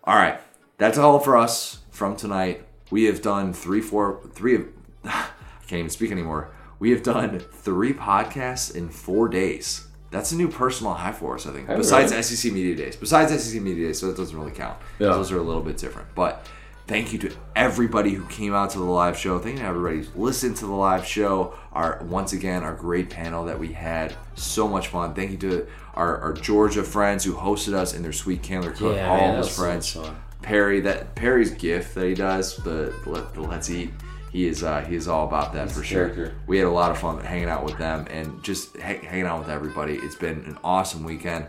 [0.03, 0.39] All right,
[0.81, 2.65] that's all for us from tonight.
[2.89, 4.55] We have done three, four, three.
[4.55, 4.67] of-
[5.05, 5.27] I
[5.67, 6.49] can't even speak anymore.
[6.79, 9.87] We have done three podcasts in four days.
[10.09, 11.69] that's a new personal high for us, I think.
[11.69, 12.23] Oh, Besides really?
[12.23, 12.95] SEC Media Days.
[12.97, 14.77] Besides SEC Media Days, so that doesn't really count.
[14.99, 15.09] Yeah.
[15.09, 16.13] Those are a little bit different.
[16.15, 16.45] But
[16.87, 19.39] thank you to everybody who came out to the live show.
[19.39, 21.53] Thank you to everybody who's listened to the live show.
[21.71, 24.13] Our once again our great panel that we had.
[24.35, 25.13] So much fun.
[25.13, 28.95] Thank you to our, our Georgia friends who hosted us in their sweet Candler Cook.
[28.97, 29.91] Yeah, all man, of that his was so friends.
[29.93, 30.15] fun.
[30.41, 33.91] Perry that Perry's gift that he does the the, the Let's Eat.
[34.31, 36.33] He is uh, he is all about that He's for sure.
[36.47, 39.39] We had a lot of fun hanging out with them and just ha- hanging out
[39.39, 39.95] with everybody.
[39.95, 41.47] It's been an awesome weekend.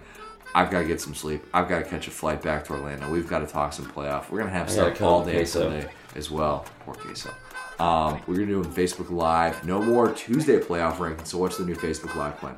[0.54, 1.42] I've got to get some sleep.
[1.54, 3.10] I've got to catch a flight back to Orlando.
[3.10, 4.30] We've got to talk some playoff.
[4.30, 5.44] We're gonna have I stuff all day.
[5.44, 6.66] Sunday as well.
[6.80, 7.30] Poor queso.
[7.78, 9.64] Um, we're gonna do on Facebook Live.
[9.64, 11.28] No more Tuesday playoff rankings.
[11.28, 12.56] So what's the new Facebook Live plan?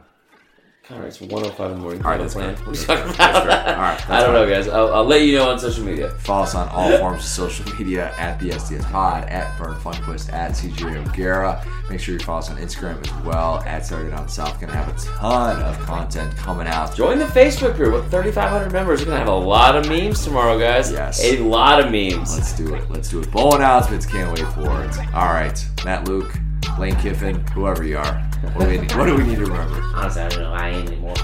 [0.91, 2.05] All right, it's 105 in the morning.
[2.05, 2.55] All right, that's plan.
[2.57, 2.67] fair.
[2.67, 3.17] What are you talking about?
[3.17, 3.69] That's.
[3.71, 4.35] All right, I don't fine.
[4.35, 4.69] know, guys.
[4.69, 6.11] I'll, I'll let you know on social media.
[6.11, 10.31] Follow us on all forms of social media at the SDS Pod, at Burn Funquist,
[10.31, 11.65] at CJ O'Gara.
[11.89, 14.61] Make sure you follow us on Instagram as well, at Saturday Down South.
[14.61, 16.95] Gonna have a ton of content coming out.
[16.95, 19.01] Join the Facebook group with 3,500 members.
[19.01, 20.93] We're gonna have a lot of memes tomorrow, guys.
[20.93, 21.25] Yes.
[21.25, 22.35] a lot of memes.
[22.37, 22.91] Let's do it.
[22.91, 23.31] Let's do it.
[23.31, 24.05] Bowl announcements.
[24.05, 24.99] Can't wait for it.
[25.15, 26.35] All right, Matt Luke,
[26.79, 28.31] Lane Kiffin, whoever you are.
[28.53, 29.81] What do we need, what do, we need to remember?
[29.95, 30.53] Honestly, I don't know.
[30.53, 31.15] I ain't anymore.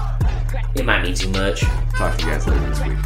[0.75, 1.61] It might mean too much.
[1.95, 2.97] Talk to you guys later this week.